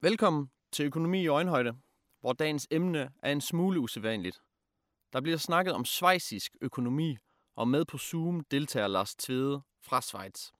Velkommen 0.00 0.50
til 0.72 0.86
Økonomi 0.86 1.22
i 1.22 1.26
Øjenhøjde, 1.26 1.76
hvor 2.20 2.32
dagens 2.32 2.68
emne 2.70 3.10
er 3.22 3.32
en 3.32 3.40
smule 3.40 3.80
usædvanligt. 3.80 4.40
Der 5.12 5.20
bliver 5.20 5.38
snakket 5.38 5.74
om 5.74 5.84
svejsisk 5.84 6.56
økonomi, 6.60 7.16
og 7.56 7.68
med 7.68 7.84
på 7.84 7.98
Zoom 7.98 8.44
deltager 8.50 8.88
Lars 8.88 9.14
Tvede 9.14 9.62
fra 9.82 10.00
Schweiz. 10.00 10.50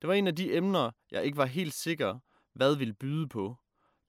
Det 0.00 0.08
var 0.08 0.14
en 0.14 0.26
af 0.26 0.36
de 0.36 0.56
emner, 0.56 0.90
jeg 1.10 1.24
ikke 1.24 1.36
var 1.36 1.44
helt 1.44 1.74
sikker, 1.74 2.18
hvad 2.52 2.76
ville 2.76 2.94
byde 2.94 3.28
på. 3.28 3.56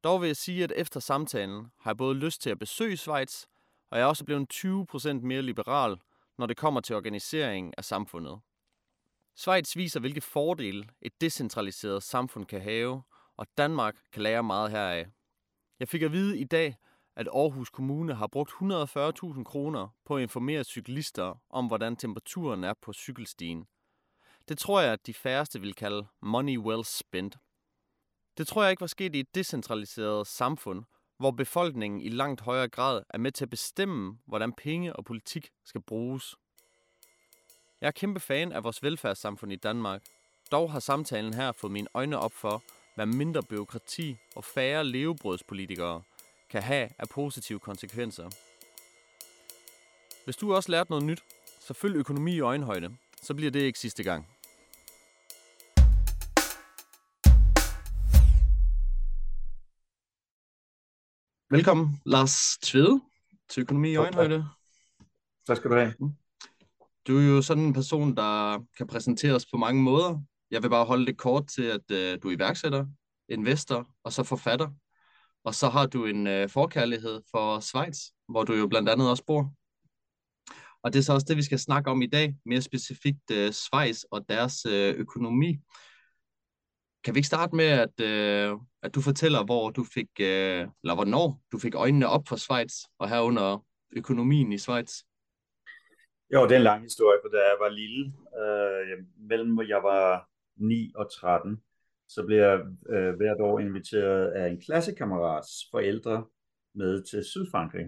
Dog 0.03 0.21
vil 0.21 0.27
jeg 0.27 0.37
sige, 0.37 0.63
at 0.63 0.73
efter 0.75 0.99
samtalen 0.99 1.71
har 1.79 1.91
jeg 1.91 1.97
både 1.97 2.15
lyst 2.15 2.41
til 2.41 2.49
at 2.49 2.59
besøge 2.59 2.97
Schweiz, 2.97 3.43
og 3.89 3.97
jeg 3.97 4.03
er 4.03 4.07
også 4.07 4.25
blevet 4.25 4.53
20% 4.53 5.13
mere 5.13 5.41
liberal, 5.41 5.97
når 6.37 6.45
det 6.45 6.57
kommer 6.57 6.81
til 6.81 6.95
organiseringen 6.95 7.73
af 7.77 7.85
samfundet. 7.85 8.39
Schweiz 9.35 9.75
viser, 9.75 9.99
hvilke 9.99 10.21
fordele 10.21 10.89
et 11.01 11.21
decentraliseret 11.21 12.03
samfund 12.03 12.45
kan 12.45 12.61
have, 12.61 13.03
og 13.37 13.47
Danmark 13.57 13.95
kan 14.11 14.21
lære 14.21 14.43
meget 14.43 14.71
heraf. 14.71 15.07
Jeg 15.79 15.87
fik 15.87 16.01
at 16.01 16.11
vide 16.11 16.39
i 16.39 16.43
dag, 16.43 16.75
at 17.15 17.27
Aarhus 17.27 17.69
Kommune 17.69 18.13
har 18.13 18.27
brugt 18.27 18.51
140.000 18.51 19.43
kroner 19.43 19.87
på 20.05 20.15
at 20.15 20.21
informere 20.21 20.63
cyklister 20.63 21.41
om, 21.49 21.67
hvordan 21.67 21.95
temperaturen 21.95 22.63
er 22.63 22.73
på 22.81 22.93
cykelstien. 22.93 23.65
Det 24.49 24.57
tror 24.57 24.81
jeg, 24.81 24.93
at 24.93 25.07
de 25.07 25.13
færreste 25.13 25.61
vil 25.61 25.73
kalde 25.73 26.07
money 26.21 26.57
well 26.57 26.85
spent. 26.85 27.37
Det 28.37 28.47
tror 28.47 28.63
jeg 28.63 28.71
ikke 28.71 28.81
var 28.81 28.87
sket 28.87 29.15
i 29.15 29.19
et 29.19 29.35
decentraliseret 29.35 30.27
samfund, 30.27 30.83
hvor 31.17 31.31
befolkningen 31.31 32.01
i 32.01 32.09
langt 32.09 32.41
højere 32.41 32.69
grad 32.69 33.03
er 33.09 33.17
med 33.17 33.31
til 33.31 33.45
at 33.45 33.49
bestemme, 33.49 34.19
hvordan 34.25 34.53
penge 34.53 34.95
og 34.95 35.05
politik 35.05 35.49
skal 35.65 35.81
bruges. 35.81 36.35
Jeg 37.81 37.87
er 37.87 37.91
kæmpe 37.91 38.19
fan 38.19 38.51
af 38.51 38.63
vores 38.63 38.83
velfærdssamfund 38.83 39.51
i 39.51 39.55
Danmark. 39.55 40.01
Dog 40.51 40.71
har 40.71 40.79
samtalen 40.79 41.33
her 41.33 41.51
fået 41.51 41.73
mine 41.73 41.87
øjne 41.93 42.19
op 42.19 42.33
for, 42.33 42.63
hvad 42.97 43.05
mindre 43.05 43.43
byråkrati 43.43 44.17
og 44.35 44.43
færre 44.43 44.85
levebrødspolitikere 44.85 46.01
kan 46.49 46.63
have 46.63 46.89
af 46.99 47.09
positive 47.09 47.59
konsekvenser. 47.59 48.29
Hvis 50.25 50.37
du 50.37 50.53
også 50.53 50.71
lært 50.71 50.89
noget 50.89 51.05
nyt, 51.05 51.23
så 51.59 51.73
følg 51.73 51.95
økonomi 51.95 52.35
i 52.35 52.39
øjenhøjde, 52.39 52.97
så 53.21 53.33
bliver 53.33 53.51
det 53.51 53.59
ikke 53.59 53.79
sidste 53.79 54.03
gang. 54.03 54.27
Velkommen, 61.49 62.01
Lars 62.05 62.57
Tvede, 62.61 63.01
til 63.49 63.61
økonomi 63.61 63.91
i 63.91 63.95
øjenhøjde. 63.95 64.45
Tak 65.47 65.57
skal 65.57 65.71
du 65.71 65.75
have. 65.75 65.93
Du 67.07 67.17
er 67.17 67.23
jo 67.23 67.41
sådan 67.41 67.63
en 67.63 67.73
person, 67.73 68.15
der 68.15 68.59
kan 68.77 68.87
præsenteres 68.87 69.45
på 69.51 69.57
mange 69.57 69.81
måder. 69.81 70.21
Jeg 70.51 70.63
vil 70.63 70.69
bare 70.69 70.85
holde 70.85 71.05
det 71.05 71.17
kort 71.17 71.47
til, 71.47 71.63
at 71.63 71.91
øh, 71.91 72.19
du 72.23 72.29
er 72.29 72.35
iværksætter, 72.35 72.85
investor 73.29 73.87
og 74.03 74.13
så 74.13 74.23
forfatter. 74.23 74.69
Og 75.43 75.55
så 75.55 75.69
har 75.69 75.85
du 75.85 76.05
en 76.05 76.27
øh, 76.27 76.49
forkærlighed 76.49 77.21
for 77.31 77.59
Schweiz, 77.59 77.97
hvor 78.29 78.43
du 78.43 78.53
jo 78.53 78.67
blandt 78.67 78.89
andet 78.89 79.09
også 79.09 79.23
bor. 79.25 79.53
Og 80.83 80.93
det 80.93 80.99
er 80.99 81.03
så 81.03 81.13
også 81.13 81.25
det, 81.29 81.37
vi 81.37 81.43
skal 81.43 81.59
snakke 81.59 81.91
om 81.91 82.01
i 82.01 82.07
dag, 82.07 82.35
mere 82.45 82.61
specifikt 82.61 83.31
øh, 83.31 83.51
Schweiz 83.51 84.03
og 84.11 84.29
deres 84.29 84.65
øh, 84.65 84.95
økonomi. 84.95 85.59
Kan 87.03 87.15
vi 87.15 87.17
ikke 87.17 87.27
starte 87.27 87.55
med, 87.55 87.65
at, 87.65 87.99
øh, 88.01 88.57
at 88.83 88.95
du 88.95 89.01
fortæller, 89.01 89.45
hvor 89.45 89.69
du 89.69 89.83
fik, 89.83 90.09
øh, 90.19 90.67
eller 90.83 90.95
hvornår 90.95 91.41
du 91.51 91.59
fik 91.59 91.75
øjnene 91.75 92.07
op 92.07 92.27
for 92.27 92.35
Schweiz, 92.35 92.73
og 92.99 93.09
herunder 93.09 93.65
økonomien 93.95 94.51
i 94.51 94.57
Schweiz? 94.57 94.91
Jo, 96.33 96.43
det 96.43 96.51
er 96.51 96.57
en 96.57 96.63
lang 96.63 96.83
historie, 96.83 97.19
for 97.23 97.29
da 97.29 97.37
jeg 97.37 97.57
var 97.59 97.69
lille, 97.69 98.13
øh, 98.41 99.05
mellem 99.29 99.59
jeg 99.59 99.83
var 99.83 100.29
9 100.57 100.91
og 100.95 101.11
13, 101.11 101.61
så 102.07 102.23
blev 102.25 102.37
jeg 102.37 102.59
øh, 102.89 103.15
hvert 103.15 103.41
år 103.41 103.59
inviteret 103.59 104.27
af 104.27 104.49
en 104.49 104.61
klassekammerats 104.61 105.49
forældre 105.71 106.25
med 106.75 107.03
til 107.03 107.23
Sydfrankrig. 107.23 107.85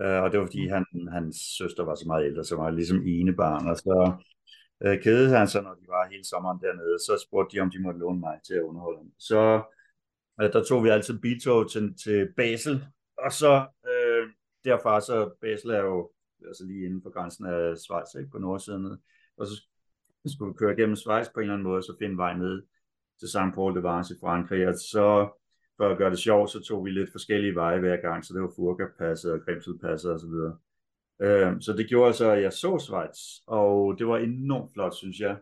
Øh, 0.00 0.22
og 0.22 0.32
det 0.32 0.40
var 0.40 0.46
fordi 0.46 0.68
han, 0.68 0.84
hans 1.12 1.36
søster 1.58 1.84
var 1.84 1.94
så 1.94 2.04
meget 2.06 2.26
ældre, 2.26 2.44
så 2.44 2.56
var 2.56 2.70
ligesom 2.70 3.02
ene 3.06 3.32
barn, 3.36 3.68
og 3.68 3.76
så 3.76 4.12
øh, 4.84 5.02
kædede 5.02 5.36
han 5.36 5.48
sig, 5.48 5.62
når 5.62 5.74
de 5.74 5.86
var 5.88 6.08
hele 6.10 6.24
sommeren 6.24 6.60
dernede, 6.60 6.98
så 6.98 7.24
spurgte 7.26 7.56
de, 7.56 7.60
om 7.60 7.70
de 7.70 7.82
måtte 7.82 8.00
låne 8.00 8.20
mig 8.20 8.40
til 8.46 8.54
at 8.54 8.62
underholde 8.62 9.00
dem. 9.00 9.12
Så 9.18 9.62
øh, 10.40 10.52
der 10.52 10.64
tog 10.64 10.84
vi 10.84 10.88
altid 10.88 11.18
biltog 11.18 11.70
til, 11.70 11.94
til 12.04 12.28
Basel, 12.36 12.84
og 13.18 13.32
så 13.32 13.66
øh, 13.90 14.28
derfra, 14.64 15.00
så 15.00 15.30
Basel 15.40 15.70
er 15.70 15.80
jo 15.80 16.10
altså 16.46 16.64
lige 16.66 16.84
inden 16.84 17.02
for 17.02 17.10
grænsen 17.10 17.46
af 17.46 17.78
Schweiz, 17.78 18.14
ikke, 18.18 18.30
på 18.30 18.38
nordsiden, 18.38 18.98
og 19.36 19.46
så 19.46 19.71
skulle 20.30 20.54
køre 20.54 20.76
gennem 20.76 20.96
Schweiz 20.96 21.26
på 21.34 21.40
en 21.40 21.42
eller 21.42 21.54
anden 21.54 21.68
måde, 21.68 21.78
og 21.78 21.84
så 21.84 21.96
finde 21.98 22.16
vej 22.16 22.36
ned 22.36 22.62
til 23.20 23.28
St. 23.28 23.54
Paul 23.54 23.76
de 23.76 23.82
Vence 23.82 24.14
i 24.14 24.18
Frankrig, 24.20 24.68
og 24.68 24.74
så 24.74 25.28
for 25.76 25.88
at 25.88 25.98
gøre 25.98 26.10
det 26.10 26.18
sjovt, 26.18 26.50
så 26.50 26.60
tog 26.60 26.84
vi 26.84 26.90
lidt 26.90 27.12
forskellige 27.12 27.54
veje 27.54 27.80
hver 27.80 27.96
gang, 27.96 28.24
så 28.24 28.34
det 28.34 28.42
var 28.42 28.52
Furka-passet 28.56 29.32
og 29.32 29.40
Grimselpasset 29.44 30.12
og 30.12 30.20
så 30.20 30.26
videre. 30.26 30.56
Øh, 31.22 31.60
så 31.60 31.72
det 31.72 31.88
gjorde 31.88 32.12
så, 32.12 32.30
at 32.30 32.42
jeg 32.42 32.52
så 32.52 32.78
Schweiz, 32.78 33.18
og 33.46 33.98
det 33.98 34.06
var 34.06 34.18
enormt 34.18 34.72
flot, 34.72 34.94
synes 34.94 35.20
jeg. 35.20 35.36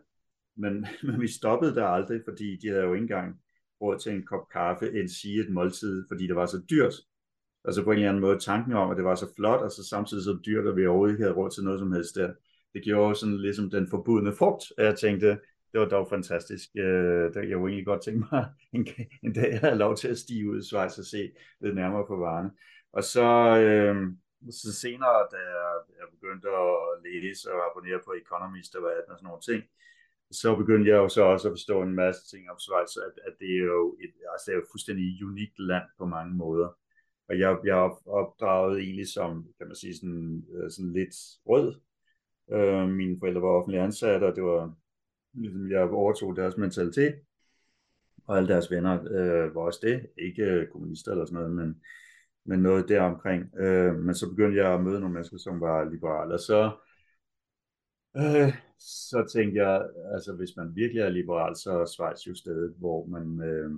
Men, 0.55 0.87
men 1.03 1.21
vi 1.21 1.27
stoppede 1.27 1.75
der 1.75 1.85
aldrig, 1.85 2.21
fordi 2.25 2.57
de 2.61 2.67
havde 2.67 2.83
jo 2.83 2.93
ikke 2.93 3.03
engang 3.03 3.39
råd 3.81 3.99
til 3.99 4.11
en 4.11 4.25
kop 4.25 4.49
kaffe, 4.49 4.99
end 4.99 5.09
sige 5.09 5.41
et 5.41 5.49
måltid, 5.49 6.05
fordi 6.07 6.27
det 6.27 6.35
var 6.35 6.45
så 6.45 6.61
dyrt. 6.69 6.93
Altså 7.65 7.83
på 7.83 7.91
en 7.91 7.97
eller 7.97 8.09
anden 8.09 8.21
måde 8.21 8.39
tanken 8.39 8.73
om, 8.73 8.91
at 8.91 8.97
det 8.97 9.05
var 9.05 9.15
så 9.15 9.33
flot, 9.35 9.59
og 9.59 9.71
så 9.71 9.87
samtidig 9.89 10.23
så 10.23 10.37
dyrt, 10.45 10.67
at 10.67 10.75
vi 10.75 10.85
overhovedet 10.85 11.13
ikke 11.13 11.23
havde 11.23 11.35
råd 11.35 11.49
til 11.49 11.63
noget 11.63 11.79
som 11.79 11.91
helst 11.91 12.15
der. 12.15 12.33
Det 12.73 12.83
gjorde 12.83 13.15
sådan 13.15 13.37
ligesom 13.37 13.69
den 13.69 13.87
forbudne 13.87 14.33
frugt, 14.33 14.63
at 14.77 14.85
jeg 14.85 14.95
tænkte, 14.99 15.27
det 15.71 15.79
var 15.79 15.85
dog 15.85 16.07
fantastisk. 16.09 16.69
Øh, 16.75 17.49
jeg 17.49 17.57
kunne 17.57 17.71
egentlig 17.71 17.85
godt 17.85 18.03
tænke 18.03 18.25
mig 18.31 18.45
en, 18.75 18.87
en 19.23 19.33
dag, 19.33 19.51
jeg 19.51 19.59
havde 19.59 19.75
lov 19.75 19.95
til 19.95 20.07
at 20.07 20.17
stige 20.17 20.49
ud 20.49 20.59
i 20.59 20.65
Schweiz 20.65 20.97
og 20.97 21.05
se 21.05 21.31
lidt 21.61 21.75
nærmere 21.75 22.05
på 22.07 22.15
varerne. 22.15 22.51
Og 22.93 23.03
så, 23.03 23.27
øh, 23.65 23.95
så 24.51 24.73
senere, 24.83 25.27
da 25.33 25.41
jeg 25.99 26.07
begyndte 26.11 26.47
at 26.49 26.73
læse 27.05 27.51
og 27.53 27.59
abonnere 27.67 27.99
på 28.05 28.11
Economist 28.23 28.75
og 28.75 28.81
hvad 28.81 28.91
og 29.09 29.17
sådan 29.17 29.27
nogle 29.27 29.41
ting, 29.49 29.63
så 30.31 30.55
begyndte 30.55 30.89
jeg 30.91 30.97
jo 30.97 31.09
så 31.09 31.21
også 31.23 31.47
at 31.47 31.51
forstå 31.51 31.81
en 31.81 31.95
masse 31.95 32.21
ting 32.31 32.51
om 32.51 32.59
Schweiz, 32.59 32.97
at, 33.07 33.15
at 33.27 33.33
det 33.39 33.51
er 33.59 33.65
jo 33.75 33.97
et, 34.03 34.13
altså 34.31 34.43
det 34.45 34.51
er 34.51 34.57
jo 34.57 34.61
et 34.61 34.71
fuldstændig 34.71 35.25
unikt 35.25 35.59
land 35.59 35.87
på 35.97 36.05
mange 36.05 36.33
måder. 36.33 36.69
Og 37.29 37.39
jeg, 37.39 37.57
jeg 37.65 37.77
er 37.85 38.09
opdraget 38.09 38.79
egentlig 38.79 39.07
som, 39.07 39.47
kan 39.57 39.67
man 39.67 39.75
sige, 39.75 39.95
sådan, 39.95 40.45
øh, 40.53 40.71
sådan 40.71 40.93
lidt 40.93 41.15
rød. 41.49 41.75
Øh, 42.51 42.89
mine 42.89 43.17
forældre 43.19 43.41
var 43.41 43.47
offentlige 43.47 43.81
ansatte, 43.81 44.25
og 44.25 44.35
det 44.35 44.43
var 44.43 44.73
ligesom 45.33 45.71
jeg 45.71 45.89
overtog 45.89 46.35
deres 46.35 46.57
mentalitet, 46.57 47.15
og 48.27 48.37
alle 48.37 48.49
deres 48.49 48.71
venner 48.71 48.93
øh, 49.11 49.55
var 49.55 49.61
også 49.61 49.79
det, 49.83 50.07
ikke 50.17 50.43
øh, 50.43 50.67
kommunister 50.67 51.11
eller 51.11 51.25
sådan 51.25 51.39
noget, 51.39 51.55
men, 51.55 51.81
men 52.45 52.59
noget 52.59 52.89
deromkring. 52.89 53.59
Øh, 53.59 53.95
men 53.95 54.15
så 54.15 54.29
begyndte 54.29 54.57
jeg 54.57 54.73
at 54.73 54.83
møde 54.83 54.99
nogle 54.99 55.13
mennesker, 55.13 55.37
som 55.37 55.61
var 55.61 55.89
liberale, 55.89 56.33
og 56.33 56.39
så, 56.39 56.71
øh, 58.17 58.53
så 58.79 59.29
tænkte 59.33 59.61
jeg, 59.63 59.89
altså 60.13 60.35
hvis 60.35 60.55
man 60.57 60.75
virkelig 60.75 61.01
er 61.01 61.09
liberal, 61.09 61.55
så 61.55 61.71
er 61.71 61.85
Schweiz 61.85 62.27
jo 62.27 62.35
stedet, 62.35 62.73
hvor 62.77 63.05
man, 63.05 63.49
øh, 63.49 63.71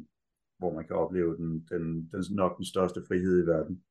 hvor 0.57 0.73
man 0.73 0.87
kan 0.87 0.95
opleve 0.95 1.37
den, 1.37 1.67
den, 1.69 2.09
den, 2.11 2.23
nok 2.31 2.57
den 2.57 2.65
største 2.65 3.01
frihed 3.07 3.43
i 3.43 3.47
verden. 3.47 3.83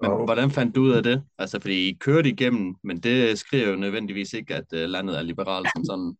Men 0.00 0.10
og, 0.10 0.24
hvordan 0.24 0.50
fandt 0.50 0.76
du 0.76 0.80
ud 0.80 0.92
af 0.92 1.02
det? 1.02 1.24
Altså, 1.38 1.60
fordi 1.60 1.88
I 1.88 1.92
kørte 2.00 2.28
igennem, 2.28 2.76
men 2.82 3.00
det 3.00 3.38
skriver 3.38 3.68
jo 3.68 3.76
nødvendigvis 3.76 4.32
ikke, 4.32 4.54
at 4.54 4.64
uh, 4.72 4.78
landet 4.78 5.18
er 5.18 5.22
liberalt 5.22 5.68
som 5.74 5.84
sådan. 5.84 6.16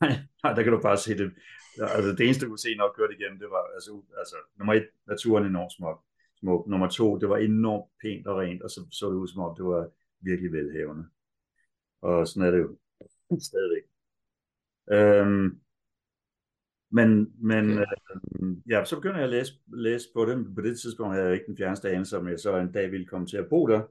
Nej, 0.44 0.52
der 0.52 0.62
kan 0.62 0.72
du 0.72 0.80
bare 0.82 0.96
se 0.96 1.18
det. 1.18 1.32
Altså, 1.80 2.10
det 2.10 2.20
eneste, 2.20 2.44
du 2.44 2.50
kunne 2.50 2.58
se, 2.58 2.74
når 2.74 2.94
kørte 2.96 3.14
igennem, 3.18 3.38
det 3.38 3.48
var 3.50 3.74
altså, 3.74 4.02
altså 4.18 4.36
nummer 4.58 4.74
et, 4.74 4.88
naturen 5.08 5.46
enormt 5.46 5.72
smuk. 5.72 6.00
smuk. 6.38 6.66
Nummer 6.66 6.88
to, 6.88 7.18
det 7.18 7.28
var 7.28 7.36
enormt 7.36 7.90
pænt 8.02 8.26
og 8.26 8.38
rent, 8.38 8.62
og 8.62 8.70
så 8.70 8.80
så 8.90 9.06
det 9.06 9.16
ud 9.16 9.28
som 9.28 9.42
om, 9.42 9.56
det 9.56 9.64
var 9.64 9.88
virkelig 10.20 10.52
velhavende. 10.52 11.04
Og 12.02 12.28
sådan 12.28 12.48
er 12.48 12.50
det 12.50 12.58
jo 12.58 12.76
stadigvæk. 13.50 13.82
Øhm, 14.92 15.60
men 16.92 17.28
men 17.42 17.72
okay. 17.72 17.84
øh, 18.42 18.56
ja, 18.70 18.84
så 18.84 18.96
begynder 18.96 19.16
jeg 19.16 19.24
at 19.24 19.30
læse, 19.30 19.52
læse 19.76 20.06
på 20.14 20.24
det. 20.24 20.54
På 20.54 20.60
det 20.60 20.80
tidspunkt 20.80 21.14
havde 21.14 21.26
jeg 21.26 21.34
ikke 21.34 21.46
den 21.46 21.56
fjerneste 21.56 21.90
anelse, 21.90 22.18
om 22.18 22.28
jeg 22.28 22.40
så 22.40 22.56
en 22.56 22.72
dag 22.72 22.90
ville 22.90 23.06
komme 23.06 23.26
til 23.26 23.36
at 23.36 23.48
bo 23.50 23.66
der. 23.66 23.82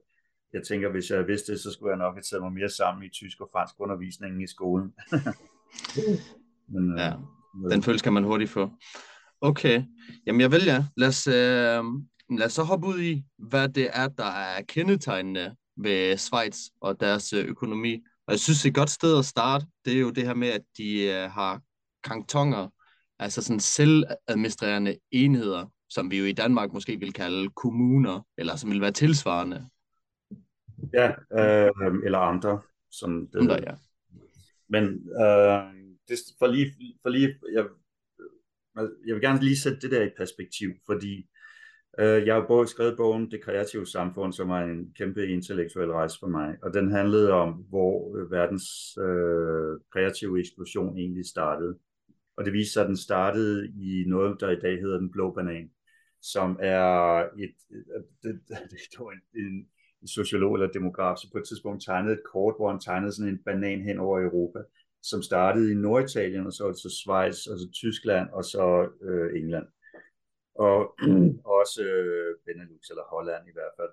Jeg 0.53 0.63
tænker, 0.63 0.89
hvis 0.89 1.11
jeg 1.11 1.27
vidste 1.27 1.51
det, 1.51 1.61
så 1.61 1.71
skulle 1.71 1.89
jeg 1.89 1.97
nok 1.97 2.15
have 2.15 2.21
taget 2.21 2.43
mig 2.43 2.53
mere 2.53 2.69
sammen 2.69 3.05
i 3.05 3.09
tysk 3.09 3.41
og 3.41 3.49
fransk 3.51 3.75
undervisningen 3.79 4.41
i 4.41 4.47
skolen. 4.47 4.93
Men, 6.73 6.91
øh, 6.91 6.99
ja, 6.99 7.13
den 7.71 7.83
følelse 7.83 8.03
kan 8.03 8.13
man 8.13 8.23
hurtigt 8.23 8.49
få. 8.49 8.69
Okay, 9.41 9.83
jamen 10.27 10.41
jeg 10.41 10.51
vil 10.51 10.63
ja. 10.65 10.85
Lad 10.97 11.07
os, 11.07 11.27
øh, 11.27 11.83
lad 12.37 12.45
os 12.45 12.53
så 12.53 12.63
hoppe 12.63 12.87
ud 12.87 12.99
i, 12.99 13.23
hvad 13.37 13.69
det 13.69 13.89
er, 13.93 14.07
der 14.07 14.31
er 14.31 14.61
kendetegnende 14.61 15.55
ved 15.77 16.17
Schweiz 16.17 16.57
og 16.81 16.99
deres 16.99 17.33
øh, 17.33 17.45
økonomi. 17.45 18.03
Og 18.27 18.31
jeg 18.31 18.39
synes, 18.39 18.65
et 18.65 18.75
godt 18.75 18.89
sted 18.89 19.19
at 19.19 19.25
starte, 19.25 19.65
det 19.85 19.93
er 19.93 19.99
jo 19.99 20.09
det 20.09 20.27
her 20.27 20.33
med, 20.33 20.47
at 20.47 20.61
de 20.77 21.01
øh, 21.01 21.31
har 21.31 21.61
kantoner, 22.03 22.69
altså 23.19 23.41
sådan 23.41 23.59
selvadministrerende 23.59 24.95
enheder, 25.11 25.65
som 25.89 26.11
vi 26.11 26.19
jo 26.19 26.25
i 26.25 26.31
Danmark 26.31 26.73
måske 26.73 26.99
vil 26.99 27.13
kalde 27.13 27.49
kommuner, 27.49 28.27
eller 28.37 28.55
som 28.55 28.71
vil 28.71 28.81
være 28.81 28.91
tilsvarende. 28.91 29.69
Ja, 30.93 31.07
øh, 31.09 31.93
eller 32.05 32.17
andre. 32.17 32.61
Som 32.91 33.27
det, 33.27 33.39
andre, 33.39 33.55
ja. 33.55 33.75
Men 34.69 34.83
øh, 35.21 35.73
det, 36.07 36.17
for 36.39 36.47
lige, 36.47 36.73
for 37.01 37.09
lige 37.09 37.35
jeg, 37.53 37.65
jeg 39.07 39.15
vil 39.15 39.21
gerne 39.21 39.39
lige 39.39 39.59
sætte 39.59 39.79
det 39.79 39.91
der 39.91 40.03
i 40.03 40.09
perspektiv, 40.17 40.69
fordi 40.85 41.29
øh, 41.99 42.27
jeg 42.27 42.35
har 42.35 42.45
både 42.47 42.67
skrevet 42.67 42.97
bogen 42.97 43.31
Det 43.31 43.43
kreative 43.43 43.85
samfund, 43.87 44.33
som 44.33 44.49
er 44.49 44.59
en 44.59 44.93
kæmpe 44.93 45.27
intellektuel 45.27 45.91
rejse 45.91 46.19
for 46.19 46.27
mig, 46.27 46.57
og 46.63 46.73
den 46.73 46.91
handlede 46.91 47.31
om, 47.31 47.53
hvor 47.53 48.17
øh, 48.17 48.31
verdens 48.31 48.97
øh, 48.97 49.79
kreative 49.93 50.39
eksplosion 50.39 50.97
egentlig 50.97 51.25
startede. 51.25 51.77
Og 52.37 52.45
det 52.45 52.53
viser 52.53 52.71
sig, 52.71 52.81
at 52.81 52.87
den 52.87 52.97
startede 52.97 53.67
i 53.67 54.03
noget, 54.07 54.39
der 54.39 54.49
i 54.49 54.59
dag 54.59 54.79
hedder 54.79 54.97
den 54.97 55.11
blå 55.11 55.31
banan, 55.31 55.71
som 56.21 56.59
er 56.61 56.85
et, 57.39 57.55
det, 57.69 57.79
øh, 57.89 58.03
det, 58.23 58.41
det 58.91 58.99
var 58.99 59.11
en, 59.11 59.41
en, 59.41 59.67
en 60.01 60.07
sociolog 60.07 60.53
eller 60.53 60.71
demograf, 60.71 61.17
som 61.17 61.29
på 61.31 61.37
et 61.37 61.47
tidspunkt 61.47 61.83
tegnede 61.83 62.13
et 62.13 62.23
kort, 62.33 62.55
hvor 62.57 62.69
han 62.71 62.79
tegnede 62.79 63.11
sådan 63.11 63.31
en 63.33 63.43
banan 63.45 63.81
hen 63.81 63.99
over 63.99 64.21
Europa, 64.21 64.59
som 65.01 65.21
startede 65.21 65.71
i 65.71 65.75
Norditalien, 65.75 66.45
og 66.47 66.53
så 66.53 66.67
altså 66.67 66.89
Schweiz, 66.89 67.47
og 67.47 67.59
så 67.59 67.67
Tyskland, 67.73 68.29
og 68.29 68.43
så 68.43 68.89
øh, 69.01 69.41
England. 69.41 69.67
Og 70.55 70.95
også 71.59 71.83
øh, 71.83 72.35
Benelux, 72.45 72.89
eller 72.89 73.03
Holland 73.03 73.47
i 73.47 73.53
hvert 73.53 73.75
fald. 73.79 73.89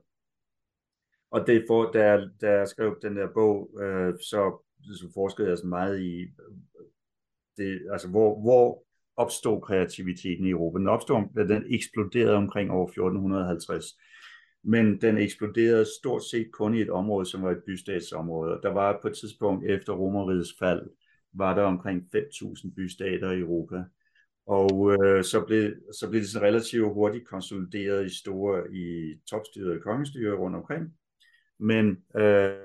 Og 1.31 1.47
det 1.47 1.65
for, 1.69 1.91
da, 1.93 2.05
jeg, 2.05 2.29
da 2.41 2.51
jeg 2.51 2.69
skrev 2.69 2.99
den 3.03 3.17
der 3.17 3.29
bog, 3.35 3.81
øh, 3.83 4.15
så, 4.15 4.63
så 4.83 5.11
forskede 5.15 5.49
jeg 5.49 5.59
så 5.59 5.67
meget 5.67 6.01
i, 6.01 6.27
det, 7.57 7.81
altså 7.93 8.09
hvor, 8.09 8.41
hvor 8.41 8.85
opstod 9.17 9.63
kreativiteten 9.63 10.47
i 10.47 10.51
Europa. 10.51 10.79
Den 10.79 10.89
opstod, 10.89 11.47
den 11.49 11.65
eksploderede 11.69 12.37
omkring 12.37 12.71
år 12.71 12.85
1450 12.85 13.85
men 14.65 15.01
den 15.01 15.19
eksploderede 15.19 15.87
stort 16.01 16.23
set 16.31 16.53
kun 16.53 16.75
i 16.75 16.81
et 16.81 16.91
område, 16.91 17.27
som 17.27 17.43
var 17.43 17.51
et 17.51 17.63
bystatsområde. 17.67 18.61
Der 18.63 18.73
var 18.73 18.99
på 19.03 19.09
et 19.09 19.17
tidspunkt 19.17 19.71
efter 19.71 19.93
Romerrigets 19.93 20.55
fald, 20.59 20.83
var 21.33 21.55
der 21.55 21.63
omkring 21.63 22.03
5.000 22.17 22.75
bystater 22.77 23.31
i 23.31 23.41
Europa. 23.41 23.85
Og 24.47 24.93
øh, 24.93 25.25
så, 25.25 25.45
blev, 25.47 25.75
så 26.01 26.11
blev 26.11 26.21
det 26.21 26.29
sådan 26.29 26.49
relativt 26.49 26.93
hurtigt 26.93 27.29
konsolideret 27.29 28.07
i 28.07 28.19
store, 28.19 28.75
i 28.75 29.15
topstyrede 29.31 29.81
kongestyre 29.81 30.37
rundt 30.37 30.57
omkring. 30.57 30.95
Men 31.59 31.87
øh, 32.17 32.57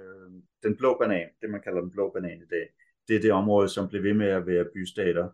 den 0.63 0.77
blå 0.77 0.97
banan, 0.99 1.29
det 1.41 1.49
man 1.49 1.61
kalder 1.61 1.81
den 1.81 1.91
blå 1.91 2.11
banan 2.13 2.37
i 2.37 2.49
dag, 2.49 2.69
det 3.07 3.15
er 3.15 3.19
det 3.19 3.31
område, 3.31 3.69
som 3.69 3.87
blev 3.87 4.03
ved 4.03 4.13
med 4.13 4.27
at 4.27 4.47
være 4.47 4.65
bystater 4.73 5.29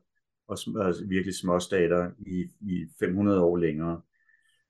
og 0.47 0.57
og 0.75 0.93
virkelig 1.05 1.35
småstater 1.35 2.11
i, 2.19 2.47
i 2.61 2.85
500 2.99 3.41
år 3.41 3.57
længere. 3.57 4.01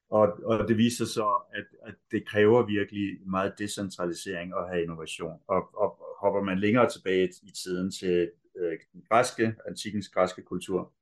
Og, 0.09 0.39
og 0.45 0.67
det 0.67 0.77
viser 0.77 1.05
så, 1.05 1.41
at, 1.53 1.65
at 1.87 1.95
det 2.11 2.27
kræver 2.27 2.65
virkelig 2.65 3.19
meget 3.25 3.53
decentralisering 3.59 4.53
at 4.57 4.69
have 4.69 4.83
innovation. 4.83 5.39
Og, 5.47 5.69
og 5.77 5.99
hopper 6.21 6.41
man 6.41 6.59
længere 6.59 6.89
tilbage 6.89 7.29
i 7.43 7.51
tiden 7.51 7.91
til 7.91 8.31
øh, 8.57 8.77
den 8.93 9.03
græske, 9.09 9.55
antikens 9.67 10.09
græske 10.09 10.41
kultur, 10.41 10.93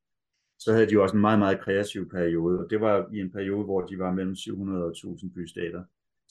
så 0.59 0.73
havde 0.73 0.87
de 0.87 0.93
jo 0.93 1.03
også 1.03 1.15
en 1.15 1.21
meget, 1.21 1.39
meget 1.39 1.59
kreativ 1.59 2.09
periode. 2.09 2.59
Og 2.59 2.69
det 2.69 2.81
var 2.81 3.09
i 3.13 3.19
en 3.19 3.31
periode, 3.31 3.63
hvor 3.63 3.81
de 3.81 3.99
var 3.99 4.13
mellem 4.13 4.35
700 4.35 4.85
og 4.85 4.91
1000 4.91 5.33
bystater. 5.33 5.83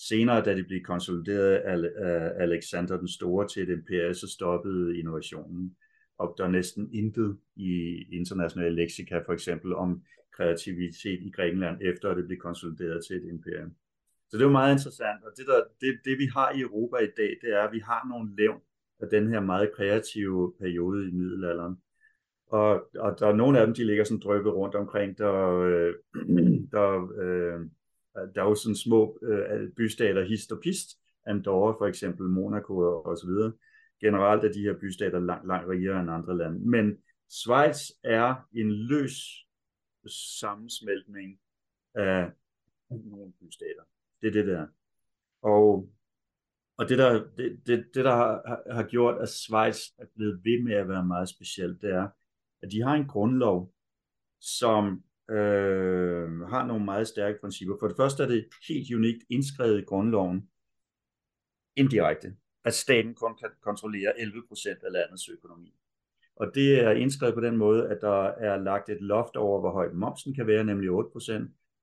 Senere, 0.08 0.42
da 0.44 0.54
de 0.54 0.64
blev 0.64 0.82
konsolideret 0.82 1.54
af 1.54 1.76
øh, 1.76 2.42
Alexander 2.42 2.96
den 2.98 3.08
Store 3.08 3.48
til 3.48 3.62
et 3.62 3.68
imperium, 3.68 4.14
så 4.14 4.28
stoppede 4.28 4.98
innovationen. 4.98 5.76
Og 6.18 6.34
der 6.38 6.44
er 6.44 6.50
næsten 6.50 6.90
intet 6.92 7.38
i 7.56 8.04
internationale 8.12 8.76
leksika, 8.76 9.18
for 9.26 9.32
eksempel 9.32 9.74
om 9.74 10.02
kreativitet 10.36 11.20
i 11.22 11.30
Grækenland, 11.30 11.78
efter 11.82 12.10
at 12.10 12.16
det 12.16 12.26
blev 12.26 12.38
konsolideret 12.38 13.04
til 13.06 13.16
et 13.16 13.28
imperium. 13.28 13.70
Så 14.28 14.36
det 14.36 14.42
er 14.42 14.46
jo 14.46 14.52
meget 14.52 14.72
interessant, 14.72 15.24
og 15.24 15.32
det, 15.36 15.46
der, 15.46 15.60
det, 15.80 16.00
det 16.04 16.18
vi 16.18 16.26
har 16.26 16.52
i 16.52 16.60
Europa 16.60 16.96
i 16.96 17.10
dag, 17.16 17.36
det 17.42 17.50
er, 17.52 17.62
at 17.62 17.72
vi 17.72 17.78
har 17.78 18.08
nogle 18.08 18.36
levn 18.36 18.60
af 19.00 19.08
den 19.10 19.28
her 19.28 19.40
meget 19.40 19.72
kreative 19.76 20.54
periode 20.60 21.08
i 21.08 21.10
middelalderen. 21.10 21.76
Og, 22.46 22.70
og 22.98 23.16
der 23.18 23.26
er 23.26 23.36
nogle 23.36 23.58
af 23.58 23.66
dem, 23.66 23.74
de 23.74 23.84
ligger 23.84 24.04
sådan 24.04 24.20
drøbet 24.24 24.54
rundt 24.54 24.74
omkring, 24.74 25.18
der, 25.18 25.60
øh, 25.60 25.94
der, 26.74 26.88
øh, 27.22 27.60
der 28.14 28.42
er 28.42 28.48
jo 28.48 28.54
sådan 28.54 28.76
små 28.76 29.18
øh, 29.22 29.72
bystater, 29.76 30.24
hist 30.24 30.52
og 30.52 30.60
pist, 30.62 30.88
Andorra 31.26 31.72
for 31.72 31.86
eksempel, 31.86 32.26
Monaco 32.26 33.02
og 33.02 33.18
så 33.18 33.26
videre. 33.26 33.52
Generelt 34.00 34.44
er 34.44 34.52
de 34.52 34.62
her 34.62 34.74
bystater 34.80 35.20
langt, 35.20 35.46
langt 35.46 35.68
rigere 35.68 36.00
end 36.00 36.10
andre 36.10 36.36
lande. 36.36 36.58
Men 36.58 36.98
Schweiz 37.30 37.90
er 38.04 38.34
en 38.54 38.72
løs 38.72 39.46
sammensmeltning 40.40 41.40
af 41.94 42.30
nogle 42.88 43.32
bystater. 43.40 43.82
Det 44.22 44.28
er 44.28 44.32
det 44.32 44.46
der. 44.46 44.66
Og, 45.42 45.90
og 46.76 46.88
det 46.88 46.98
der, 46.98 47.12
det, 47.36 47.60
det, 47.66 47.86
det 47.94 48.04
der 48.04 48.16
har, 48.16 48.62
har 48.72 48.82
gjort, 48.82 49.22
at 49.22 49.28
Schweiz 49.28 49.78
er 49.98 50.06
blevet 50.16 50.44
ved 50.44 50.62
med 50.62 50.74
at 50.74 50.88
være 50.88 51.06
meget 51.06 51.28
specielt, 51.28 51.82
det 51.82 51.90
er, 51.90 52.08
at 52.62 52.72
de 52.72 52.82
har 52.82 52.94
en 52.94 53.08
grundlov, 53.08 53.72
som 54.40 55.02
øh, 55.30 56.40
har 56.40 56.66
nogle 56.66 56.84
meget 56.84 57.08
stærke 57.08 57.38
principper. 57.40 57.76
For 57.80 57.88
det 57.88 57.96
første 57.96 58.22
er 58.22 58.26
det 58.26 58.48
helt 58.68 58.94
unikt 58.94 59.24
indskrevet 59.30 59.78
i 59.78 59.84
grundloven, 59.84 60.48
indirekte, 61.76 62.36
at 62.64 62.74
staten 62.74 63.14
kun 63.14 63.36
kan 63.36 63.50
kontrollere 63.62 64.12
11% 64.18 64.86
af 64.86 64.92
landets 64.92 65.28
økonomi. 65.28 65.74
Og 66.36 66.54
det 66.54 66.80
er 66.80 66.90
indskrevet 66.90 67.34
på 67.34 67.40
den 67.40 67.56
måde, 67.56 67.88
at 67.88 67.98
der 68.00 68.24
er 68.24 68.56
lagt 68.56 68.88
et 68.88 69.00
loft 69.00 69.36
over, 69.36 69.60
hvor 69.60 69.70
højt 69.70 69.94
momsen 69.94 70.34
kan 70.34 70.46
være, 70.46 70.64
nemlig 70.64 70.90
8%. 70.90 71.32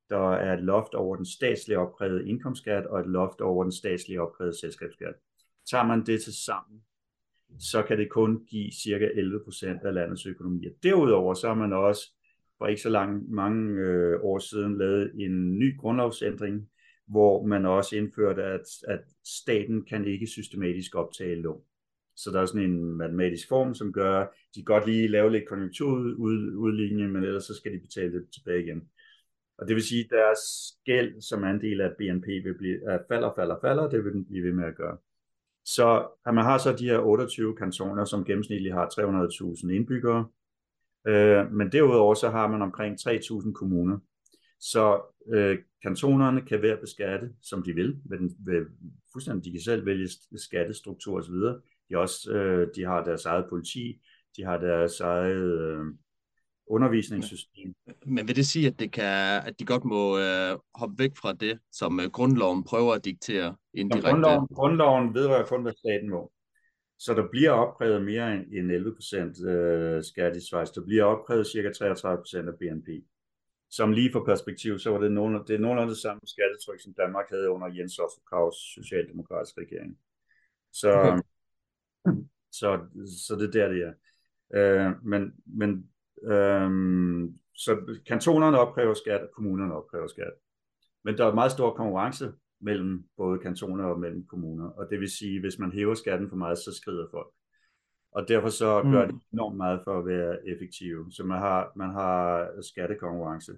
Der 0.09 0.31
er 0.31 0.53
et 0.53 0.63
loft 0.63 0.94
over 0.94 1.15
den 1.15 1.25
statslige 1.25 1.79
opkrævede 1.79 2.29
indkomstskat 2.29 2.85
og 2.85 2.99
et 2.99 3.07
loft 3.07 3.41
over 3.41 3.63
den 3.63 3.71
statslige 3.71 4.21
opkrævede 4.21 4.59
selskabsskat. 4.59 5.15
Tager 5.69 5.83
man 5.83 6.05
det 6.05 6.23
til 6.23 6.33
sammen, 6.33 6.81
så 7.59 7.83
kan 7.83 7.97
det 7.97 8.09
kun 8.09 8.45
give 8.45 8.71
cirka 8.71 9.05
11% 9.05 9.88
af 9.88 9.94
landets 9.94 10.25
økonomi. 10.25 10.65
Derudover 10.83 11.33
så 11.33 11.47
har 11.47 11.55
man 11.55 11.73
også 11.73 12.17
for 12.57 12.68
ikke 12.68 12.81
så 12.81 12.89
lang, 12.89 13.31
mange 13.31 13.81
øh, 13.81 14.19
år 14.24 14.39
siden 14.39 14.77
lavet 14.77 15.12
en 15.15 15.59
ny 15.59 15.77
grundlovsændring, 15.77 16.69
hvor 17.07 17.45
man 17.45 17.65
også 17.65 17.95
indførte, 17.95 18.44
at, 18.44 18.62
at 18.88 19.00
staten 19.25 19.86
kan 19.86 20.06
ikke 20.06 20.27
systematisk 20.27 20.95
optage 20.95 21.42
lån. 21.42 21.62
Så 22.15 22.31
der 22.31 22.42
er 22.42 22.45
sådan 22.45 22.69
en 22.69 22.98
matematisk 22.98 23.48
form, 23.48 23.74
som 23.74 23.94
gør, 23.94 24.19
at 24.21 24.30
de 24.56 24.63
godt 24.63 24.86
lige 24.86 25.07
lave 25.07 25.31
lidt 25.31 25.48
konjunkturudligning, 25.48 27.12
men 27.12 27.24
ellers 27.24 27.44
så 27.44 27.56
skal 27.56 27.74
de 27.74 27.80
betale 27.80 28.13
det 28.13 28.27
tilbage 28.33 28.63
igen. 28.63 28.81
Og 29.57 29.68
det 29.68 29.75
vil 29.75 29.83
sige, 29.83 30.04
at 30.04 30.09
deres 30.09 30.39
gæld 30.86 31.21
som 31.21 31.44
andel 31.44 31.81
af 31.81 31.92
BNP 31.98 32.27
vil 32.27 32.57
blive, 32.57 32.92
at 32.92 33.01
falder, 33.07 33.31
falder, 33.36 33.56
falder, 33.62 33.89
det 33.89 34.06
vil 34.06 34.13
den 34.13 34.25
blive 34.25 34.44
ved 34.44 34.54
med 34.54 34.65
at 34.65 34.75
gøre. 34.75 34.98
Så 35.65 36.07
at 36.25 36.33
man 36.33 36.44
har 36.44 36.57
så 36.57 36.74
de 36.74 36.86
her 36.86 37.00
28 37.00 37.56
kantoner, 37.56 38.06
som 38.06 38.25
gennemsnitligt 38.25 38.74
har 38.74 38.89
300.000 39.65 39.71
indbyggere, 39.71 40.27
øh, 41.07 41.51
men 41.51 41.71
derudover 41.71 42.13
så 42.13 42.30
har 42.30 42.48
man 42.48 42.62
omkring 42.62 42.95
3.000 43.07 43.54
kommuner. 43.54 43.98
Så 44.59 45.01
øh, 45.33 45.57
kantonerne 45.83 46.42
kan 46.42 46.62
være 46.62 46.77
beskatte, 46.77 47.30
som 47.42 47.64
de 47.64 47.73
vil, 47.73 47.97
med 48.06 48.18
den, 48.18 48.31
ved, 48.40 48.66
fuldstændig, 49.14 49.45
de 49.45 49.52
kan 49.52 49.61
selv 49.61 49.85
vælge 49.85 50.09
skattestruktur 50.35 51.18
osv. 51.18 51.35
De, 51.90 51.97
også, 51.97 52.31
øh, 52.31 52.68
de 52.76 52.83
har 52.83 53.04
deres 53.04 53.26
eget 53.26 53.45
politi, 53.49 54.02
de 54.37 54.44
har 54.44 54.57
deres 54.57 54.99
eget 54.99 55.61
øh, 55.61 55.85
undervisningssystem. 56.68 57.73
Men 58.06 58.28
vil 58.28 58.35
det 58.35 58.47
sige, 58.47 58.68
at, 58.68 58.80
det 58.80 58.92
kan, 58.92 59.42
at 59.47 59.59
de 59.59 59.66
godt 59.66 59.85
må 59.85 60.19
øh, 60.19 60.57
hoppe 60.76 60.95
væk 60.99 61.11
fra 61.18 61.33
det, 61.33 61.59
som 61.71 61.99
øh, 61.99 62.06
grundloven 62.06 62.64
prøver 62.64 62.94
at 62.94 63.06
diktere 63.06 63.56
indirekte? 63.73 64.09
grundloven, 64.09 64.47
grundloven 64.47 65.14
vedrører 65.14 65.45
kun, 65.45 65.61
hvad 65.61 65.73
staten 65.73 66.09
må. 66.09 66.31
Så 66.99 67.13
der 67.13 67.27
bliver 67.27 67.51
opkrævet 67.51 68.06
mere 68.06 68.33
end 68.35 68.71
11 68.71 68.95
procent 68.95 69.45
øh, 69.45 70.04
skat 70.04 70.35
i 70.35 70.42
Schweiz. 70.42 70.69
Der 70.69 70.81
bliver 70.81 71.04
opkrævet 71.04 71.47
cirka 71.47 71.71
33 71.71 72.18
procent 72.18 72.49
af 72.49 72.56
BNP. 72.56 72.87
Som 73.69 73.92
lige 73.92 74.11
for 74.11 74.25
perspektiv, 74.25 74.80
så 74.80 74.89
var 74.89 74.99
det, 74.99 75.11
nogle, 75.11 75.39
det 75.47 75.56
er 75.56 75.59
nogenlunde 75.59 75.89
det 75.89 76.01
samme 76.01 76.21
skattetryk, 76.25 76.81
som 76.81 76.94
Danmark 76.94 77.30
havde 77.30 77.49
under 77.49 77.68
Jens 77.68 77.99
Otto 77.99 78.21
Kraus 78.30 78.56
socialdemokratiske 78.56 79.61
regering. 79.61 79.97
Så, 80.73 80.92
okay. 80.92 81.21
så, 82.51 82.80
så 83.27 83.35
det 83.35 83.47
er 83.47 83.51
der, 83.51 83.68
det 83.68 83.83
er. 83.83 83.94
Øh, 84.54 85.06
men 85.06 85.33
men 85.45 85.89
øh, 86.23 86.69
så 87.54 87.97
kantonerne 88.07 88.59
opkræver 88.59 88.94
skat, 88.94 89.21
og 89.21 89.30
kommunerne 89.33 89.75
opkræver 89.75 90.07
skat. 90.07 90.33
Men 91.04 91.18
der 91.18 91.25
er 91.25 91.33
meget 91.33 91.51
stor 91.51 91.73
konkurrence 91.73 92.31
mellem 92.61 93.04
både 93.18 93.40
kantoner 93.40 93.83
og 93.83 93.99
mellem 93.99 94.26
kommuner. 94.26 94.69
Og 94.69 94.90
det 94.90 94.99
vil 94.99 95.09
sige, 95.09 95.40
hvis 95.40 95.59
man 95.59 95.71
hæver 95.71 95.94
skatten 95.94 96.30
for 96.30 96.35
meget, 96.35 96.57
så 96.57 96.73
skrider 96.73 97.07
folk. 97.11 97.28
Og 98.11 98.28
derfor 98.28 98.49
så 98.49 98.81
gør 98.92 99.06
mm. 99.06 99.11
det 99.11 99.21
enormt 99.33 99.57
meget 99.57 99.81
for 99.83 99.99
at 99.99 100.06
være 100.06 100.47
effektive. 100.47 101.11
Så 101.11 101.23
man 101.23 101.40
har, 101.40 101.71
man 101.76 101.90
har 101.90 102.47
skattekonkurrence. 102.61 103.57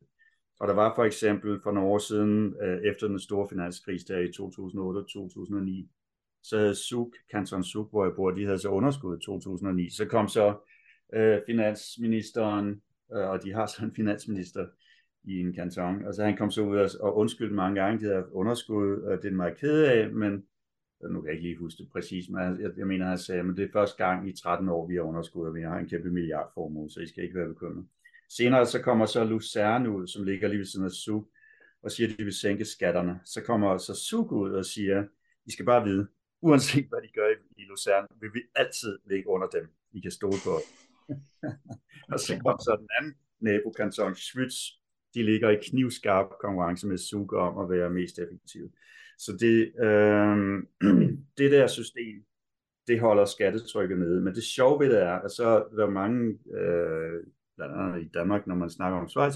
Og 0.59 0.67
der 0.67 0.73
var 0.73 0.95
for 0.95 1.03
eksempel 1.03 1.59
for 1.63 1.71
nogle 1.71 1.89
år 1.89 1.97
siden, 1.97 2.55
øh, 2.61 2.81
efter 2.83 3.07
den 3.07 3.19
store 3.19 3.49
finanskrise 3.49 4.07
der 4.07 4.19
i 4.19 4.31
2008 4.31 4.97
og 4.97 5.07
2009, 5.07 5.89
så 6.43 6.57
havde 6.57 6.75
Zug, 6.75 7.13
Kanton 7.31 7.63
Zug, 7.63 7.89
hvor 7.89 8.05
jeg 8.05 8.15
bor, 8.15 8.31
de 8.31 8.45
havde 8.45 8.59
så 8.59 8.69
underskud 8.69 9.17
i 9.17 9.21
2009. 9.25 9.89
Så 9.89 10.05
kom 10.05 10.27
så 10.27 10.55
øh, 11.13 11.39
finansministeren, 11.45 12.81
øh, 13.13 13.29
og 13.29 13.43
de 13.43 13.53
har 13.53 13.65
så 13.65 13.85
en 13.85 13.95
finansminister 13.95 14.67
i 15.23 15.39
en 15.39 15.53
kanton, 15.53 16.05
og 16.05 16.13
så 16.13 16.23
han 16.23 16.37
kom 16.37 16.51
så 16.51 16.61
ud 16.61 16.77
og, 16.77 16.89
og 16.99 17.17
undskyldte 17.17 17.55
mange 17.55 17.81
gange, 17.81 17.99
de 17.99 18.05
havde 18.05 18.33
underskud, 18.33 19.01
og 19.01 19.23
det 19.23 19.31
er 19.31 19.35
meget 19.35 19.57
ked 19.57 19.83
af, 19.83 20.11
men 20.11 20.43
øh, 21.03 21.11
nu 21.11 21.21
kan 21.21 21.27
jeg 21.27 21.35
ikke 21.35 21.47
lige 21.47 21.57
huske 21.57 21.83
det 21.83 21.91
præcis, 21.91 22.29
men 22.29 22.61
jeg, 22.61 22.71
jeg 22.77 22.87
mener, 22.87 23.05
han 23.05 23.17
sagde, 23.17 23.43
men 23.43 23.57
det 23.57 23.65
er 23.65 23.71
første 23.73 24.05
gang 24.05 24.29
i 24.29 24.33
13 24.33 24.69
år, 24.69 24.87
vi 24.87 24.95
har 24.95 25.01
underskud, 25.01 25.47
og 25.47 25.55
vi 25.55 25.61
har 25.61 25.77
en 25.77 25.89
kæmpe 25.89 26.09
milliardformue, 26.09 26.89
så 26.89 26.99
I 26.99 27.07
skal 27.07 27.23
ikke 27.23 27.39
være 27.39 27.47
bekymret. 27.47 27.85
Senere 28.29 28.65
så 28.65 28.81
kommer 28.81 29.05
så 29.05 29.23
Lucerne 29.23 29.89
ud, 29.89 30.07
som 30.07 30.23
ligger 30.23 30.47
lige 30.47 30.59
ved 30.59 30.65
siden 30.65 30.85
af 30.85 30.91
Zug, 30.91 31.31
og 31.83 31.91
siger, 31.91 32.09
at 32.09 32.17
de 32.17 32.23
vil 32.23 32.33
sænke 32.33 32.65
skatterne. 32.65 33.19
Så 33.25 33.41
kommer 33.41 33.77
så 33.77 33.95
Zug 34.09 34.31
ud 34.31 34.51
og 34.51 34.65
siger, 34.65 35.03
I 35.45 35.51
skal 35.51 35.65
bare 35.65 35.83
vide, 35.83 36.07
uanset 36.41 36.85
hvad 36.89 37.01
de 37.01 37.07
gør 37.13 37.27
i 37.57 37.61
Lucerne, 37.61 38.07
vil 38.21 38.33
vi 38.33 38.41
altid 38.55 38.99
ligge 39.05 39.29
under 39.29 39.47
dem. 39.47 39.67
I 39.91 39.99
kan 39.99 40.11
stole 40.11 40.37
på. 40.43 40.55
og 42.13 42.19
så 42.19 42.33
kommer 42.33 42.57
så 42.57 42.75
den 42.79 42.89
anden 42.99 43.15
nabokanton, 43.39 44.15
Schwyz, 44.15 44.55
de 45.13 45.23
ligger 45.23 45.49
i 45.49 45.63
knivskarp 45.69 46.29
konkurrence 46.41 46.87
med 46.87 46.97
Zug 46.97 47.33
om 47.33 47.57
at 47.57 47.77
være 47.77 47.89
mest 47.89 48.19
effektive. 48.19 48.69
Så 49.17 49.31
det, 49.39 49.83
øh, 49.85 50.37
det 51.39 51.51
der 51.51 51.67
system, 51.67 52.23
det 52.87 52.99
holder 52.99 53.25
skattetrykket 53.25 53.97
nede. 53.99 54.21
Men 54.21 54.35
det 54.35 54.43
sjove 54.43 54.79
ved 54.79 54.89
det 54.89 55.01
er, 55.01 55.19
at 55.19 55.31
så 55.31 55.47
er 55.47 55.75
der 55.75 55.89
mange, 55.89 56.39
øh, 56.59 57.23
blandt 57.55 57.75
andet 57.75 58.01
i 58.05 58.07
Danmark, 58.07 58.47
når 58.47 58.55
man 58.55 58.69
snakker 58.69 58.99
om 58.99 59.09
Schweiz, 59.09 59.35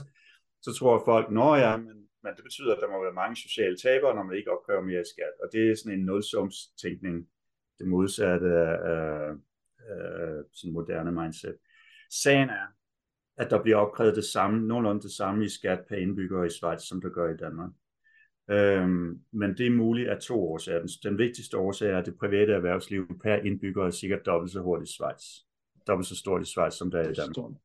så 0.61 0.73
tror 0.73 1.01
folk, 1.05 1.31
når 1.31 1.55
ja, 1.55 1.77
men, 1.77 1.97
men 2.23 2.31
det 2.35 2.43
betyder, 2.43 2.75
at 2.75 2.81
der 2.81 2.89
må 2.89 3.03
være 3.03 3.21
mange 3.21 3.35
sociale 3.35 3.77
tabere, 3.77 4.15
når 4.15 4.23
man 4.23 4.37
ikke 4.37 4.51
opkræver 4.51 4.81
mere 4.81 5.01
i 5.01 5.11
skat. 5.13 5.33
Og 5.43 5.49
det 5.53 5.71
er 5.71 5.75
sådan 5.75 5.99
en 5.99 6.05
nulsumstænkning, 6.05 7.27
det 7.79 7.87
modsatte 7.87 8.47
af, 8.47 8.75
øh, 8.91 9.31
øh, 9.91 10.43
sådan 10.53 10.73
moderne 10.73 11.11
mindset. 11.11 11.55
Sagen 12.23 12.49
er, 12.49 12.67
at 13.37 13.49
der 13.49 13.61
bliver 13.61 13.77
opkrævet 13.77 14.15
det 14.15 14.25
samme, 14.25 14.67
nogenlunde 14.67 15.01
det 15.01 15.11
samme 15.11 15.45
i 15.45 15.49
skat 15.49 15.79
per 15.89 15.95
indbygger 15.95 16.43
i 16.43 16.49
Schweiz, 16.49 16.81
som 16.81 17.01
der 17.01 17.09
gør 17.09 17.33
i 17.33 17.37
Danmark. 17.37 17.69
Øhm, 18.49 19.19
men 19.31 19.57
det 19.57 19.67
er 19.67 19.71
muligt 19.71 20.09
af 20.09 20.21
to 20.21 20.51
årsager. 20.51 20.79
Den, 20.79 20.89
den 21.03 21.17
vigtigste 21.17 21.57
årsag 21.57 21.89
er, 21.89 21.97
at 21.97 22.05
det 22.05 22.17
private 22.19 22.53
erhvervsliv 22.53 23.19
per 23.23 23.35
indbygger 23.35 23.85
er 23.85 23.91
sikkert 23.91 24.25
dobbelt 24.25 24.51
så 24.51 24.61
hurtigt 24.61 24.89
i 24.89 24.93
Schweiz. 24.93 25.23
Dobbelt 25.87 26.07
så 26.07 26.15
stort 26.15 26.41
i 26.41 26.45
Schweiz, 26.45 26.73
som 26.73 26.91
der 26.91 26.99
er 26.99 27.09
i 27.09 27.13
Danmark. 27.13 27.55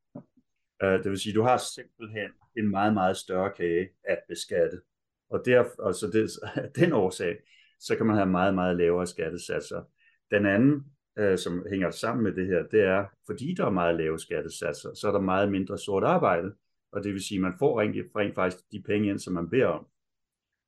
Uh, 0.83 1.03
det 1.03 1.09
vil 1.11 1.19
sige, 1.19 1.31
at 1.31 1.35
du 1.35 1.43
har 1.43 1.57
simpelthen 1.75 2.29
en 2.57 2.69
meget, 2.69 2.93
meget 2.93 3.17
større 3.17 3.51
kage 3.57 3.89
at 4.03 4.19
beskatte. 4.29 4.81
Og, 5.29 5.41
der, 5.45 5.65
og 5.79 5.95
så 5.95 6.07
det, 6.07 6.29
den 6.81 6.93
årsag, 6.93 7.37
så 7.79 7.95
kan 7.95 8.05
man 8.05 8.15
have 8.15 8.29
meget, 8.29 8.53
meget 8.53 8.77
lavere 8.77 9.07
skattesatser. 9.07 9.83
Den 10.31 10.45
anden 10.45 10.85
øh, 11.19 11.37
som 11.37 11.65
hænger 11.69 11.91
sammen 11.91 12.23
med 12.23 12.33
det 12.33 12.47
her, 12.47 12.63
det 12.63 12.81
er, 12.81 13.05
fordi 13.25 13.53
der 13.57 13.65
er 13.65 13.69
meget 13.69 13.95
lave 13.95 14.19
skattesatser, 14.19 14.93
så 14.93 15.07
er 15.07 15.11
der 15.11 15.19
meget 15.19 15.51
mindre 15.51 15.77
sort 15.77 16.03
arbejde, 16.03 16.53
og 16.91 17.03
det 17.03 17.13
vil 17.13 17.23
sige, 17.23 17.37
at 17.37 17.41
man 17.41 17.53
får 17.59 17.81
rent, 17.81 17.95
rent 18.15 18.35
faktisk 18.35 18.71
de 18.71 18.81
penge 18.81 19.09
ind, 19.09 19.19
som 19.19 19.33
man 19.33 19.49
beder 19.49 19.67
om. 19.67 19.85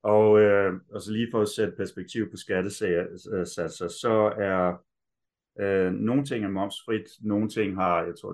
Og, 0.04 0.40
øh, 0.40 0.74
og 0.92 1.02
så 1.02 1.12
lige 1.12 1.28
for 1.32 1.42
at 1.42 1.50
sætte 1.50 1.74
perspektiv 1.78 2.32
på 2.32 2.38
skattesatser, 2.38 3.86
øh, 3.86 3.90
så 3.90 4.34
er 4.38 4.84
øh, 5.60 5.94
nogle 5.94 6.26
ting 6.26 6.46
er 6.46 6.50
momsfrit, 6.50 7.08
nogle 7.22 7.50
ting 7.50 7.76
har, 7.76 8.04
jeg 8.04 8.14
tror, 8.22 8.34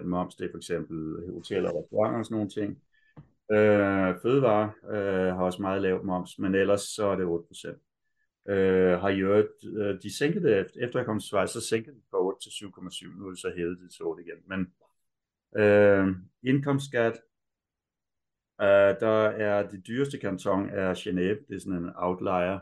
2,4% 0.00 0.04
moms, 0.04 0.34
det 0.34 0.44
er 0.44 0.50
for 0.52 0.56
eksempel 0.56 0.96
hoteller 1.32 1.70
og 1.70 1.76
restauranter 1.78 2.18
og 2.18 2.24
sådan 2.24 2.34
nogle 2.34 2.50
ting. 2.50 2.82
Øh, 3.52 4.20
fødevare 4.22 4.72
øh, 4.90 5.36
har 5.36 5.44
også 5.44 5.62
meget 5.62 5.82
lavt 5.82 6.04
moms, 6.04 6.38
men 6.38 6.54
ellers 6.54 6.80
så 6.80 7.06
er 7.06 7.16
det 7.16 7.24
8% 7.24 7.93
øh, 8.48 9.00
har 9.00 9.08
jo 9.08 9.36
øh, 9.64 10.02
de 10.02 10.16
sænkede 10.16 10.48
det 10.48 10.66
efter 10.80 10.98
jeg 10.98 11.06
kom 11.06 11.20
til 11.20 11.26
Schweiz, 11.26 11.50
så 11.50 11.60
sænkede 11.60 11.96
de 11.96 12.02
fra 12.10 12.24
8 12.24 12.40
til 12.42 12.50
7,7, 12.50 13.18
nu 13.18 13.26
er 13.26 13.30
det 13.30 13.38
så 13.38 13.52
hævet 13.56 13.78
det 13.80 13.90
til 13.92 14.04
8 14.04 14.22
igen. 14.22 14.38
Men 14.46 14.72
øh, 15.62 16.08
indkomstskat, 16.42 17.20
øh, 18.60 18.94
der 19.00 19.28
er 19.28 19.70
det 19.70 19.86
dyreste 19.86 20.18
kanton 20.18 20.68
er 20.70 20.94
Genève, 20.94 21.46
det 21.48 21.56
er 21.56 21.60
sådan 21.60 21.78
en 21.78 21.90
outlier, 21.94 22.58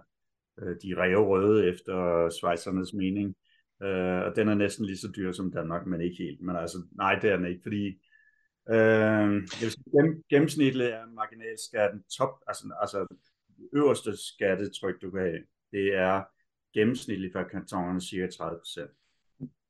øh, 0.58 0.76
de 0.82 0.90
er 0.90 1.16
røde 1.16 1.68
efter 1.68 2.28
Schweizernes 2.30 2.94
mening, 2.94 3.36
øh, 3.82 4.22
og 4.26 4.36
den 4.36 4.48
er 4.48 4.54
næsten 4.54 4.86
lige 4.86 4.98
så 4.98 5.12
dyr 5.16 5.32
som 5.32 5.52
Danmark, 5.52 5.86
men 5.86 6.00
ikke 6.00 6.22
helt. 6.22 6.40
Men 6.40 6.56
altså, 6.56 6.78
nej, 6.92 7.18
det 7.18 7.30
er 7.30 7.36
den 7.36 7.46
ikke, 7.46 7.62
fordi 7.62 7.86
øh, 8.70 9.48
gennem, 9.92 10.22
gennemsnitligt 10.30 10.90
er 10.90 11.06
marginalskatten 11.06 12.02
top, 12.18 12.30
altså, 12.46 12.64
altså 12.80 13.06
øverste 13.72 14.16
skattetryk, 14.16 15.02
du 15.02 15.10
kan 15.10 15.20
have, 15.20 15.38
det 15.72 15.94
er 15.94 16.22
gennemsnitligt 16.74 17.32
for 17.32 17.42
kantonerne 17.42 18.00
cirka 18.00 18.26
30 18.26 18.58
procent. 18.58 18.90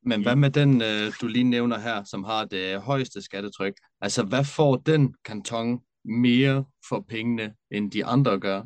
Men 0.05 0.23
hvad 0.23 0.37
med 0.37 0.51
den, 0.51 0.83
øh, 0.83 1.13
du 1.21 1.27
lige 1.27 1.45
nævner 1.45 1.79
her, 1.79 2.05
som 2.05 2.25
har 2.25 2.45
det 2.45 2.81
højeste 2.81 3.23
skattetryk? 3.23 3.75
Altså, 4.01 4.25
hvad 4.25 4.45
får 4.45 4.77
den 4.77 5.15
kanton 5.25 5.83
mere 6.05 6.65
for 6.89 7.05
pengene, 7.09 7.55
end 7.71 7.91
de 7.91 8.05
andre 8.05 8.41
gør? 8.41 8.63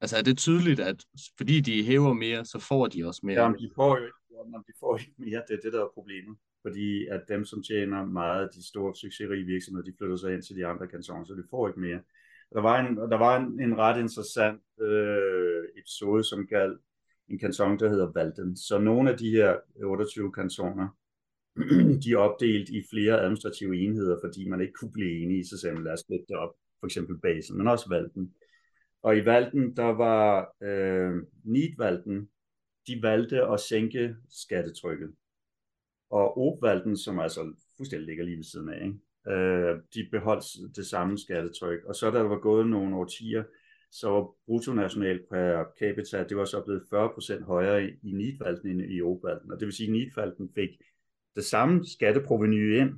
Altså, 0.00 0.16
er 0.16 0.22
det 0.22 0.38
tydeligt, 0.38 0.80
at 0.80 1.04
fordi 1.36 1.60
de 1.60 1.84
hæver 1.84 2.12
mere, 2.12 2.44
så 2.44 2.58
får 2.58 2.86
de 2.86 3.06
også 3.06 3.20
mere? 3.24 3.42
Jamen, 3.42 3.58
de 3.58 3.70
får 3.74 3.98
jo 3.98 4.04
ikke, 4.04 4.18
de 4.66 4.72
får 4.80 4.98
ikke 4.98 5.14
mere. 5.18 5.42
Det 5.48 5.54
er 5.54 5.60
det, 5.64 5.72
der 5.72 5.84
er 5.84 5.90
problemet. 5.94 6.36
Fordi 6.62 7.06
at 7.06 7.22
dem, 7.28 7.44
som 7.44 7.62
tjener 7.62 8.04
meget, 8.04 8.50
de 8.54 8.68
store 8.68 8.94
succesrige 8.94 9.44
virksomheder, 9.44 9.84
de 9.84 9.94
flytter 9.98 10.16
sig 10.16 10.34
ind 10.34 10.42
til 10.42 10.56
de 10.56 10.66
andre 10.66 10.86
kantoner, 10.86 11.24
så 11.24 11.34
de 11.34 11.44
får 11.50 11.68
ikke 11.68 11.80
mere. 11.80 12.00
Der 12.52 12.60
var 12.60 12.80
en, 12.80 12.96
der 12.96 13.18
var 13.18 13.36
en, 13.36 13.60
en 13.60 13.78
ret 13.78 14.00
interessant 14.00 14.62
øh, 14.80 15.64
episode, 15.78 16.24
som 16.24 16.46
galt 16.46 16.80
en 17.28 17.38
kanton, 17.38 17.78
der 17.78 17.88
hedder 17.88 18.12
Valden. 18.12 18.56
Så 18.56 18.78
nogle 18.78 19.10
af 19.10 19.18
de 19.18 19.30
her 19.30 19.56
28 19.84 20.32
kantoner, 20.32 20.88
de 22.02 22.12
er 22.12 22.16
opdelt 22.16 22.68
i 22.68 22.82
flere 22.90 23.20
administrative 23.20 23.76
enheder, 23.76 24.16
fordi 24.24 24.48
man 24.48 24.60
ikke 24.60 24.72
kunne 24.72 24.92
blive 24.92 25.22
enige, 25.22 25.46
så 25.46 25.58
sagde 25.58 25.74
man, 25.74 25.84
lad 25.84 25.92
os 25.92 26.02
det 26.02 26.36
op, 26.36 26.54
for 26.80 26.86
eksempel 26.86 27.18
basen, 27.18 27.58
men 27.58 27.68
også 27.68 27.88
Valden. 27.88 28.34
Og 29.02 29.16
i 29.16 29.24
Valden, 29.24 29.76
der 29.76 29.84
var 29.84 30.52
øh, 30.62 31.22
Nidvalden, 31.44 32.28
de 32.86 33.02
valgte 33.02 33.42
at 33.42 33.60
sænke 33.60 34.16
skattetrykket. 34.30 35.14
Og 36.10 36.38
Obvalden, 36.38 36.96
som 36.96 37.18
altså 37.18 37.54
fuldstændig 37.76 38.06
ligger 38.06 38.24
lige 38.24 38.36
ved 38.36 38.44
siden 38.44 38.68
af, 38.68 38.84
ikke? 38.84 38.98
Øh, 39.28 39.80
de 39.94 40.08
beholdt 40.10 40.76
det 40.76 40.86
samme 40.86 41.18
skattetryk. 41.18 41.84
Og 41.84 41.94
så 41.94 42.10
da 42.10 42.18
der 42.18 42.24
var 42.24 42.38
gået 42.38 42.66
nogle 42.66 42.96
årtier, 42.96 43.44
så 43.90 44.10
var 44.10 44.28
bruttonational 44.46 45.20
per 45.30 45.64
capita, 45.78 46.24
det 46.24 46.36
var 46.36 46.44
så 46.44 46.62
blevet 46.62 46.82
40% 47.40 47.44
højere 47.44 47.84
i, 47.84 47.88
i 48.02 48.12
Nidvalden 48.12 48.70
end 48.70 48.92
i 48.92 49.02
Obalden. 49.02 49.52
Og 49.52 49.60
det 49.60 49.66
vil 49.66 49.74
sige, 49.74 49.86
at 49.86 49.92
Nidvalden 49.92 50.50
fik 50.54 50.68
det 51.36 51.44
samme 51.44 51.86
skatteproveny 51.86 52.76
ind 52.76 52.90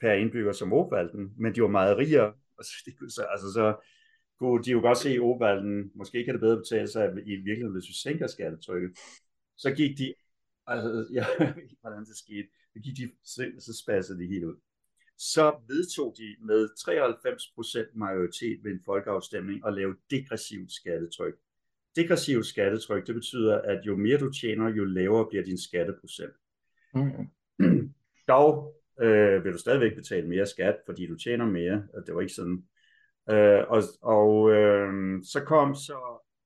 per 0.00 0.12
indbygger 0.12 0.52
som 0.52 0.72
Obalden, 0.72 1.32
men 1.36 1.54
de 1.54 1.62
var 1.62 1.68
meget 1.68 1.96
rigere. 1.96 2.32
Og 2.58 2.64
så, 2.64 3.26
altså 3.30 3.52
så 3.52 3.76
kunne 4.38 4.64
de 4.64 4.70
jo 4.70 4.80
godt 4.80 4.98
se 4.98 5.14
i 5.14 5.18
Obalden, 5.18 5.90
måske 5.94 6.24
kan 6.24 6.34
det 6.34 6.40
bedre 6.40 6.56
betale 6.56 6.88
sig 6.88 7.12
i 7.26 7.36
virkeligheden, 7.36 7.72
hvis 7.72 7.88
vi 7.88 7.94
sænker 7.94 8.26
skattetrykket. 8.26 8.98
Så 9.56 9.70
gik 9.70 9.98
de, 9.98 10.14
altså 10.66 11.06
jeg 11.18 11.26
ved 11.38 11.62
ikke, 11.62 11.76
hvordan 11.80 12.04
det 12.04 12.16
skete, 12.16 12.48
så 12.72 12.78
gik 12.80 12.96
de, 12.96 13.10
så, 13.24 13.52
så 13.58 13.82
spassede 13.82 14.18
de 14.18 14.26
helt 14.26 14.44
ud 14.44 14.56
så 15.18 15.54
vedtog 15.68 16.14
de 16.18 16.36
med 16.46 16.68
93% 17.88 17.98
majoritet 17.98 18.64
ved 18.64 18.72
en 18.72 18.80
folkeafstemning 18.84 19.66
at 19.66 19.74
lave 19.74 19.96
degressivt 20.10 20.72
skattetryk. 20.72 21.34
Degressivt 21.96 22.46
skattetryk, 22.46 23.06
det 23.06 23.14
betyder, 23.14 23.60
at 23.60 23.86
jo 23.86 23.96
mere 23.96 24.18
du 24.18 24.32
tjener, 24.32 24.68
jo 24.68 24.84
lavere 24.84 25.26
bliver 25.30 25.44
din 25.44 25.58
skatteprocent. 25.58 26.34
Mm. 26.94 27.28
Dog 28.28 28.74
øh, 29.00 29.44
vil 29.44 29.52
du 29.52 29.58
stadigvæk 29.58 29.94
betale 29.94 30.28
mere 30.28 30.46
skat, 30.46 30.76
fordi 30.86 31.06
du 31.06 31.14
tjener 31.14 31.46
mere. 31.46 31.82
Det 32.06 32.14
var 32.14 32.20
ikke 32.20 32.34
sådan. 32.34 32.64
Øh, 33.30 33.64
og 33.68 33.82
og 34.02 34.50
øh, 34.52 34.92
så 35.24 35.40
kom 35.46 35.74
så 35.74 35.98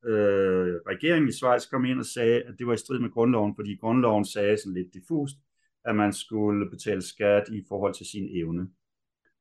øh, 0.05 0.81
regeringen 0.87 1.29
i 1.29 1.33
Schweiz 1.33 1.67
kom 1.67 1.85
ind 1.85 1.99
og 1.99 2.07
sagde, 2.07 2.43
at 2.43 2.55
det 2.59 2.67
var 2.67 2.75
i 2.75 2.77
strid 2.77 2.99
med 2.99 3.11
grundloven, 3.11 3.55
fordi 3.55 3.77
grundloven 3.77 4.25
sagde 4.25 4.57
sådan 4.57 4.75
lidt 4.75 4.95
diffust, 4.95 5.37
at 5.85 5.97
man 5.97 6.13
skulle 6.13 6.71
betale 6.71 7.03
skat 7.03 7.49
i 7.49 7.65
forhold 7.69 7.95
til 7.95 8.07
sin 8.07 8.29
evne. 8.37 8.69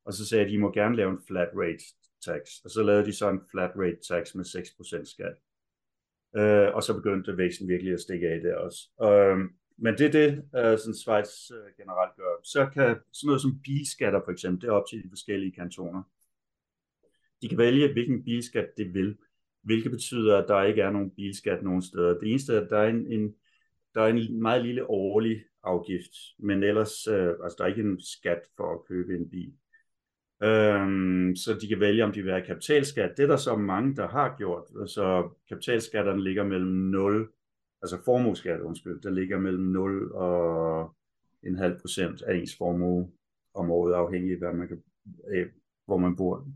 Og 0.05 0.13
så 0.13 0.25
sagde 0.25 0.46
de, 0.46 0.50
at 0.50 0.51
de 0.51 0.58
må 0.58 0.72
gerne 0.72 0.96
lave 0.96 1.12
en 1.12 1.22
flat 1.27 1.50
rate 1.55 1.84
tax. 2.25 2.41
Og 2.63 2.69
så 2.69 2.84
lavede 2.84 3.05
de 3.05 3.13
så 3.13 3.29
en 3.29 3.41
flat 3.51 3.72
rate 3.75 4.00
tax 4.08 4.36
med 4.36 4.46
6% 4.46 5.05
skat. 5.05 5.38
Øh, 6.36 6.75
og 6.75 6.84
så 6.84 6.93
begyndte 6.93 7.38
væksten 7.38 7.67
virkelig 7.67 7.93
at 7.93 8.00
stikke 8.00 8.29
af 8.29 8.41
der 8.41 8.55
også. 8.55 8.89
Øh, 9.03 9.38
men 9.77 9.98
det 9.98 10.05
er 10.05 10.12
det, 10.12 10.43
øh, 10.55 10.77
sådan 10.77 10.96
Schweiz 10.96 11.51
øh, 11.51 11.72
generelt 11.77 12.15
gør. 12.15 12.43
Så 12.43 12.65
kan 12.65 12.98
sådan 13.12 13.27
noget 13.27 13.41
som 13.41 13.60
bilskatter 13.63 14.22
for 14.25 14.31
eksempel, 14.31 14.62
det 14.62 14.67
er 14.67 14.72
op 14.72 14.88
til 14.89 15.03
de 15.03 15.10
forskellige 15.10 15.51
kantoner. 15.51 16.03
De 17.41 17.50
kan 17.50 17.58
vælge, 17.58 17.93
hvilken 17.93 18.24
bilskat 18.24 18.77
de 18.77 18.84
vil, 18.84 19.17
hvilket 19.62 19.91
betyder, 19.91 20.38
at 20.38 20.48
der 20.48 20.63
ikke 20.63 20.81
er 20.81 20.91
nogen 20.91 21.12
bilskat 21.12 21.63
nogen 21.63 21.81
steder. 21.81 22.19
Det 22.19 22.29
eneste 22.29 22.53
er, 22.55 22.62
at 22.62 22.69
der 22.69 22.77
er 22.77 22.88
en, 22.88 23.12
en, 23.12 23.36
der 23.96 24.01
er 24.01 24.08
en 24.08 24.41
meget 24.41 24.65
lille 24.65 24.89
årlig 24.89 25.43
afgift, 25.63 26.12
men 26.39 26.63
ellers 26.63 27.08
øh, 27.08 27.34
altså 27.44 27.56
der 27.58 27.63
er 27.63 27.68
ikke 27.68 27.82
en 27.82 28.01
skat 28.01 28.42
for 28.58 28.74
at 28.74 28.86
købe 28.88 29.16
en 29.16 29.30
bil. 29.30 29.54
Øhm, 30.44 31.36
så 31.36 31.58
de 31.62 31.68
kan 31.68 31.80
vælge, 31.80 32.04
om 32.04 32.12
de 32.12 32.22
vil 32.22 32.32
have 32.32 32.46
kapitalskat. 32.46 33.18
Det 33.18 33.24
er 33.24 33.28
der 33.28 33.38
så 33.38 33.56
mange, 33.56 33.96
der 33.96 34.08
har 34.08 34.36
gjort. 34.38 34.89
Så 34.89 35.30
kapitalskatterne 35.50 36.24
ligger 36.24 36.44
mellem 36.44 36.72
0, 36.72 37.30
altså 37.82 37.98
formueskat, 38.06 38.60
undskyld, 38.60 39.01
der 39.01 39.10
ligger 39.10 39.39
mellem 39.39 39.63
0 39.63 40.12
og 40.12 40.96
en 41.44 41.58
halv 41.58 41.80
procent 41.82 42.22
af 42.22 42.36
ens 42.36 42.58
formue 42.58 43.12
om 43.54 43.72
året, 43.72 43.94
afhængig 43.94 44.32
af, 44.32 44.38
hvad 44.38 44.54
man 44.54 44.68
kan, 44.68 44.84
øh, 45.34 45.48
hvor 45.86 45.98
man 45.98 46.16
bor. 46.16 46.48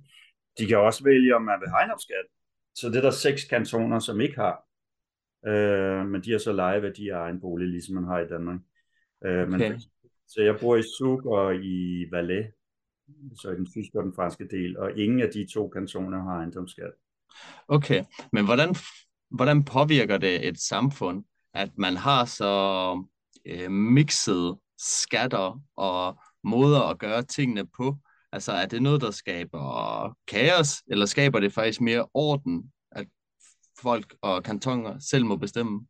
De 0.58 0.68
kan 0.68 0.78
også 0.78 1.04
vælge, 1.04 1.36
om 1.36 1.42
man 1.42 1.60
vil 1.60 1.70
have 1.70 1.78
ejendomsskat. 1.78 2.26
Så 2.76 2.88
det 2.88 2.98
er 2.98 3.02
der 3.02 3.12
seks 3.12 3.44
kantoner, 3.46 4.00
som 4.00 4.22
ikke 4.22 4.36
har. 4.36 4.66
Øh, 5.46 6.08
men 6.08 6.22
de 6.22 6.32
har 6.32 6.38
så 6.38 6.54
lejeværdi 6.54 7.10
af 7.10 7.18
egen 7.18 7.42
bolig, 7.42 7.68
ligesom 7.68 7.96
man 7.96 8.04
har 8.04 8.20
i 8.20 8.28
Danmark. 8.28 8.60
Øh, 9.26 9.48
okay. 9.48 9.72
men, 9.72 9.82
så 10.28 10.42
jeg 10.42 10.58
bor 10.62 10.76
i 10.76 10.84
Zug 10.98 11.26
og 11.26 11.56
i 11.56 12.06
Valais, 12.12 12.46
så 13.42 13.52
i 13.52 13.56
den 13.56 13.66
tyske 13.66 13.98
og 14.00 14.04
den 14.04 14.14
franske 14.16 14.48
del, 14.48 14.78
og 14.78 15.00
ingen 15.00 15.22
af 15.22 15.30
de 15.34 15.48
to 15.54 15.70
kantoner 15.70 16.24
har 16.24 16.38
ejendomsskat. 16.38 16.92
Okay, 17.68 18.04
men 18.32 18.46
hvordan, 18.46 18.76
hvordan 19.30 19.64
påvirker 19.64 20.18
det 20.18 20.48
et 20.48 20.60
samfund, 20.60 21.24
at 21.54 21.78
man 21.78 21.98
har 21.98 22.26
så 22.26 23.04
øh, 23.46 23.72
mixede 23.72 24.60
skatter 24.78 25.62
og 25.76 26.20
måder 26.44 26.82
at 26.82 27.00
gøre 27.00 27.22
tingene 27.22 27.66
på? 27.78 27.98
Altså 28.32 28.52
er 28.52 28.66
det 28.66 28.82
noget, 28.82 29.02
der 29.02 29.12
skaber 29.12 30.18
kaos, 30.28 30.84
eller 30.88 31.06
skaber 31.06 31.40
det 31.40 31.54
faktisk 31.54 31.82
mere 31.82 32.08
orden, 32.14 32.72
at 32.92 33.08
folk 33.82 34.16
og 34.22 34.44
kantoner 34.44 35.00
selv 35.00 35.26
må 35.26 35.36
bestemme? 35.36 35.88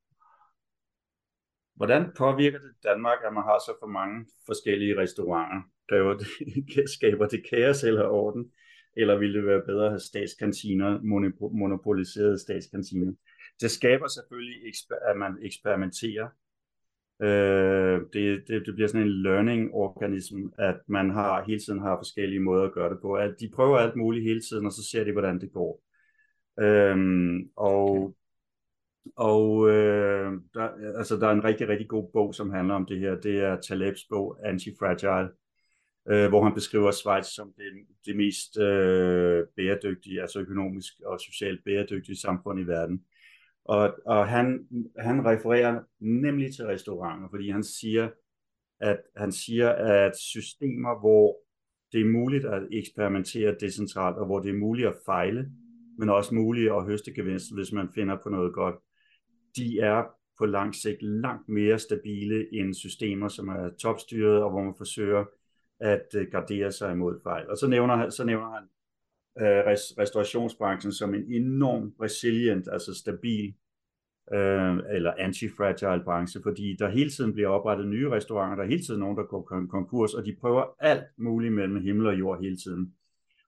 Hvordan 1.75 2.12
påvirker 2.18 2.60
det 2.60 2.72
Danmark, 2.84 3.18
at 3.25 3.34
man 3.34 3.44
har 3.44 3.60
så 3.60 3.74
for 3.80 3.88
mange 3.88 4.25
forskellige 4.46 4.98
restauranter? 4.98 5.62
Kræver 5.89 6.13
det, 6.18 6.27
skaber 6.96 7.27
det 7.27 7.46
kaos 7.50 7.84
eller 7.84 8.06
orden? 8.08 8.51
Eller 8.98 9.18
ville 9.18 9.39
det 9.39 9.48
være 9.48 9.62
bedre 9.65 9.86
at 9.86 9.92
have 9.92 10.00
statskantiner, 10.00 11.00
monopoliserede 11.53 12.39
statskantiner? 12.39 13.13
Det 13.62 13.72
skaber 13.72 14.08
selvfølgelig, 14.08 14.74
at 15.10 15.18
man 15.18 15.38
eksperimenterer. 15.42 16.27
Øh, 17.22 18.01
det, 18.13 18.48
det, 18.48 18.65
det 18.65 18.75
bliver 18.75 18.88
sådan 18.88 19.08
en 19.08 19.22
learning 19.22 19.74
organism, 19.74 20.46
at 20.58 20.75
man 20.88 21.10
har 21.10 21.44
hele 21.44 21.60
tiden 21.60 21.80
har 21.80 21.98
forskellige 21.98 22.39
måder 22.39 22.63
at 22.63 22.74
gøre 22.74 22.89
det 22.89 23.01
på. 23.01 23.13
At 23.13 23.36
de 23.39 23.51
prøver 23.56 23.77
alt 23.77 23.96
muligt 23.96 24.24
hele 24.24 24.42
tiden, 24.42 24.65
og 24.65 24.72
så 24.72 24.89
ser 24.92 25.03
de, 25.03 25.12
hvordan 25.12 25.42
det 25.42 25.51
går. 25.51 25.84
Øhm, 26.60 27.50
og 27.56 28.15
og 29.15 29.69
øh, 29.69 30.31
der, 30.53 30.95
altså, 30.98 31.17
der 31.17 31.27
er 31.27 31.31
en 31.31 31.43
rigtig, 31.43 31.67
rigtig 31.67 31.88
god 31.88 32.12
bog, 32.13 32.36
som 32.36 32.50
handler 32.50 32.74
om 32.74 32.86
det 32.86 33.00
her. 33.00 33.15
Det 33.15 33.39
er 33.39 33.62
Talebs 33.62 34.05
bog, 34.10 34.38
Antifragile, 34.45 35.29
øh, 36.10 36.29
hvor 36.29 36.43
han 36.43 36.53
beskriver 36.53 36.91
Schweiz 36.91 37.25
som 37.25 37.53
det, 37.57 37.63
det 38.05 38.15
mest 38.15 38.57
øh, 38.57 39.43
bæredygtige, 39.55 40.22
altså 40.22 40.39
økonomisk 40.39 40.93
og 41.05 41.19
socialt 41.19 41.63
bæredygtige 41.65 42.19
samfund 42.19 42.60
i 42.60 42.63
verden. 42.63 43.03
Og, 43.65 43.95
og 44.05 44.27
han, 44.27 44.67
han 45.00 45.25
refererer 45.25 45.81
nemlig 46.00 46.55
til 46.55 46.65
restauranter, 46.65 47.27
fordi 47.29 47.50
han 47.50 47.63
siger, 47.63 48.10
at 48.79 49.01
han 49.17 49.31
siger, 49.31 49.69
at 49.69 50.17
systemer, 50.17 51.00
hvor 51.00 51.38
det 51.91 52.01
er 52.01 52.05
muligt 52.05 52.45
at 52.45 52.63
eksperimentere 52.72 53.55
decentralt, 53.60 54.17
og 54.17 54.25
hvor 54.25 54.39
det 54.39 54.50
er 54.50 54.60
muligt 54.60 54.88
at 54.88 54.95
fejle, 55.05 55.51
men 56.00 56.10
også 56.10 56.36
muligt 56.36 56.72
at 56.72 56.86
høste 56.86 57.13
gevinst, 57.13 57.55
hvis 57.55 57.72
man 57.72 57.89
finder 57.95 58.17
på 58.24 58.29
noget 58.29 58.53
godt, 58.53 58.75
de 59.55 59.79
er 59.79 60.03
på 60.38 60.45
lang 60.45 60.75
sigt 60.75 61.01
langt 61.01 61.50
mere 61.50 61.79
stabile 61.79 62.53
end 62.53 62.74
systemer, 62.74 63.27
som 63.27 63.48
er 63.48 63.69
topstyret, 63.79 64.43
og 64.43 64.50
hvor 64.50 64.63
man 64.63 64.75
forsøger 64.77 65.25
at 65.79 66.15
øh, 66.15 66.27
gardere 66.31 66.72
sig 66.72 66.91
imod 66.91 67.19
fejl. 67.24 67.50
Og 67.50 67.57
så 67.57 67.67
nævner, 67.67 67.95
han, 67.95 68.12
så 68.12 68.24
nævner 68.24 68.50
han 68.50 68.63
øh, 69.39 69.63
restaurationsbranchen 69.98 70.91
som 70.91 71.13
en 71.13 71.31
enorm 71.31 71.93
resilient, 72.01 72.67
altså 72.72 72.93
stabil 72.93 73.53
øh, 74.33 74.77
eller 74.89 75.13
anti-fragile 75.17 76.03
branche, 76.03 76.41
fordi 76.43 76.75
der 76.79 76.89
hele 76.89 77.10
tiden 77.10 77.33
bliver 77.33 77.48
oprettet 77.48 77.88
nye 77.88 78.10
restauranter, 78.10 78.55
der 78.55 78.63
er 78.63 78.67
hele 78.67 78.83
tiden 78.83 79.00
nogen, 79.00 79.17
der 79.17 79.24
går 79.24 79.67
konkurs, 79.69 80.13
og 80.13 80.25
de 80.25 80.36
prøver 80.41 80.75
alt 80.79 81.03
muligt 81.17 81.53
mellem 81.53 81.81
himmel 81.81 82.07
og 82.07 82.19
jord 82.19 82.41
hele 82.41 82.57
tiden. 82.57 82.93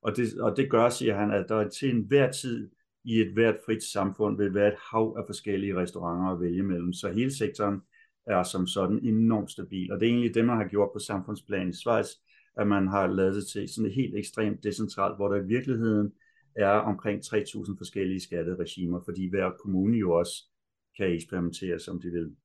Og 0.02 0.18
det, 0.18 0.40
og 0.40 0.58
det 0.58 0.70
gør, 0.70 0.90
siger 0.90 1.16
han, 1.16 1.32
at 1.32 1.46
der 1.50 1.56
er 1.56 1.70
til 1.70 1.96
enhver 1.96 2.32
tid 2.32 2.72
i 3.06 3.22
et 3.22 3.34
hvert 3.34 3.56
frit 3.66 3.84
samfund 3.84 4.38
vil 4.38 4.54
være 4.54 4.68
et 4.68 4.80
hav 4.92 5.16
af 5.18 5.24
forskellige 5.28 5.76
restauranter 5.76 6.32
at 6.32 6.42
vælge 6.42 6.64
mellem. 6.64 6.94
Så 6.94 7.12
hele 7.12 7.38
sektoren 7.38 7.82
er 8.28 8.44
som 8.44 8.68
sådan 8.68 9.00
enormt 9.04 9.52
stabil. 9.52 9.92
Og 9.92 10.00
det 10.00 10.06
er 10.06 10.10
egentlig 10.10 10.36
det, 10.36 10.46
man 10.46 10.58
har 10.58 10.68
gjort 10.68 10.90
på 10.94 11.00
samfundsplan 11.00 11.70
i 11.70 11.74
Schweiz, 11.74 12.08
at 12.58 12.68
man 12.68 12.88
har 12.88 13.08
lavet 13.08 13.36
det 13.36 13.48
til 13.48 13.70
sådan 13.70 13.90
et 13.90 13.96
helt 13.96 14.16
ekstremt 14.16 14.64
decentralt, 14.64 15.16
hvor 15.16 15.28
der 15.28 15.42
i 15.42 15.48
virkeligheden 15.48 16.12
er 16.56 16.70
omkring 16.70 17.22
3.000 17.26 17.78
forskellige 17.78 18.20
skatteregimer, 18.20 19.02
fordi 19.06 19.30
hver 19.30 19.52
kommune 19.62 19.98
jo 19.98 20.12
også 20.12 20.44
kan 20.98 21.14
eksperimentere, 21.14 21.80
som 21.80 22.02
de 22.02 22.10
vil. 22.10 22.36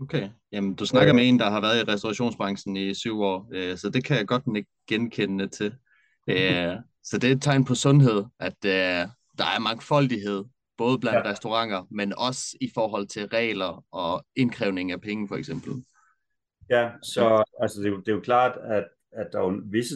Okay, 0.00 0.28
jamen 0.52 0.74
du 0.74 0.86
snakker 0.86 1.12
med 1.12 1.28
en, 1.28 1.38
der 1.38 1.50
har 1.50 1.60
været 1.60 1.80
i 1.80 1.92
restaurationsbranchen 1.92 2.76
i 2.76 2.94
syv 2.94 3.20
år, 3.20 3.50
øh, 3.52 3.76
så 3.76 3.90
det 3.90 4.04
kan 4.04 4.16
jeg 4.16 4.26
godt 4.26 4.66
genkende 4.88 5.48
til. 5.48 5.74
Øh, 6.28 6.76
så 7.02 7.18
det 7.18 7.30
er 7.30 7.34
et 7.34 7.42
tegn 7.42 7.64
på 7.64 7.74
sundhed, 7.74 8.24
at 8.40 8.64
øh, 8.66 9.08
der 9.42 9.50
er 9.56 9.60
mangfoldighed, 9.60 10.44
både 10.76 10.98
blandt 10.98 11.26
ja. 11.26 11.30
restauranter, 11.30 11.86
men 11.90 12.12
også 12.18 12.56
i 12.60 12.70
forhold 12.74 13.06
til 13.06 13.26
regler 13.26 13.84
og 13.92 14.26
indkrævning 14.36 14.92
af 14.92 15.00
penge, 15.00 15.28
for 15.28 15.36
eksempel. 15.36 15.72
Ja, 16.70 16.90
så 17.02 17.44
altså, 17.60 17.80
det, 17.80 17.86
er 17.86 17.90
jo, 17.90 18.00
det 18.00 18.08
er 18.08 18.12
jo 18.12 18.20
klart, 18.20 18.58
at, 18.64 18.86
at 19.12 19.28
der 19.32 19.38
er 19.38 19.70
visse 19.70 19.94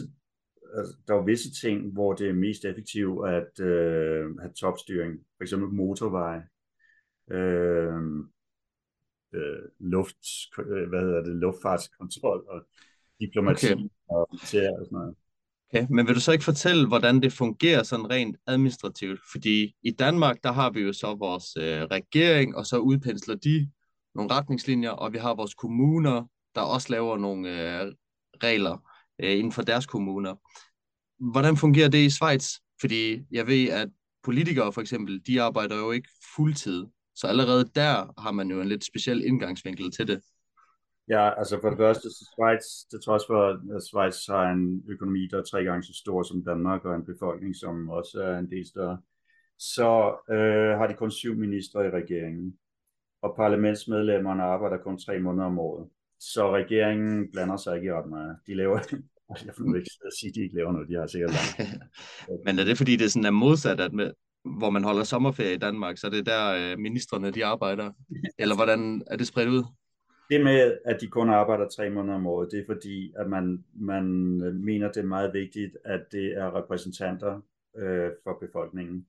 altså, 0.77 0.95
der 1.07 1.13
er 1.15 1.23
visse 1.23 1.51
ting, 1.51 1.93
hvor 1.93 2.13
det 2.13 2.29
er 2.29 2.33
mest 2.33 2.65
effektivt 2.65 3.27
at 3.29 3.59
øh, 3.59 4.37
have 4.39 4.53
topstyring. 4.53 5.19
For 5.37 5.43
eksempel 5.43 5.69
motorveje, 5.69 6.43
øh, 7.31 7.93
øh, 9.33 9.63
luft, 9.79 10.17
øh, 10.59 10.89
hvad 10.89 10.99
hedder 10.99 11.23
det, 11.23 11.35
luftfartskontrol 11.35 12.45
og 12.47 12.67
diplomati 13.19 13.73
okay. 13.73 13.83
og 14.09 14.27
militær 14.31 14.69
og 14.79 14.85
sådan 14.85 14.97
noget. 14.97 15.15
Okay, 15.73 15.87
men 15.89 16.07
vil 16.07 16.15
du 16.15 16.19
så 16.19 16.31
ikke 16.31 16.43
fortælle, 16.43 16.87
hvordan 16.87 17.21
det 17.21 17.33
fungerer 17.33 17.83
sådan 17.83 18.09
rent 18.09 18.37
administrativt? 18.47 19.19
Fordi 19.31 19.75
i 19.83 19.91
Danmark, 19.91 20.43
der 20.43 20.51
har 20.51 20.69
vi 20.69 20.79
jo 20.79 20.93
så 20.93 21.15
vores 21.15 21.57
øh, 21.57 21.81
regering, 21.81 22.55
og 22.55 22.65
så 22.65 22.77
udpensler 22.77 23.35
de 23.35 23.69
nogle 24.15 24.31
retningslinjer, 24.33 24.89
og 24.89 25.13
vi 25.13 25.17
har 25.17 25.35
vores 25.35 25.53
kommuner, 25.53 26.23
der 26.55 26.61
også 26.61 26.87
laver 26.89 27.17
nogle 27.17 27.49
øh, 27.49 27.93
regler 28.43 28.77
øh, 29.19 29.31
inden 29.31 29.51
for 29.51 29.61
deres 29.61 29.85
kommuner. 29.85 30.35
Hvordan 31.31 31.57
fungerer 31.57 31.89
det 31.89 31.97
i 31.97 32.09
Schweiz? 32.09 32.49
Fordi 32.81 33.19
jeg 33.31 33.47
ved, 33.47 33.69
at 33.69 33.89
politikere 34.23 34.73
for 34.73 34.81
eksempel, 34.81 35.21
de 35.27 35.41
arbejder 35.41 35.77
jo 35.77 35.91
ikke 35.91 36.09
fuldtid. 36.35 36.85
Så 37.15 37.27
allerede 37.27 37.69
der 37.75 38.21
har 38.21 38.31
man 38.31 38.49
jo 38.51 38.61
en 38.61 38.67
lidt 38.67 38.85
speciel 38.85 39.25
indgangsvinkel 39.25 39.91
til 39.91 40.07
det. 40.07 40.21
Ja, 41.09 41.39
altså 41.39 41.59
for 41.61 41.69
det 41.69 41.77
første, 41.77 42.09
så 42.09 42.29
Schweiz, 42.33 42.65
til 42.89 42.99
trods 43.05 43.23
for, 43.27 43.41
at 43.75 43.83
Schweiz 43.83 44.27
har 44.27 44.51
en 44.51 44.83
økonomi, 44.89 45.27
der 45.31 45.37
er 45.39 45.43
tre 45.43 45.63
gange 45.63 45.83
så 45.83 45.93
stor 45.93 46.23
som 46.23 46.43
Danmark, 46.43 46.85
og 46.85 46.95
en 46.95 47.05
befolkning, 47.05 47.55
som 47.55 47.89
også 47.89 48.21
er 48.21 48.37
en 48.37 48.51
del 48.51 48.67
større, 48.67 48.97
så 49.59 49.89
øh, 50.29 50.77
har 50.77 50.87
de 50.87 50.93
kun 50.93 51.11
syv 51.11 51.35
ministre 51.35 51.85
i 51.85 51.89
regeringen, 51.89 52.57
og 53.21 53.33
parlamentsmedlemmerne 53.37 54.43
arbejder 54.43 54.77
kun 54.77 54.99
tre 54.99 55.19
måneder 55.19 55.45
om 55.45 55.59
året. 55.59 55.87
Så 56.19 56.51
regeringen 56.51 57.31
blander 57.31 57.57
sig 57.57 57.75
ikke 57.75 57.87
i 57.87 57.91
ret 57.91 58.09
meget. 58.09 58.37
De 58.47 58.55
laver, 58.55 58.77
jeg 59.45 59.53
får 59.57 59.75
ikke 59.75 59.89
sige, 60.19 60.29
at 60.29 60.35
de 60.35 60.41
ikke 60.41 60.55
laver 60.55 60.71
noget, 60.71 60.89
de 60.89 60.93
har 60.93 61.07
sikkert 61.07 61.31
langt. 61.31 61.81
Men 62.45 62.59
er 62.59 62.63
det 62.63 62.77
fordi, 62.77 62.95
det 62.95 63.11
sådan 63.11 63.25
er 63.25 63.31
modsat, 63.31 63.79
at 63.79 63.93
med, 63.93 64.11
hvor 64.57 64.69
man 64.69 64.83
holder 64.83 65.03
sommerferie 65.03 65.53
i 65.53 65.57
Danmark, 65.57 65.97
så 65.97 66.09
det 66.09 66.19
er 66.19 66.23
der 66.23 66.71
øh, 66.71 66.79
ministerne 66.79 67.31
de 67.31 67.45
arbejder? 67.45 67.91
Eller 68.41 68.55
hvordan 68.55 69.03
er 69.11 69.17
det 69.17 69.27
spredt 69.27 69.49
ud? 69.49 69.63
Det 70.29 70.43
med, 70.43 70.77
at 70.85 71.01
de 71.01 71.07
kun 71.07 71.29
arbejder 71.29 71.69
tre 71.69 71.89
måneder 71.89 72.15
om 72.15 72.27
året, 72.27 72.51
det 72.51 72.59
er 72.59 72.65
fordi, 72.65 73.13
at 73.17 73.29
man, 73.29 73.65
man 73.73 74.05
øh, 74.43 74.55
mener, 74.55 74.91
det 74.91 74.97
er 74.97 75.07
meget 75.07 75.33
vigtigt, 75.33 75.77
at 75.85 76.11
det 76.11 76.37
er 76.37 76.55
repræsentanter 76.55 77.41
øh, 77.77 78.11
for 78.23 78.37
befolkningen. 78.41 79.07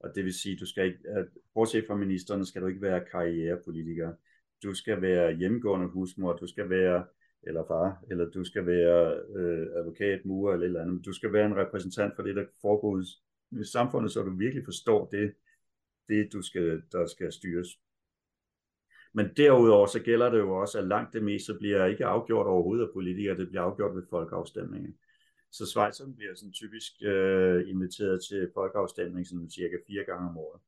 Og 0.00 0.14
det 0.14 0.24
vil 0.24 0.34
sige, 0.34 0.56
du 0.56 0.66
skal 0.66 0.84
ikke, 0.86 0.98
at, 1.08 1.26
bortset 1.54 1.84
fra 1.86 1.96
ministerne, 1.96 2.46
skal 2.46 2.62
du 2.62 2.66
ikke 2.66 2.82
være 2.82 3.04
karrierepolitiker. 3.10 4.12
Du 4.62 4.74
skal 4.74 5.02
være 5.02 5.32
hjemmegående 5.32 5.86
husmor, 5.86 6.32
du 6.32 6.46
skal 6.46 6.70
være, 6.70 7.04
eller 7.42 7.64
far, 7.68 8.04
eller 8.10 8.30
du 8.30 8.44
skal 8.44 8.66
være 8.66 9.20
øh, 9.36 9.66
advokat, 9.76 10.24
murer 10.24 10.52
eller 10.52 10.64
et 10.64 10.68
eller 10.68 10.82
andet. 10.82 11.04
Du 11.04 11.12
skal 11.12 11.32
være 11.32 11.46
en 11.46 11.56
repræsentant 11.56 12.16
for 12.16 12.22
det, 12.22 12.36
der 12.36 12.44
foregår 12.60 13.00
i 13.60 13.64
samfundet, 13.64 14.12
så 14.12 14.22
du 14.22 14.36
virkelig 14.36 14.64
forstår 14.64 15.08
det, 15.12 15.34
det 16.08 16.32
du 16.32 16.42
skal, 16.42 16.82
der 16.92 17.06
skal 17.06 17.32
styres. 17.32 17.68
Men 19.16 19.26
derudover 19.36 19.86
så 19.86 20.00
gælder 20.02 20.30
det 20.30 20.38
jo 20.38 20.56
også, 20.60 20.78
at 20.78 20.86
langt 20.86 21.12
det 21.12 21.22
meste 21.22 21.54
bliver 21.54 21.84
ikke 21.84 22.04
afgjort 22.04 22.46
overhovedet 22.46 22.84
af 22.84 22.92
politikere, 22.92 23.36
det 23.36 23.48
bliver 23.48 23.62
afgjort 23.62 23.96
ved 23.96 24.02
folkeafstemninger. 24.10 24.90
Så 25.52 25.66
Schweizerne 25.66 26.14
bliver 26.14 26.34
sådan 26.34 26.52
typisk 26.52 26.92
øh, 27.02 27.68
inviteret 27.68 28.20
til 28.28 28.50
folkeafstemning 28.54 29.26
sådan 29.26 29.50
cirka 29.50 29.76
fire 29.86 30.04
gange 30.04 30.28
om 30.28 30.38
året. 30.38 30.60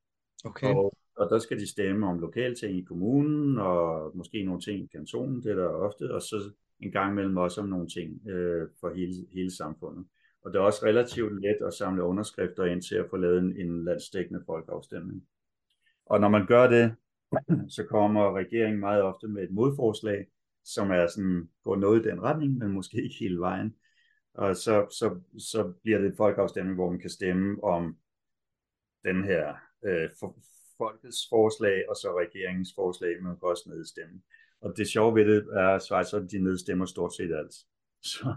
Okay. 0.45 0.75
Og, 0.75 0.93
og 1.15 1.29
der 1.29 1.39
skal 1.39 1.59
de 1.59 1.71
stemme 1.71 2.07
om 2.07 2.19
lokalting 2.19 2.77
i 2.77 2.81
kommunen, 2.81 3.57
og 3.57 4.11
måske 4.17 4.43
nogle 4.43 4.61
ting 4.61 4.83
i 4.83 4.89
kantonen, 4.95 5.43
det 5.43 5.51
er 5.51 5.55
der 5.55 5.67
ofte, 5.67 6.13
og 6.13 6.21
så 6.21 6.51
en 6.79 6.91
gang 6.91 7.11
imellem 7.11 7.37
også 7.37 7.61
om 7.61 7.67
nogle 7.67 7.87
ting 7.87 8.27
øh, 8.29 8.67
for 8.79 8.93
hele, 8.93 9.13
hele 9.33 9.55
samfundet. 9.55 10.05
Og 10.41 10.53
det 10.53 10.59
er 10.59 10.63
også 10.63 10.85
relativt 10.85 11.41
let 11.41 11.57
at 11.67 11.73
samle 11.73 12.03
underskrifter 12.03 12.65
ind 12.65 12.81
til 12.81 12.95
at 12.95 13.09
få 13.09 13.17
lavet 13.17 13.39
en, 13.39 13.57
en 13.57 13.83
landsdækkende 13.83 14.43
folkeafstemning. 14.45 15.23
Og 16.05 16.19
når 16.19 16.29
man 16.29 16.45
gør 16.45 16.67
det, 16.67 16.95
så 17.75 17.85
kommer 17.89 18.35
regeringen 18.35 18.79
meget 18.79 19.01
ofte 19.01 19.27
med 19.27 19.43
et 19.43 19.51
modforslag, 19.51 20.27
som 20.63 20.91
er 20.91 21.07
sådan, 21.07 21.49
går 21.63 21.75
noget 21.75 22.05
i 22.05 22.09
den 22.09 22.23
retning, 22.23 22.57
men 22.57 22.71
måske 22.71 23.03
ikke 23.03 23.15
hele 23.19 23.39
vejen. 23.39 23.75
Og 24.33 24.55
så, 24.55 24.87
så, 24.99 25.19
så 25.37 25.73
bliver 25.83 25.97
det 25.97 26.07
et 26.07 26.17
folkeafstemning, 26.17 26.75
hvor 26.75 26.89
man 26.89 26.99
kan 26.99 27.09
stemme 27.09 27.63
om 27.63 27.97
den 29.03 29.23
her 29.23 29.53
øh, 29.85 30.09
for, 30.19 30.35
folkets 30.77 31.17
forslag, 31.29 31.89
og 31.89 31.95
så 31.95 32.19
regeringens 32.19 32.73
forslag, 32.75 33.23
man 33.23 33.37
kan 33.39 33.49
også 33.49 33.69
nedstemme. 33.69 34.21
Og 34.61 34.73
det 34.77 34.87
sjove 34.87 35.15
ved 35.15 35.25
det 35.25 35.47
er, 35.53 35.67
at 35.67 35.83
Schweiz, 35.83 36.11
de 36.31 36.39
nedstemmer 36.39 36.85
stort 36.85 37.13
set 37.15 37.35
alt. 37.35 37.55
Så, 38.11 38.35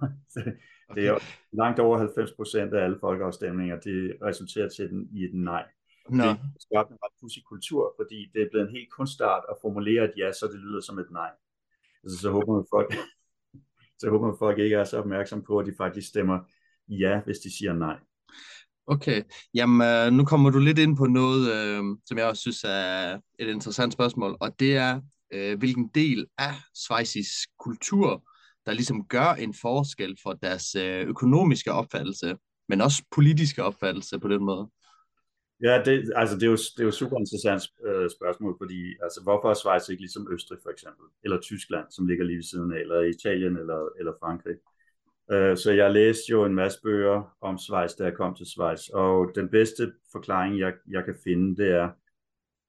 Det 0.95 1.07
er 1.07 1.19
langt 1.53 1.79
over 1.81 1.99
90 1.99 2.33
procent 2.33 2.75
af 2.75 2.85
alle 2.85 2.99
folkeafstemninger, 3.01 3.81
det 3.81 4.17
resulterer 4.23 4.69
til 4.69 4.91
den, 4.91 5.09
i 5.13 5.25
et 5.25 5.35
nej. 5.35 5.65
Nå. 6.11 6.29
Det 6.29 6.63
skabt 6.67 6.91
en 6.91 6.99
ret 7.05 7.17
pudsig 7.21 7.45
kultur, 7.45 7.95
fordi 7.99 8.31
det 8.33 8.43
er 8.43 8.49
blevet 8.51 8.69
en 8.69 8.77
helt 8.77 8.91
kunstart 8.91 9.43
at 9.51 9.57
formulere 9.63 10.05
et 10.05 10.15
ja, 10.17 10.33
så 10.33 10.47
det 10.53 10.61
lyder 10.61 10.81
som 10.81 10.99
et 10.99 11.11
nej. 11.11 11.31
Altså, 12.05 12.19
så 12.19 12.31
håber 12.31 12.53
man 12.57 12.67
folk, 12.71 12.95
så 14.01 14.11
håber 14.11 14.27
man 14.27 14.37
folk 14.39 14.59
ikke 14.59 14.77
er 14.77 14.85
så 14.85 14.99
opmærksom 14.99 15.43
på, 15.43 15.59
at 15.59 15.67
de 15.67 15.75
faktisk 15.77 16.09
stemmer 16.09 16.39
ja, 16.89 17.21
hvis 17.25 17.39
de 17.39 17.57
siger 17.59 17.73
nej. 17.73 17.99
Okay, 18.87 19.23
jamen 19.55 19.89
øh, 19.89 20.13
nu 20.13 20.25
kommer 20.25 20.51
du 20.51 20.59
lidt 20.59 20.79
ind 20.79 20.97
på 20.97 21.07
noget, 21.07 21.53
øh, 21.53 21.85
som 22.07 22.19
jeg 22.19 22.27
også 22.27 22.41
synes 22.41 22.65
er 22.65 23.19
et 23.39 23.49
interessant 23.49 23.93
spørgsmål, 23.93 24.37
og 24.41 24.61
det 24.61 24.77
er, 24.77 25.01
øh, 25.33 25.59
hvilken 25.59 25.91
del 25.95 26.27
af 26.39 26.55
Schweizisk 26.75 27.49
kultur, 27.59 28.25
der 28.67 28.73
ligesom 28.73 29.07
gør 29.07 29.33
en 29.35 29.55
forskel 29.55 30.17
for 30.23 30.33
deres 30.33 30.75
øh, 30.75 31.09
økonomiske 31.09 31.73
opfattelse, 31.73 32.37
men 32.69 32.81
også 32.81 33.03
politiske 33.11 33.65
opfattelse 33.65 34.19
på 34.19 34.29
den 34.29 34.45
måde. 34.45 34.69
Ja, 35.63 35.83
det, 35.85 36.13
altså 36.17 36.35
det 36.35 36.43
er 36.43 36.51
jo, 36.51 36.57
det 36.57 36.81
er 36.81 36.85
jo 36.85 36.91
super 36.91 37.19
interessant 37.19 37.63
øh, 37.87 38.11
spørgsmål, 38.11 38.55
fordi 38.63 38.81
altså, 39.03 39.21
hvorfor 39.23 39.51
er 39.51 39.55
Schweiz 39.55 39.89
ikke 39.89 40.03
ligesom 40.03 40.29
Østrig 40.33 40.59
for 40.63 40.71
eksempel, 40.71 41.07
eller 41.25 41.41
Tyskland, 41.41 41.87
som 41.91 42.07
ligger 42.07 42.25
lige 42.25 42.37
ved 42.37 42.43
siden 42.43 42.73
af, 42.73 42.81
eller 42.81 43.01
Italien 43.01 43.57
eller, 43.57 43.89
eller 43.99 44.13
Frankrig? 44.21 44.57
Øh, 45.33 45.57
så 45.57 45.73
jeg 45.73 45.93
læste 45.93 46.31
jo 46.31 46.45
en 46.45 46.55
masse 46.55 46.81
bøger 46.83 47.37
om 47.41 47.59
Schweiz, 47.59 47.93
da 47.95 48.05
jeg 48.05 48.15
kom 48.15 48.35
til 48.35 48.47
Schweiz, 48.47 48.89
og 48.89 49.33
den 49.35 49.49
bedste 49.49 49.93
forklaring, 50.13 50.59
jeg, 50.59 50.73
jeg 50.91 51.05
kan 51.05 51.15
finde, 51.25 51.63
det 51.63 51.71
er, 51.71 51.91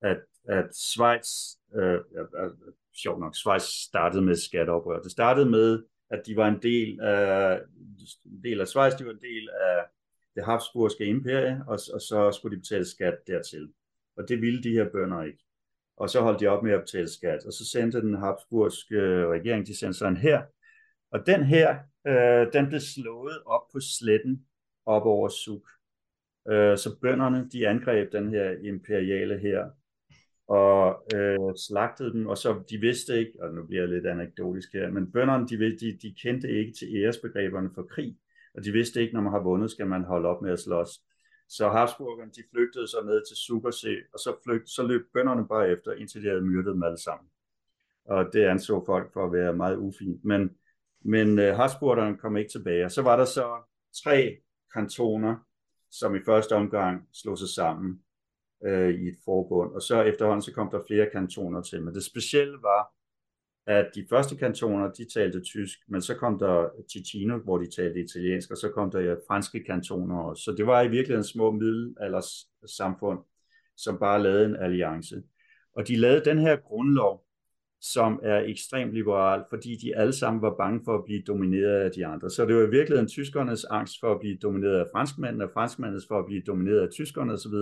at, 0.01 0.21
at 0.47 0.75
Schweiz, 0.75 1.27
øh, 1.75 1.93
øh 1.93 2.49
sjovt 2.95 3.19
nok, 3.19 3.35
Schweiz 3.35 3.63
startede 3.63 4.21
med 4.21 4.35
skatteoprør. 4.35 5.01
Det 5.01 5.11
startede 5.11 5.49
med, 5.49 5.83
at 6.09 6.21
de 6.25 6.35
var 6.35 6.47
en 6.47 6.61
del 6.61 6.99
af, 7.01 7.61
en 8.25 8.43
del 8.43 8.61
af 8.61 8.67
Schweiz, 8.67 8.93
de 8.93 9.05
var 9.05 9.11
en 9.11 9.21
del 9.21 9.49
af 9.49 9.83
det 10.35 10.45
Habsburgske 10.45 11.05
imperie, 11.05 11.63
og, 11.67 11.79
og 11.93 12.01
så 12.01 12.31
skulle 12.31 12.55
de 12.55 12.61
betale 12.61 12.85
skat 12.85 13.17
dertil. 13.27 13.73
Og 14.17 14.29
det 14.29 14.41
ville 14.41 14.63
de 14.63 14.69
her 14.69 14.89
bønder 14.89 15.23
ikke. 15.23 15.43
Og 15.97 16.09
så 16.09 16.21
holdt 16.21 16.39
de 16.39 16.47
op 16.47 16.63
med 16.63 16.71
at 16.71 16.81
betale 16.81 17.09
skat, 17.09 17.45
og 17.45 17.53
så 17.53 17.69
sendte 17.71 18.01
den 18.01 18.13
Habsburgske 18.13 19.27
regering, 19.27 19.67
de 19.67 19.79
sendte 19.79 19.97
sig 19.97 20.07
en 20.07 20.17
her, 20.17 20.41
og 21.11 21.25
den 21.25 21.43
her, 21.43 21.77
øh, 22.07 22.53
den 22.53 22.67
blev 22.67 22.79
slået 22.79 23.43
op 23.45 23.61
på 23.73 23.79
sletten 23.79 24.45
op 24.85 25.05
over 25.05 25.29
Suk. 25.29 25.69
Øh, 26.47 26.77
så 26.77 26.97
bønderne, 27.01 27.49
de 27.49 27.67
angreb 27.67 28.11
den 28.11 28.29
her 28.29 28.51
imperiale 28.63 29.37
her, 29.39 29.69
og 30.47 31.07
øh, 31.15 31.55
slagtede 31.67 32.13
dem, 32.13 32.27
og 32.27 32.37
så 32.37 32.63
de 32.69 32.77
vidste 32.77 33.19
ikke, 33.19 33.31
og 33.41 33.53
nu 33.53 33.65
bliver 33.65 33.81
jeg 33.81 33.89
lidt 33.89 34.05
anekdotisk 34.05 34.73
her, 34.73 34.91
men 34.91 35.11
bønderne, 35.11 35.47
de, 35.47 35.57
de, 35.57 35.97
de 36.01 36.15
kendte 36.21 36.49
ikke 36.49 36.73
til 36.73 36.95
æresbegreberne 36.95 37.69
for 37.75 37.83
krig, 37.83 38.17
og 38.55 38.63
de 38.63 38.71
vidste 38.71 39.01
ikke, 39.01 39.13
når 39.13 39.21
man 39.21 39.31
har 39.31 39.39
vundet, 39.39 39.71
skal 39.71 39.87
man 39.87 40.03
holde 40.03 40.29
op 40.29 40.41
med 40.41 40.51
at 40.51 40.59
slås. 40.59 40.89
Så 41.49 41.69
Habsburgerne, 41.69 42.31
de 42.31 42.43
flygtede 42.51 42.87
så 42.87 42.97
ned 43.05 43.21
til 43.27 43.37
Supersee, 43.37 44.01
og 44.13 44.19
så, 44.19 44.35
flygt, 44.43 44.69
så 44.69 44.83
løb 44.87 45.01
bønderne 45.13 45.47
bare 45.47 45.69
efter, 45.69 45.91
indtil 45.91 46.23
de 46.23 46.27
havde 46.27 46.41
myrdet 46.41 46.73
dem 46.73 46.83
alle 46.83 47.01
sammen. 47.03 47.27
Og 48.05 48.33
det 48.33 48.45
anså 48.45 48.85
folk 48.85 49.13
for 49.13 49.25
at 49.25 49.31
være 49.33 49.53
meget 49.53 49.77
ufint. 49.77 50.25
Men 50.25 50.49
men 51.03 51.39
øh, 51.39 51.55
Habsburgerne 51.55 52.17
kom 52.17 52.37
ikke 52.37 52.51
tilbage. 52.51 52.85
Og 52.85 52.91
så 52.91 53.01
var 53.01 53.15
der 53.15 53.25
så 53.25 53.61
tre 54.03 54.37
kantoner, 54.73 55.35
som 55.91 56.15
i 56.15 56.23
første 56.25 56.55
omgang 56.55 57.07
slog 57.13 57.37
sig 57.37 57.49
sammen 57.49 58.01
øh, 58.65 58.89
i 58.89 59.07
et 59.07 59.17
forbund, 59.25 59.73
og 59.75 59.81
så 59.81 60.01
efterhånden 60.01 60.41
så 60.41 60.53
kom 60.53 60.69
der 60.69 60.81
flere 60.87 61.09
kantoner 61.11 61.61
til. 61.61 61.83
Men 61.83 61.93
det 61.93 62.03
specielle 62.03 62.57
var, 62.61 62.93
at 63.67 63.89
de 63.95 64.05
første 64.09 64.35
kantoner, 64.35 64.91
de 64.91 65.05
talte 65.13 65.41
tysk, 65.41 65.79
men 65.87 66.01
så 66.01 66.15
kom 66.15 66.39
der 66.39 66.69
Ticino, 66.91 67.37
hvor 67.37 67.57
de 67.57 67.69
talte 67.75 67.99
italiensk, 67.99 68.51
og 68.51 68.57
så 68.57 68.69
kom 68.69 68.91
der 68.91 68.99
ja, 68.99 69.13
franske 69.27 69.63
kantoner 69.63 70.19
også. 70.19 70.43
Så 70.43 70.51
det 70.51 70.67
var 70.67 70.81
i 70.81 70.89
virkeligheden 70.89 71.23
små 71.23 71.51
middelalders 71.51 72.47
samfund, 72.65 73.19
som 73.77 73.97
bare 73.99 74.23
lavede 74.23 74.45
en 74.45 74.55
alliance. 74.55 75.23
Og 75.75 75.87
de 75.87 75.95
lavede 75.95 76.25
den 76.25 76.39
her 76.39 76.55
grundlov, 76.55 77.25
som 77.81 78.19
er 78.23 78.39
ekstremt 78.39 78.93
liberal, 78.93 79.43
fordi 79.49 79.75
de 79.75 79.95
alle 79.95 80.13
sammen 80.13 80.41
var 80.41 80.55
bange 80.57 80.81
for 80.85 80.97
at 80.97 81.03
blive 81.05 81.21
domineret 81.27 81.79
af 81.79 81.91
de 81.91 82.05
andre. 82.05 82.29
Så 82.29 82.45
det 82.45 82.55
var 82.55 82.61
i 82.61 82.69
virkeligheden 82.69 83.09
tyskernes 83.09 83.65
angst 83.65 83.99
for 83.99 84.13
at 84.13 84.19
blive 84.19 84.37
domineret 84.37 84.79
af 84.79 84.85
franskmændene, 84.91 85.43
og 85.43 85.51
franskmændenes 85.53 86.07
for 86.07 86.19
at 86.19 86.25
blive 86.25 86.41
domineret 86.47 86.79
af 86.79 86.89
tyskerne 86.89 87.33
osv. 87.33 87.53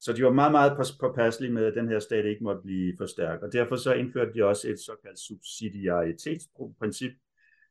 Så 0.00 0.12
de 0.12 0.24
var 0.24 0.32
meget, 0.32 0.52
meget 0.52 0.88
påpasselige 1.00 1.52
med, 1.52 1.64
at 1.64 1.74
den 1.74 1.88
her 1.88 1.98
stat 1.98 2.24
ikke 2.24 2.44
måtte 2.44 2.62
blive 2.62 2.94
for 2.98 3.06
stærk. 3.06 3.42
Og 3.42 3.52
derfor 3.52 3.76
så 3.76 3.92
indførte 3.92 4.34
de 4.34 4.44
også 4.44 4.68
et 4.68 4.80
såkaldt 4.80 5.18
subsidiaritetsprincip, 5.18 7.12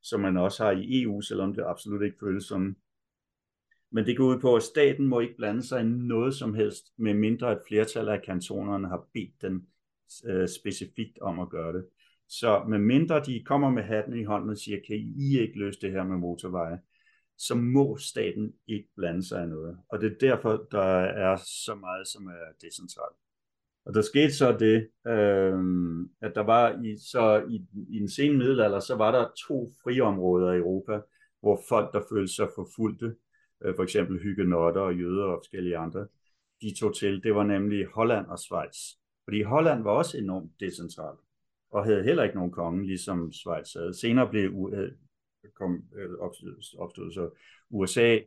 som 0.01 0.19
man 0.19 0.37
også 0.37 0.63
har 0.63 0.71
i 0.71 1.01
EU, 1.01 1.21
selvom 1.21 1.53
det 1.53 1.63
absolut 1.67 2.03
ikke 2.03 2.17
føles 2.19 2.43
som. 2.43 2.75
Men 3.91 4.05
det 4.05 4.17
går 4.17 4.25
ud 4.25 4.39
på, 4.39 4.55
at 4.55 4.63
staten 4.63 5.07
må 5.07 5.19
ikke 5.19 5.37
blande 5.37 5.63
sig 5.63 5.81
i 5.81 5.83
noget 5.83 6.35
som 6.35 6.53
helst, 6.53 6.93
med 6.97 7.13
mindre 7.13 7.51
et 7.51 7.61
flertal 7.67 8.09
af 8.09 8.21
kantonerne 8.21 8.87
har 8.87 9.07
bedt 9.13 9.41
den 9.41 9.67
øh, 10.25 10.47
specifikt 10.49 11.19
om 11.19 11.39
at 11.39 11.49
gøre 11.49 11.73
det. 11.73 11.85
Så 12.27 12.63
med 12.67 12.79
mindre 12.79 13.23
de 13.25 13.43
kommer 13.45 13.69
med 13.69 13.83
hatten 13.83 14.19
i 14.19 14.23
hånden 14.23 14.49
og 14.49 14.57
siger, 14.57 14.79
kan 14.87 14.95
I 14.95 15.39
ikke 15.39 15.59
løse 15.59 15.81
det 15.81 15.91
her 15.91 16.03
med 16.03 16.17
motorveje, 16.17 16.79
så 17.37 17.55
må 17.55 17.97
staten 17.97 18.53
ikke 18.67 18.89
blande 18.95 19.27
sig 19.27 19.43
i 19.43 19.47
noget. 19.47 19.77
Og 19.89 20.01
det 20.01 20.11
er 20.11 20.17
derfor, 20.19 20.67
der 20.71 20.99
er 20.99 21.35
så 21.35 21.75
meget, 21.75 22.07
som 22.07 22.27
er 22.27 22.45
decentralt. 22.61 23.17
Og 23.85 23.93
der 23.93 24.01
skete 24.01 24.33
så 24.33 24.57
det, 24.59 24.89
øh, 25.07 25.59
at 26.21 26.35
der 26.35 26.41
var 26.41 26.83
i, 26.83 26.97
så 27.11 27.45
i, 27.49 27.65
i 27.89 27.99
den 27.99 28.09
sene 28.09 28.37
middelalder, 28.37 28.79
så 28.79 28.95
var 28.95 29.11
der 29.11 29.27
to 29.47 29.69
friområder 29.83 30.53
i 30.53 30.57
Europa, 30.57 30.99
hvor 31.39 31.61
folk, 31.69 31.93
der 31.93 32.01
følte 32.11 32.33
sig 32.33 32.47
forfulgte, 32.55 33.15
øh, 33.65 33.75
for 33.75 33.83
eksempel 33.83 34.19
hyggenotter 34.19 34.81
og 34.81 34.95
jøder 34.95 35.23
og 35.23 35.39
forskellige 35.39 35.77
andre, 35.77 36.07
de 36.61 36.79
tog 36.79 36.95
til. 36.95 37.23
Det 37.23 37.35
var 37.35 37.43
nemlig 37.43 37.85
Holland 37.85 38.25
og 38.27 38.39
Schweiz. 38.39 38.77
Fordi 39.23 39.41
Holland 39.41 39.83
var 39.83 39.91
også 39.91 40.17
enormt 40.17 40.51
decentralt, 40.59 41.19
og 41.71 41.85
havde 41.85 42.03
heller 42.03 42.23
ikke 42.23 42.35
nogen 42.35 42.51
konge, 42.51 42.85
ligesom 42.85 43.31
Schweiz 43.31 43.73
havde. 43.73 43.93
Senere 43.93 44.29
blev 44.29 44.73
kom, 45.53 45.83
øh, 45.95 46.09
opstod, 46.19 47.11
så 47.11 47.29
USA, 47.69 48.19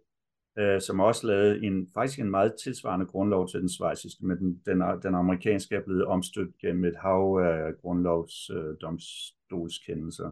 øh, 0.58 0.80
som 0.80 1.00
også 1.00 1.26
lavede 1.26 1.62
en, 1.62 1.88
faktisk 1.94 2.20
en 2.20 2.30
meget 2.30 2.54
tilsvarende 2.62 3.06
grundlov 3.06 3.48
til 3.48 3.60
den 3.60 3.68
svejsiske, 3.68 4.26
men 4.26 4.38
den, 4.38 4.62
den, 4.66 4.82
den 5.02 5.14
amerikanske 5.14 5.74
er 5.74 5.84
blevet 5.84 6.04
omstødt 6.04 6.58
gennem 6.58 6.84
et 6.84 6.96
hav 6.96 7.40
af 7.42 7.80
grundlovsdomstolskendelser. 7.80 10.30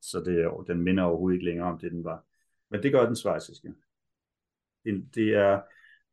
så 0.00 0.20
det, 0.20 0.50
den 0.66 0.82
minder 0.82 1.02
overhovedet 1.02 1.34
ikke 1.34 1.44
længere 1.44 1.68
om 1.68 1.78
det, 1.78 1.92
den 1.92 2.04
var. 2.04 2.24
Men 2.70 2.82
det 2.82 2.92
gør 2.92 3.06
den 3.06 3.16
svejsiske. 3.16 3.74
Det, 4.84 5.08
det 5.14 5.34
er, 5.34 5.60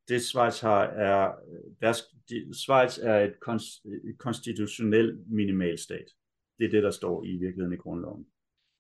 det 0.07 0.21
Schweiz 0.21 0.59
har 0.59 0.83
er, 0.83 1.35
deres, 1.81 2.15
de, 2.29 2.53
Schweiz 2.53 2.97
er 2.97 3.19
et, 3.19 3.39
konst, 3.39 3.85
et 3.85 4.17
konstitutionel 4.17 5.23
minimalstat. 5.27 6.05
Det 6.59 6.65
er 6.65 6.69
det, 6.69 6.83
der 6.83 6.91
står 6.91 7.23
i 7.23 7.31
virkeligheden 7.31 7.73
i 7.73 7.77
grundloven. 7.77 8.25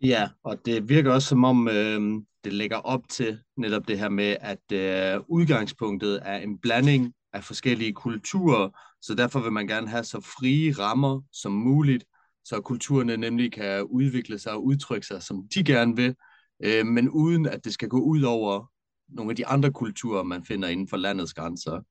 Ja, 0.03 0.29
og 0.43 0.65
det 0.65 0.89
virker 0.89 1.11
også 1.13 1.27
som 1.27 1.43
om, 1.43 1.67
øh, 1.67 2.01
det 2.43 2.53
lægger 2.53 2.77
op 2.77 3.01
til 3.09 3.39
netop 3.57 3.87
det 3.87 3.99
her 3.99 4.09
med, 4.09 4.37
at 4.41 4.71
øh, 4.71 5.21
udgangspunktet 5.27 6.19
er 6.23 6.37
en 6.37 6.59
blanding 6.59 7.13
af 7.33 7.43
forskellige 7.43 7.93
kulturer, 7.93 8.69
så 9.01 9.15
derfor 9.15 9.39
vil 9.39 9.51
man 9.51 9.67
gerne 9.67 9.87
have 9.87 10.03
så 10.03 10.19
frie 10.19 10.71
rammer 10.71 11.21
som 11.31 11.51
muligt, 11.51 12.05
så 12.45 12.61
kulturerne 12.61 13.17
nemlig 13.17 13.51
kan 13.51 13.83
udvikle 13.83 14.39
sig 14.39 14.51
og 14.51 14.65
udtrykke 14.65 15.07
sig, 15.07 15.23
som 15.23 15.47
de 15.55 15.63
gerne 15.63 15.95
vil, 15.95 16.15
øh, 16.63 16.85
men 16.85 17.09
uden 17.09 17.45
at 17.45 17.65
det 17.65 17.73
skal 17.73 17.89
gå 17.89 17.99
ud 17.99 18.21
over 18.23 18.71
nogle 19.09 19.31
af 19.31 19.35
de 19.35 19.47
andre 19.47 19.71
kulturer, 19.71 20.23
man 20.23 20.45
finder 20.45 20.67
inden 20.67 20.87
for 20.87 20.97
landets 20.97 21.33
grænser. 21.33 21.81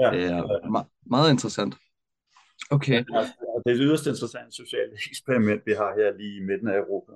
Ja. 0.00 0.10
Det 0.10 0.24
er 0.24 0.42
me- 0.42 1.02
meget 1.06 1.30
interessant. 1.30 1.74
Okay. 2.70 2.98
Det 2.98 3.70
er 3.70 3.70
et 3.70 3.80
yderst 3.80 4.06
interessant 4.06 4.54
socialt 4.54 4.92
eksperiment, 5.10 5.62
vi 5.66 5.72
har 5.72 5.94
her 5.96 6.16
lige 6.18 6.36
i 6.36 6.40
midten 6.40 6.68
af 6.68 6.78
Europa. 6.78 7.12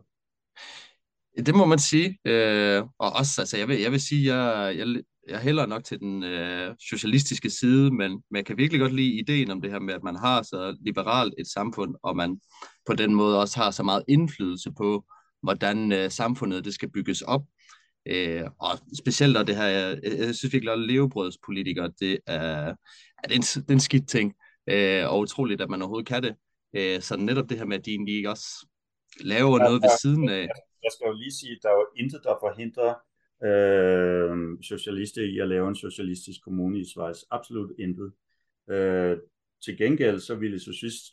Det 1.47 1.55
må 1.55 1.65
man 1.67 1.79
sige. 1.79 2.19
Øh, 2.25 2.83
og 2.99 3.13
også, 3.13 3.41
altså, 3.41 3.57
jeg 3.57 3.69
vil, 3.69 3.81
jeg 3.81 3.93
vil 3.93 4.01
sige, 4.01 4.35
jeg, 4.35 4.77
jeg, 4.79 5.03
jeg 5.29 5.41
hælder 5.41 5.67
nok 5.67 5.85
til 5.85 6.01
den 6.01 6.23
øh, 6.23 6.75
socialistiske 6.91 7.51
side, 7.51 7.91
men, 7.91 8.11
men 8.11 8.37
jeg 8.37 8.47
kan 8.47 8.59
virkelig 8.59 8.81
godt 8.81 8.95
lide 8.95 9.19
ideen 9.19 9.51
om 9.51 9.61
det 9.61 9.71
her 9.71 9.79
med, 9.79 9.95
at 9.95 10.03
man 10.03 10.17
har 10.17 10.43
så 10.43 10.77
liberalt 10.81 11.35
et 11.39 11.47
samfund, 11.47 11.95
og 12.03 12.17
man 12.17 12.41
på 12.87 12.95
den 12.95 13.15
måde 13.15 13.41
også 13.41 13.61
har 13.61 13.71
så 13.71 13.83
meget 13.83 14.05
indflydelse 14.09 14.71
på, 14.77 15.05
hvordan 15.43 15.93
øh, 15.93 16.11
samfundet 16.11 16.65
det 16.65 16.75
skal 16.75 16.91
bygges 16.91 17.23
op. 17.23 17.43
Øh, 18.07 18.45
og 18.61 18.79
specielt 18.99 19.37
og 19.37 19.47
det 19.47 19.57
her, 19.57 19.65
jeg, 19.65 20.01
jeg 20.03 20.35
synes 20.35 20.53
virkelig, 20.53 20.73
at 20.73 20.79
levebrødspolitikere, 20.79 21.93
det 22.01 22.19
er, 22.27 22.75
er 23.25 23.29
det 23.29 23.37
en, 23.37 23.43
det 23.43 23.69
er 23.69 23.73
en 23.73 23.81
skidt 23.81 24.09
ting, 24.09 24.33
øh, 24.71 25.11
og 25.11 25.19
utroligt, 25.19 25.61
at 25.61 25.71
man 25.71 25.83
overhovedet 25.83 26.09
kan 26.09 26.23
det. 26.23 26.35
Øh, 26.77 27.01
så 27.03 27.17
netop 27.17 27.49
det 27.49 27.59
her 27.59 27.65
med, 27.65 27.79
at 27.79 27.87
de 27.87 27.91
egentlig 27.91 28.29
også 28.29 28.67
laver 29.21 29.59
ja, 29.59 29.65
noget 29.65 29.83
ved 29.83 29.91
siden 30.03 30.29
af. 30.29 30.49
Jeg 30.83 30.93
skal 30.93 31.07
jo 31.07 31.13
lige 31.13 31.33
sige, 31.33 31.53
at 31.53 31.59
der 31.63 31.69
er 31.69 31.75
jo 31.75 31.87
intet, 31.97 32.21
der 32.25 32.37
forhindrer 32.41 32.95
øh, 33.49 34.63
socialister 34.63 35.23
i 35.23 35.39
at 35.39 35.49
lave 35.49 35.69
en 35.69 35.77
socialistisk 35.77 36.45
kommune 36.45 36.81
i 36.81 36.85
Schweiz. 36.85 37.19
Absolut 37.31 37.73
intet. 37.79 38.13
Øh, 38.71 39.19
til 39.65 39.77
gengæld 39.79 40.21
så 40.21 40.35
ville 40.35 40.57
et 40.57 40.63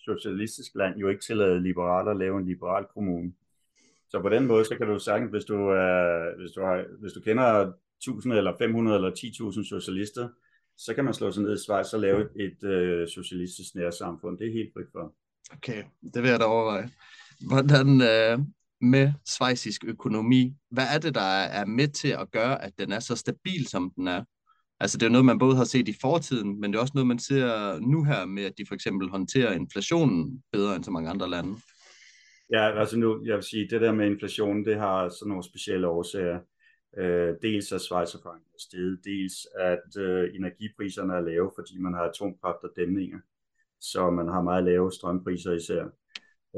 socialistisk 0.06 0.76
land 0.76 0.98
jo 0.98 1.10
ikke 1.10 1.22
tillade 1.22 1.64
liberaler 1.64 2.12
at 2.12 2.18
lave 2.18 2.38
en 2.40 2.46
liberal 2.46 2.86
kommune. 2.94 3.34
Så 4.10 4.22
på 4.22 4.30
den 4.30 4.48
måde, 4.48 4.66
så 4.66 4.76
kan 4.78 4.88
du 4.88 5.00
sagtens, 5.00 5.32
hvis 5.32 5.46
du, 5.46 5.56
uh, 5.56 6.40
hvis 6.40 6.52
du, 6.52 6.62
har, 6.62 7.00
hvis 7.00 7.14
du 7.14 7.22
kender 7.22 7.74
1000 7.98 8.34
eller 8.34 8.58
500 8.58 8.98
eller 8.98 9.12
10.000 9.12 9.70
socialister, 9.70 10.30
så 10.78 10.94
kan 10.94 11.06
man 11.06 11.14
slå 11.14 11.32
sig 11.32 11.44
ned 11.44 11.54
i 11.54 11.64
Schweiz 11.64 11.94
og 11.94 12.00
lave 12.00 12.22
et, 12.22 12.30
et 12.64 12.64
uh, 12.64 13.08
socialistisk 13.08 13.76
nærsamfund. 13.76 14.38
Det 14.38 14.48
er 14.48 14.52
helt 14.52 14.74
frit 14.74 14.88
for. 14.92 15.14
Okay, 15.54 15.84
det 16.14 16.24
vil 16.24 16.30
jeg 16.30 16.40
da 16.40 16.46
overveje. 16.46 16.90
Hvordan 17.48 18.02
øh, 18.02 18.40
med 18.82 19.14
svejsisk 19.26 19.84
økonomi, 19.88 20.54
hvad 20.72 20.86
er 20.96 21.00
det, 21.00 21.16
der 21.16 21.22
er 21.60 21.66
med 21.66 21.88
til 21.88 22.08
at 22.08 22.32
gøre, 22.32 22.64
at 22.64 22.74
den 22.80 22.92
er 22.92 23.00
så 23.00 23.16
stabil, 23.16 23.68
som 23.68 23.92
den 23.96 24.08
er? 24.08 24.24
Altså 24.80 24.98
det 24.98 25.06
er 25.06 25.10
noget, 25.10 25.26
man 25.26 25.40
både 25.40 25.56
har 25.56 25.64
set 25.64 25.88
i 25.88 25.96
fortiden, 26.02 26.60
men 26.60 26.72
det 26.72 26.78
er 26.78 26.82
også 26.82 26.94
noget, 26.96 27.08
man 27.08 27.20
ser 27.20 27.80
nu 27.80 28.04
her 28.04 28.26
med, 28.26 28.44
at 28.44 28.54
de 28.58 28.66
for 28.68 28.76
eksempel 28.76 29.10
håndterer 29.10 29.54
inflationen 29.54 30.44
bedre 30.52 30.76
end 30.76 30.84
så 30.84 30.92
mange 30.92 31.10
andre 31.10 31.30
lande. 31.30 31.56
Ja, 32.52 32.80
altså 32.80 32.98
nu, 32.98 33.22
jeg 33.26 33.36
vil 33.36 33.44
sige, 33.44 33.68
det 33.70 33.82
der 33.82 33.92
med 33.92 34.06
inflationen, 34.06 34.66
det 34.66 34.80
har 34.80 35.10
sådan 35.10 35.30
nogle 35.30 35.44
specielle 35.44 35.88
årsager. 35.88 36.40
Øh, 36.98 37.36
dels 37.42 37.72
at 37.72 37.82
Schweiz 37.82 38.14
er 38.14 38.20
steget, 38.60 39.00
dels 39.04 39.48
at 39.60 40.02
øh, 40.02 40.36
energipriserne 40.36 41.14
er 41.14 41.22
lave, 41.22 41.52
fordi 41.56 41.78
man 41.78 41.94
har 41.94 42.02
atomkraft 42.02 42.64
og 42.64 42.70
dæmninger, 42.76 43.20
så 43.82 44.10
man 44.10 44.28
har 44.28 44.42
meget 44.42 44.64
lave 44.64 44.92
strømpriser 44.92 45.54
især. 45.54 45.86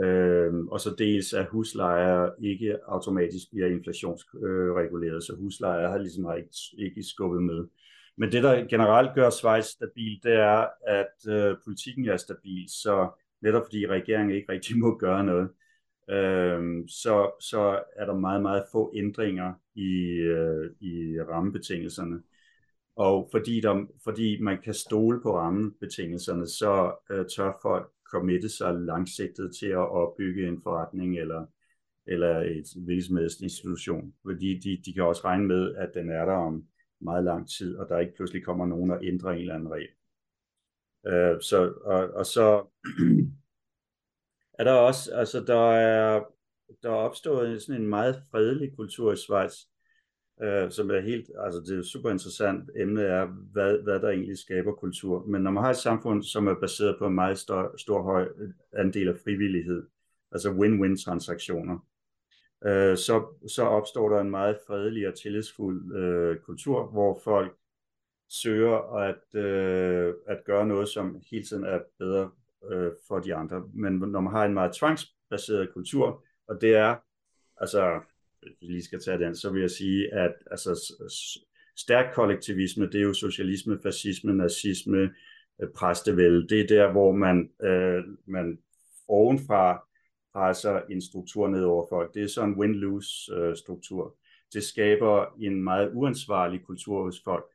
Øh, 0.03 0.53
og 0.71 0.79
så 0.79 0.95
dels 0.97 1.33
at 1.33 1.45
huslejer 1.45 2.29
ikke 2.43 2.77
automatisk 2.87 3.51
bliver 3.51 3.67
inflationsreguleret, 3.67 5.23
så 5.23 5.35
huslejer 5.35 5.89
har 5.89 5.97
ligesom 5.97 6.37
ikke, 6.37 6.49
ikke 6.77 7.03
skubbet 7.03 7.43
med. 7.43 7.67
Men 8.17 8.31
det, 8.31 8.43
der 8.43 8.67
generelt 8.69 9.15
gør 9.15 9.29
Schweiz 9.29 9.65
stabil, 9.65 10.19
det 10.23 10.33
er, 10.33 10.67
at 10.87 11.29
øh, 11.29 11.55
politikken 11.65 12.05
er 12.05 12.17
stabil, 12.17 12.65
så 12.67 13.09
netop 13.41 13.65
fordi 13.65 13.87
regeringen 13.87 14.35
ikke 14.35 14.51
rigtig 14.51 14.77
må 14.77 14.97
gøre 14.97 15.23
noget, 15.23 15.49
øh, 16.09 16.87
så, 16.87 17.31
så 17.39 17.79
er 17.95 18.05
der 18.05 18.13
meget, 18.13 18.41
meget 18.41 18.63
få 18.71 18.93
ændringer 18.95 19.53
i, 19.75 19.91
øh, 20.11 20.71
i 20.79 21.21
rammebetingelserne. 21.21 22.21
Og 22.95 23.29
fordi, 23.31 23.61
der, 23.61 23.85
fordi 24.03 24.41
man 24.41 24.61
kan 24.63 24.73
stole 24.73 25.21
på 25.21 25.37
rammebetingelserne, 25.37 26.47
så 26.47 26.93
øh, 27.11 27.25
tør 27.35 27.59
folk 27.61 27.91
committe 28.11 28.49
sig 28.49 28.73
langsigtet 28.73 29.55
til 29.59 29.67
at 29.67 29.89
opbygge 29.89 30.47
en 30.47 30.61
forretning 30.63 31.19
eller, 31.19 31.45
eller 32.05 32.39
et 32.39 32.67
virksomhedsinstitution, 32.87 34.03
institution. 34.03 34.13
Fordi 34.25 34.59
de, 34.59 34.81
de 34.85 34.93
kan 34.93 35.03
også 35.03 35.21
regne 35.25 35.47
med, 35.47 35.75
at 35.75 35.91
den 35.93 36.09
er 36.09 36.25
der 36.25 36.33
om 36.33 36.67
meget 37.01 37.23
lang 37.23 37.49
tid, 37.49 37.77
og 37.77 37.89
der 37.89 37.99
ikke 37.99 38.15
pludselig 38.15 38.45
kommer 38.45 38.65
nogen 38.65 38.91
og 38.91 39.05
ændrer 39.05 39.31
en 39.31 39.39
eller 39.39 39.55
anden 39.55 39.71
regel. 39.71 39.89
Øh, 41.07 41.41
så, 41.41 41.73
og, 41.85 42.09
og 42.13 42.25
så 42.25 42.65
er 44.59 44.63
der 44.63 44.73
også, 44.73 45.15
altså 45.15 45.43
der 45.47 45.71
er, 45.71 46.23
der 46.83 46.89
er 46.89 46.95
opstået 46.95 47.61
sådan 47.61 47.81
en 47.81 47.87
meget 47.87 48.23
fredelig 48.31 48.75
kultur 48.75 49.13
i 49.13 49.17
Schweiz, 49.17 49.53
øh, 50.41 50.71
som 50.71 50.91
er 50.91 50.99
helt, 50.99 51.31
altså 51.39 51.59
det 51.59 51.79
er 51.79 51.83
super 51.83 52.09
interessant 52.09 52.69
emne 52.75 53.01
er, 53.01 53.25
hvad, 53.25 53.77
hvad 53.83 53.99
der 53.99 54.09
egentlig 54.09 54.37
skaber 54.37 54.73
kultur. 54.73 55.25
Men 55.25 55.41
når 55.41 55.51
man 55.51 55.63
har 55.63 55.69
et 55.69 55.77
samfund, 55.77 56.23
som 56.23 56.47
er 56.47 56.55
baseret 56.55 56.95
på 56.99 57.07
en 57.07 57.15
meget 57.15 57.37
stor, 57.37 57.77
stor 57.77 58.01
høj 58.01 58.27
øh, 58.37 58.49
andel 58.73 59.07
af 59.07 59.17
frivillighed, 59.23 59.87
altså 60.31 60.49
win-win 60.49 61.03
transaktioner, 61.05 61.85
øh, 62.65 62.97
så, 62.97 63.25
så 63.47 63.63
opstår 63.63 64.09
der 64.09 64.21
en 64.21 64.29
meget 64.29 64.57
fredelig 64.67 65.07
og 65.07 65.13
tillidsfuld 65.15 65.95
øh, 65.95 66.37
kultur, 66.37 66.87
hvor 66.91 67.19
folk 67.23 67.57
søger 68.29 68.95
at, 68.97 69.39
øh, 69.39 70.13
at 70.27 70.43
gøre 70.45 70.67
noget, 70.67 70.89
som 70.89 71.21
hele 71.31 71.43
tiden 71.43 71.63
er 71.63 71.79
bedre 71.99 72.29
øh, 72.71 72.91
for 73.07 73.19
de 73.19 73.35
andre. 73.35 73.63
Men 73.73 73.93
når 73.93 74.21
man 74.21 74.33
har 74.33 74.45
en 74.45 74.53
meget 74.53 74.73
tvangsbaseret 74.73 75.73
kultur, 75.73 76.23
og 76.47 76.61
det 76.61 76.75
er, 76.75 76.95
altså, 77.57 77.99
hvis 78.41 78.53
vi 78.61 78.67
lige 78.67 78.83
skal 78.83 78.99
tage 78.99 79.19
den, 79.19 79.35
så 79.35 79.49
vil 79.49 79.61
jeg 79.61 79.71
sige, 79.71 80.13
at 80.13 80.33
altså, 80.51 80.93
stærk 81.77 82.13
kollektivisme, 82.13 82.85
det 82.85 82.95
er 82.95 83.03
jo 83.03 83.13
socialisme, 83.13 83.79
fascisme, 83.83 84.33
nazisme, 84.33 85.09
øh, 85.61 85.69
præstevælde. 85.75 86.47
Det 86.47 86.61
er 86.61 86.67
der, 86.67 86.91
hvor 86.91 87.11
man, 87.11 87.49
øh, 87.63 88.03
man 88.25 88.59
ovenfra 89.07 89.87
presser 90.33 90.81
en 90.89 91.01
struktur 91.01 91.47
ned 91.47 91.63
over 91.63 91.85
folk. 91.89 92.13
Det 92.13 92.23
er 92.23 92.27
sådan 92.27 92.49
en 92.49 92.55
win-lose 92.55 93.33
øh, 93.35 93.55
struktur. 93.55 94.15
Det 94.53 94.63
skaber 94.63 95.25
en 95.39 95.63
meget 95.63 95.91
uansvarlig 95.93 96.61
kultur 96.63 97.03
hos 97.03 97.21
folk. 97.23 97.45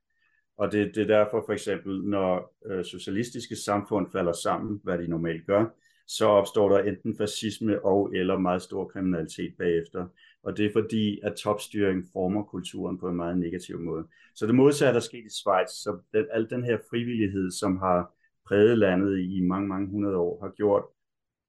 Og 0.58 0.72
det, 0.72 0.94
det 0.94 1.02
er 1.02 1.18
derfor 1.18 1.42
for 1.46 1.52
eksempel, 1.52 2.02
når 2.02 2.56
øh, 2.66 2.84
socialistiske 2.84 3.56
samfund 3.56 4.06
falder 4.12 4.32
sammen, 4.32 4.80
hvad 4.84 4.98
de 4.98 5.08
normalt 5.08 5.46
gør, 5.46 5.64
så 6.06 6.26
opstår 6.26 6.68
der 6.68 6.78
enten 6.78 7.16
fascisme 7.16 7.84
og 7.84 8.14
eller 8.14 8.38
meget 8.38 8.62
stor 8.62 8.84
kriminalitet 8.88 9.54
bagefter. 9.58 10.06
Og 10.46 10.56
det 10.56 10.66
er 10.66 10.72
fordi, 10.72 11.20
at 11.22 11.34
topstyring 11.34 12.04
former 12.12 12.42
kulturen 12.42 12.98
på 12.98 13.08
en 13.08 13.16
meget 13.16 13.38
negativ 13.38 13.80
måde. 13.80 14.06
Så 14.34 14.46
det 14.46 14.54
modsatte 14.54 14.96
er 14.96 15.00
sket 15.00 15.24
i 15.24 15.30
Schweiz. 15.30 15.68
Så 15.68 15.98
den, 16.12 16.26
al 16.32 16.50
den 16.50 16.64
her 16.64 16.78
frivillighed, 16.90 17.50
som 17.50 17.78
har 17.78 18.14
præget 18.46 18.78
landet 18.78 19.18
i 19.18 19.40
mange, 19.40 19.68
mange 19.68 19.88
hundrede 19.90 20.16
år, 20.16 20.40
har 20.42 20.50
gjort, 20.50 20.84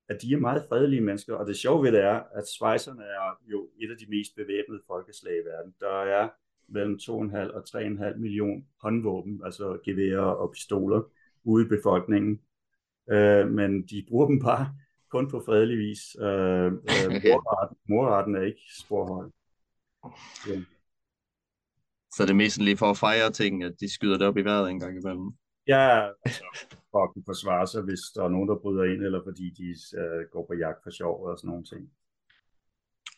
at 0.10 0.22
de 0.22 0.34
er 0.34 0.38
meget 0.38 0.66
fredelige 0.70 1.02
mennesker. 1.02 1.36
Og 1.36 1.48
det 1.48 1.58
sjove 1.58 1.84
ved 1.84 1.92
det 1.92 2.04
er, 2.04 2.22
at 2.36 2.48
Schweizerne 2.48 3.04
er 3.04 3.40
jo 3.46 3.70
et 3.80 3.92
af 3.92 3.98
de 3.98 4.06
mest 4.10 4.36
bevæbnede 4.36 4.82
folkeslag 4.88 5.34
i 5.34 5.46
verden. 5.46 5.74
Der 5.80 6.02
er 6.02 6.30
mellem 6.68 7.00
2,5 7.02 7.12
og 7.56 7.64
3,5 7.70 8.18
million 8.18 8.66
håndvåben, 8.82 9.42
altså 9.46 9.80
geværer 9.86 10.20
og 10.42 10.52
pistoler, 10.52 11.02
ude 11.44 11.66
i 11.66 11.70
befolkningen. 11.70 12.42
Øh, 13.12 13.52
men 13.52 13.82
de 13.82 14.06
bruger 14.10 14.28
dem 14.28 14.40
bare 14.40 14.76
kun 15.18 15.30
på 15.30 15.44
fredelig 15.46 15.78
vis. 15.78 16.02
Øh, 16.28 16.66
øh, 16.66 17.08
morraten, 17.34 17.78
morraten 17.90 18.36
er 18.36 18.42
ikke 18.42 18.64
sporhøj. 18.82 19.26
Ja. 20.48 20.58
Så 22.16 22.24
det 22.24 22.30
er 22.30 22.42
mest 22.44 22.58
lige 22.58 22.78
for 22.78 22.90
at 22.90 22.98
fejre 22.98 23.32
ting, 23.32 23.64
at 23.64 23.74
de 23.80 23.94
skyder 23.94 24.18
det 24.18 24.28
op 24.28 24.38
i 24.38 24.42
vejret 24.42 24.70
en 24.70 24.80
gang 24.80 24.94
imellem? 25.02 25.30
Ja, 25.68 25.86
altså, 26.26 26.44
for 26.92 27.04
at 27.04 27.10
kunne 27.14 27.28
forsvare 27.32 27.68
sig, 27.68 27.82
hvis 27.82 28.04
der 28.16 28.24
er 28.24 28.30
nogen, 28.30 28.50
der 28.50 28.58
bryder 28.64 28.84
ind, 28.84 29.02
eller 29.08 29.22
fordi 29.28 29.46
de 29.60 29.68
øh, 30.02 30.22
går 30.34 30.46
på 30.50 30.54
jagt 30.54 30.80
for 30.84 30.92
sjov 30.92 31.26
og 31.26 31.38
sådan 31.38 31.50
nogle 31.50 31.66
ting. 31.72 31.82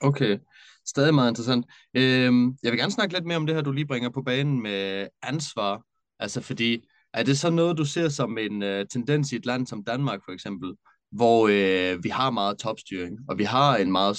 Okay, 0.01 0.39
stadig 0.85 1.13
meget 1.13 1.31
interessant. 1.31 1.65
Øhm, 1.93 2.45
jeg 2.63 2.71
vil 2.71 2.79
gerne 2.79 2.97
snakke 2.97 3.13
lidt 3.13 3.25
mere 3.25 3.37
om 3.37 3.45
det 3.45 3.55
her, 3.55 3.61
du 3.61 3.71
lige 3.71 3.87
bringer 3.87 4.09
på 4.09 4.21
banen 4.21 4.61
med 4.61 5.07
ansvar. 5.21 5.83
Altså 6.19 6.41
fordi, 6.41 6.87
er 7.13 7.23
det 7.23 7.39
så 7.39 7.49
noget, 7.49 7.77
du 7.77 7.85
ser 7.85 8.09
som 8.09 8.37
en 8.37 8.63
uh, 8.63 8.81
tendens 8.89 9.31
i 9.31 9.35
et 9.35 9.45
land 9.45 9.67
som 9.67 9.83
Danmark 9.83 10.19
for 10.25 10.31
eksempel, 10.31 10.73
hvor 11.11 11.47
øh, 11.47 12.03
vi 12.03 12.09
har 12.09 12.29
meget 12.29 12.57
topstyring, 12.57 13.19
og 13.29 13.37
vi 13.37 13.43
har 13.43 13.77
en 13.77 13.91
meget 13.91 14.17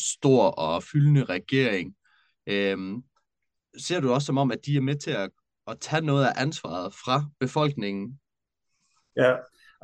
stor 0.00 0.46
og 0.46 0.82
fyldende 0.82 1.24
regering. 1.24 1.94
Øh, 2.46 2.78
ser 3.78 4.00
du 4.00 4.12
også 4.12 4.26
som 4.26 4.38
om, 4.38 4.52
at 4.52 4.66
de 4.66 4.76
er 4.76 4.80
med 4.80 4.96
til 4.96 5.10
at, 5.10 5.30
at 5.66 5.80
tage 5.80 6.06
noget 6.06 6.24
af 6.24 6.32
ansvaret 6.36 6.94
fra 6.94 7.24
befolkningen? 7.40 8.20
Ja, 9.16 9.34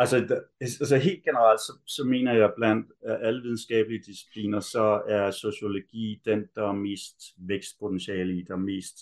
Altså, 0.01 0.43
altså 0.61 0.97
helt 0.97 1.25
generelt, 1.25 1.61
så, 1.61 1.73
så 1.87 2.05
mener 2.05 2.33
jeg 2.33 2.53
blandt 2.57 2.87
øh, 3.07 3.17
alle 3.21 3.43
videnskabelige 3.43 4.03
discipliner, 4.07 4.61
så 4.61 5.03
er 5.09 5.31
sociologi 5.31 6.23
den, 6.25 6.45
der 6.55 6.69
er 6.69 6.73
mest 6.73 7.17
vækstpotentiale 7.37 8.39
i, 8.39 8.45
der 8.49 8.55
er 8.55 8.59
mest, 8.59 8.97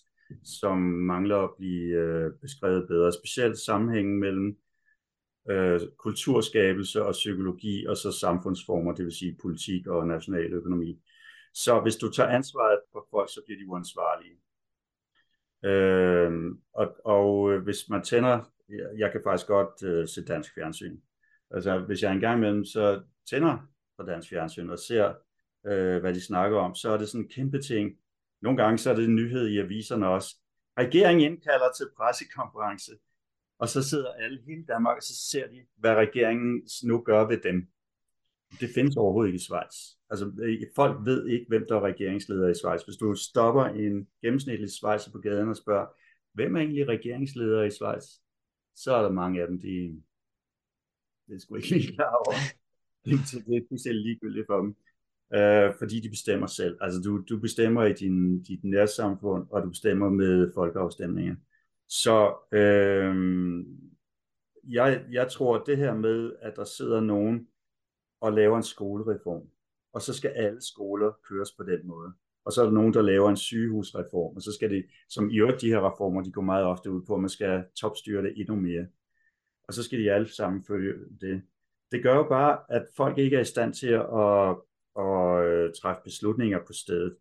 som 0.44 0.78
mangler 0.78 1.36
at 1.36 1.50
blive 1.58 1.96
øh, 1.96 2.32
beskrevet 2.40 2.88
bedre. 2.88 3.12
Specielt 3.12 3.58
sammenhængen 3.58 4.20
mellem 4.20 4.58
øh, 5.48 5.80
kulturskabelse 5.98 7.04
og 7.04 7.12
psykologi, 7.12 7.86
og 7.86 7.96
så 7.96 8.12
samfundsformer, 8.12 8.94
det 8.94 9.04
vil 9.04 9.12
sige 9.12 9.36
politik 9.42 9.86
og 9.86 10.06
national 10.06 10.52
økonomi. 10.52 11.02
Så 11.54 11.80
hvis 11.80 11.96
du 11.96 12.10
tager 12.10 12.28
ansvaret 12.28 12.80
for 12.92 13.06
folk, 13.10 13.30
så 13.30 13.40
bliver 13.46 13.60
de 13.60 13.68
uansvarlige. 13.68 14.38
Øh, 15.64 16.32
og, 16.72 16.96
og 17.04 17.52
øh, 17.52 17.62
hvis 17.62 17.88
man 17.88 18.02
tænder 18.02 18.44
jeg 18.98 19.12
kan 19.12 19.20
faktisk 19.24 19.46
godt 19.46 19.82
øh, 19.82 20.08
se 20.08 20.24
dansk 20.24 20.54
fjernsyn. 20.54 20.98
Altså, 21.50 21.78
hvis 21.78 22.02
jeg 22.02 22.12
engang 22.12 22.38
imellem 22.38 22.64
så 22.64 23.02
tænder 23.30 23.58
på 23.98 24.02
dansk 24.02 24.28
fjernsyn 24.28 24.70
og 24.70 24.78
ser, 24.78 25.14
øh, 25.66 26.00
hvad 26.00 26.14
de 26.14 26.24
snakker 26.24 26.58
om, 26.58 26.74
så 26.74 26.90
er 26.90 26.96
det 26.96 27.08
sådan 27.08 27.24
en 27.24 27.30
kæmpe 27.30 27.62
ting. 27.62 27.96
Nogle 28.42 28.62
gange 28.62 28.78
så 28.78 28.90
er 28.90 28.94
det 28.94 29.04
en 29.04 29.14
nyhed 29.14 29.46
i 29.46 29.58
aviserne 29.58 30.08
også. 30.08 30.36
Regeringen 30.78 31.32
indkalder 31.32 31.72
til 31.76 31.86
pressekonference, 31.96 32.92
og 33.58 33.68
så 33.68 33.82
sidder 33.82 34.12
alle 34.12 34.38
hele 34.46 34.64
Danmark, 34.64 34.96
og 34.96 35.02
så 35.02 35.28
ser 35.30 35.48
de, 35.48 35.60
hvad 35.76 35.94
regeringen 35.94 36.62
nu 36.84 37.00
gør 37.00 37.26
ved 37.28 37.38
dem. 37.38 37.68
Det 38.60 38.70
findes 38.74 38.96
overhovedet 38.96 39.28
ikke 39.28 39.36
i 39.36 39.44
Schweiz. 39.44 39.74
Altså, 40.10 40.32
øh, 40.42 40.62
folk 40.76 41.06
ved 41.06 41.26
ikke, 41.26 41.46
hvem 41.48 41.64
der 41.68 41.76
er 41.76 41.80
regeringsleder 41.80 42.48
i 42.48 42.54
Schweiz. 42.54 42.82
Hvis 42.82 42.96
du 42.96 43.14
stopper 43.14 43.64
en 43.64 44.08
gennemsnitlig 44.22 44.70
Schweizer 44.70 45.10
på 45.10 45.18
gaden 45.18 45.48
og 45.48 45.56
spørger, 45.56 45.86
hvem 46.32 46.56
er 46.56 46.60
egentlig 46.60 46.88
regeringsleder 46.88 47.62
i 47.62 47.70
Schweiz? 47.70 48.04
så 48.78 48.94
er 48.94 49.02
der 49.02 49.10
mange 49.10 49.42
af 49.42 49.48
dem, 49.48 49.60
de, 49.60 50.02
det 51.26 51.34
er 51.34 51.38
sgu 51.38 51.54
ikke 51.54 51.70
lige 51.70 51.94
klar 51.94 52.14
over. 52.14 52.34
Det, 53.04 53.12
det 53.46 53.56
er 53.56 53.66
fuldstændig 53.68 54.02
ligegyldigt 54.02 54.46
for 54.46 54.60
dem. 54.60 54.76
Øh, 55.34 55.74
fordi 55.78 56.00
de 56.00 56.10
bestemmer 56.10 56.46
selv. 56.46 56.78
Altså 56.80 57.00
du, 57.00 57.22
du 57.28 57.38
bestemmer 57.38 57.84
i 57.84 57.92
din, 57.92 58.42
dit 58.42 58.64
nærsamfund, 58.64 59.46
og 59.50 59.62
du 59.62 59.68
bestemmer 59.68 60.08
med 60.10 60.52
folkeafstemninger. 60.54 61.36
Så 61.88 62.34
øh, 62.52 63.14
jeg, 64.64 65.04
jeg 65.10 65.30
tror, 65.30 65.56
at 65.56 65.66
det 65.66 65.76
her 65.76 65.94
med, 65.94 66.32
at 66.40 66.56
der 66.56 66.64
sidder 66.64 67.00
nogen 67.00 67.48
og 68.20 68.32
laver 68.32 68.56
en 68.56 68.62
skolereform, 68.62 69.48
og 69.92 70.02
så 70.02 70.14
skal 70.14 70.30
alle 70.30 70.60
skoler 70.62 71.12
køres 71.28 71.52
på 71.52 71.62
den 71.62 71.86
måde. 71.86 72.12
Og 72.44 72.52
så 72.52 72.60
er 72.60 72.64
der 72.64 72.72
nogen, 72.72 72.94
der 72.94 73.02
laver 73.02 73.28
en 73.30 73.36
sygehusreform, 73.36 74.36
og 74.36 74.42
så 74.42 74.52
skal 74.52 74.70
det, 74.70 74.86
som 75.08 75.30
i 75.30 75.38
øvrigt 75.38 75.60
de 75.60 75.68
her 75.68 75.92
reformer, 75.92 76.22
de 76.22 76.32
går 76.32 76.42
meget 76.42 76.64
ofte 76.64 76.90
ud 76.90 77.02
på, 77.06 77.14
at 77.14 77.20
man 77.20 77.30
skal 77.30 77.64
topstyre 77.80 78.22
det 78.22 78.40
endnu 78.40 78.56
mere. 78.56 78.86
Og 79.68 79.74
så 79.74 79.82
skal 79.82 79.98
de 79.98 80.12
alle 80.12 80.28
sammen 80.28 80.64
følge 80.64 80.94
det. 81.20 81.42
Det 81.92 82.02
gør 82.02 82.14
jo 82.14 82.26
bare, 82.28 82.58
at 82.68 82.86
folk 82.96 83.18
ikke 83.18 83.36
er 83.36 83.40
i 83.40 83.44
stand 83.44 83.74
til 83.74 83.88
at, 83.88 84.00
at, 84.00 84.56
at 85.04 85.74
træffe 85.82 86.02
beslutninger 86.04 86.58
på 86.66 86.72
stedet. 86.72 87.16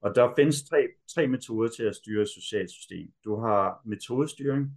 Og 0.00 0.14
der 0.14 0.32
findes 0.36 0.62
tre, 0.62 0.88
tre 1.14 1.26
metoder 1.26 1.68
til 1.68 1.82
at 1.82 1.96
styre 1.96 2.22
et 2.22 2.28
socialt 2.28 2.70
system. 2.70 3.12
Du 3.24 3.36
har 3.36 3.82
metodestyring. 3.84 4.70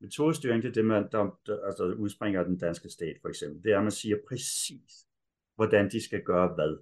Metodestyring, 0.00 0.62
det 0.62 0.68
er 0.68 0.72
det, 0.72 0.84
man, 0.84 1.08
der, 1.12 1.40
der 1.46 1.66
altså 1.66 1.84
udspringer 1.84 2.40
af 2.40 2.46
den 2.46 2.58
danske 2.58 2.88
stat, 2.88 3.16
for 3.20 3.28
eksempel. 3.28 3.62
Det 3.64 3.72
er, 3.72 3.76
at 3.76 3.82
man 3.82 3.92
siger 3.92 4.16
præcis, 4.28 5.06
hvordan 5.56 5.90
de 5.90 6.04
skal 6.04 6.22
gøre 6.22 6.54
hvad. 6.54 6.76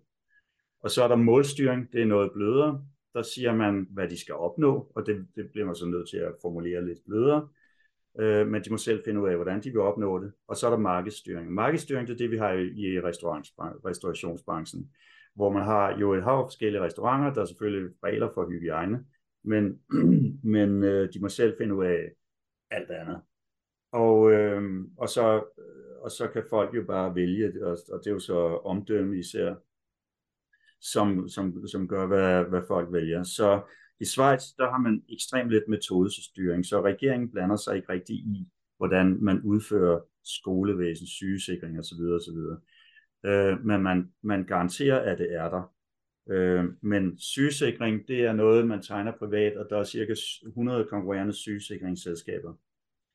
Og 0.81 0.91
så 0.91 1.05
er 1.05 1.09
der 1.09 1.17
målstyring, 1.17 1.93
det 1.93 2.03
er 2.03 2.07
noget 2.07 2.33
blødere. 2.33 2.85
Der 3.15 3.23
siger 3.23 3.55
man, 3.55 3.87
hvad 3.91 4.09
de 4.09 4.21
skal 4.21 4.35
opnå, 4.35 4.93
og 4.95 5.07
det, 5.07 5.27
det 5.37 5.51
bliver 5.51 5.67
man 5.67 5.75
så 5.75 5.87
nødt 5.87 6.09
til 6.09 6.17
at 6.17 6.35
formulere 6.43 6.87
lidt 6.87 6.99
blødere. 7.07 7.49
Øh, 8.19 8.47
men 8.47 8.65
de 8.65 8.71
må 8.71 8.77
selv 8.77 9.05
finde 9.05 9.21
ud 9.21 9.29
af, 9.29 9.35
hvordan 9.35 9.63
de 9.63 9.71
vil 9.71 9.81
opnå 9.81 10.25
det. 10.25 10.33
Og 10.49 10.57
så 10.57 10.67
er 10.67 10.71
der 10.71 10.79
markedsstyring. 10.79 11.53
Markedsstyring, 11.53 12.09
det 12.09 12.15
er 12.15 12.19
det, 12.19 12.31
vi 12.31 12.37
har 12.37 12.53
i 12.53 13.01
restaurationsbranchen, 13.85 14.91
hvor 15.35 15.51
man 15.51 15.63
har 15.63 15.99
jo 15.99 16.13
et 16.15 16.23
hav 16.23 16.39
af 16.39 16.45
forskellige 16.47 16.83
restauranter, 16.83 17.33
der 17.33 17.41
er 17.41 17.45
selvfølgelig 17.45 17.95
regler 18.05 18.31
for 18.35 18.51
hygiejne, 18.51 19.05
men, 19.45 19.81
men 20.55 20.83
øh, 20.83 21.13
de 21.15 21.21
må 21.21 21.29
selv 21.29 21.55
finde 21.59 21.75
ud 21.75 21.85
af 21.85 22.11
alt 22.71 22.91
andet. 22.91 23.21
Og, 23.93 24.33
øh, 24.33 24.85
og, 24.99 25.09
så, 25.09 25.35
øh, 25.59 26.03
og 26.03 26.11
så 26.11 26.29
kan 26.29 26.45
folk 26.51 26.75
jo 26.75 26.85
bare 26.85 27.15
vælge, 27.15 27.67
og, 27.67 27.79
og 27.93 28.01
det 28.05 28.07
er 28.07 28.15
jo 28.15 28.19
så 28.19 28.37
omdømme 28.65 29.19
især, 29.19 29.55
som, 30.81 31.29
som, 31.29 31.67
som 31.67 31.89
gør, 31.89 32.07
hvad, 32.07 32.45
hvad 32.45 32.63
folk 32.69 32.93
vælger. 32.93 33.23
Så 33.23 33.63
i 34.01 34.05
Schweiz, 34.05 34.43
der 34.59 34.71
har 34.71 34.79
man 34.79 35.03
ekstremt 35.09 35.51
lidt 35.51 35.69
metodestyring, 35.69 36.67
så 36.67 36.83
regeringen 36.83 37.31
blander 37.31 37.57
sig 37.57 37.77
ikke 37.77 37.93
rigtig 37.93 38.17
i, 38.17 38.49
hvordan 38.77 39.19
man 39.21 39.41
udfører 39.43 40.01
skolevæsen, 40.25 41.07
sygesikring 41.07 41.79
osv. 41.79 42.01
osv. 42.01 42.39
Øh, 43.25 43.65
men 43.65 43.83
man, 43.83 44.13
man 44.23 44.45
garanterer, 44.45 44.99
at 44.99 45.19
det 45.19 45.35
er 45.35 45.51
der. 45.51 45.73
Øh, 46.31 46.65
men 46.81 47.19
sygesikring, 47.19 48.09
det 48.09 48.21
er 48.21 48.33
noget, 48.33 48.67
man 48.67 48.83
tegner 48.83 49.13
privat, 49.19 49.57
og 49.57 49.67
der 49.71 49.79
er 49.79 49.85
cirka 49.85 50.15
100 50.47 50.87
konkurrerende 50.91 51.33
sygesikringsselskaber. 51.33 52.55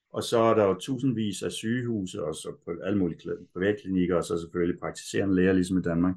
Og 0.10 0.24
så 0.24 0.38
er 0.40 0.54
der 0.54 0.64
jo 0.64 0.74
tusindvis 0.74 1.44
af 1.44 1.52
sygehuse, 1.52 2.24
og 2.24 2.36
så 2.36 2.56
på 2.66 2.72
alle 2.84 3.00
mulige 3.00 3.20
privatklinikker, 3.54 4.16
og 4.16 4.24
så 4.24 4.40
selvfølgelig 4.40 4.80
praktiserende 4.80 5.36
læger, 5.36 5.54
ligesom 5.54 5.78
i 5.78 5.82
Danmark. 5.82 6.16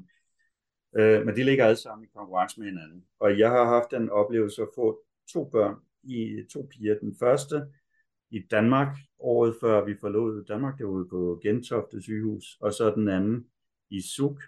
Øh, 0.97 1.25
men 1.25 1.35
de 1.35 1.43
ligger 1.43 1.65
alle 1.65 1.75
sammen 1.75 2.05
i 2.05 2.11
konkurrence 2.15 2.59
med 2.59 2.67
hinanden. 2.67 3.05
Og 3.19 3.39
jeg 3.39 3.49
har 3.49 3.65
haft 3.65 3.91
den 3.91 4.09
oplevelse 4.09 4.61
at 4.61 4.67
få 4.75 5.03
to 5.33 5.49
børn, 5.49 5.75
i 6.03 6.43
to 6.53 6.67
piger. 6.71 6.99
Den 6.99 7.15
første 7.19 7.65
i 8.31 8.39
Danmark, 8.51 8.97
året 9.19 9.55
før 9.61 9.85
vi 9.85 9.95
forlod 9.99 10.45
Danmark, 10.45 10.77
det 10.77 10.85
var 10.85 10.91
ude 10.91 11.07
på 11.09 11.39
Gentofte 11.43 12.01
sygehus, 12.01 12.57
og 12.61 12.73
så 12.73 12.93
den 12.95 13.07
anden 13.07 13.45
i 13.91 14.01
Suk. 14.15 14.41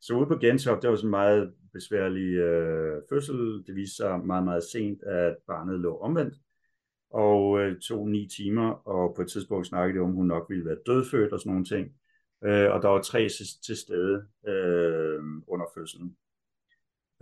Så 0.00 0.14
ude 0.14 0.26
på 0.26 0.36
Gentofte, 0.36 0.82
det 0.82 0.90
var 0.90 0.96
sådan 0.96 1.06
en 1.06 1.10
meget 1.10 1.52
besværlig 1.72 2.34
øh, 2.34 3.02
fødsel. 3.08 3.64
Det 3.66 3.74
viste 3.74 3.96
sig 3.96 4.20
meget, 4.26 4.44
meget 4.44 4.64
sent, 4.72 5.02
at 5.02 5.36
barnet 5.46 5.80
lå 5.80 5.98
omvendt 5.98 6.34
og 7.10 7.60
øh, 7.60 7.80
tog 7.80 8.08
ni 8.08 8.28
timer, 8.36 8.88
og 8.88 9.14
på 9.16 9.22
et 9.22 9.28
tidspunkt 9.28 9.66
snakkede 9.66 9.98
de 9.98 10.02
om, 10.02 10.10
at 10.10 10.14
hun 10.14 10.26
nok 10.26 10.46
ville 10.48 10.64
være 10.64 10.76
dødfødt 10.86 11.32
og 11.32 11.40
sådan 11.40 11.50
nogle 11.52 11.64
ting 11.64 11.92
øh, 12.44 12.70
og 12.70 12.82
der 12.82 12.88
var 12.88 13.02
tre 13.02 13.28
til 13.66 13.76
stede 13.76 14.24
øh, 14.48 15.22
under 15.46 15.66
fødslen. 15.74 16.16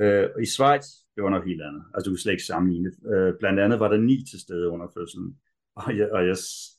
Øh, 0.00 0.42
I 0.42 0.46
Schweiz, 0.46 0.86
det 1.14 1.24
var 1.24 1.30
noget 1.30 1.46
helt 1.46 1.62
andet. 1.62 1.82
Altså, 1.94 2.08
du 2.08 2.14
kan 2.14 2.18
slet 2.18 2.32
ikke 2.32 2.44
sammenligne. 2.44 2.90
Øh, 3.12 3.34
blandt 3.38 3.60
andet 3.60 3.80
var 3.80 3.88
der 3.88 3.96
ni 3.96 4.24
til 4.30 4.40
stede 4.40 4.68
under 4.68 4.86
fødslen. 4.96 5.38
Og 5.76 5.96
jeg, 5.96 6.12
og 6.12 6.26
jeg 6.26 6.36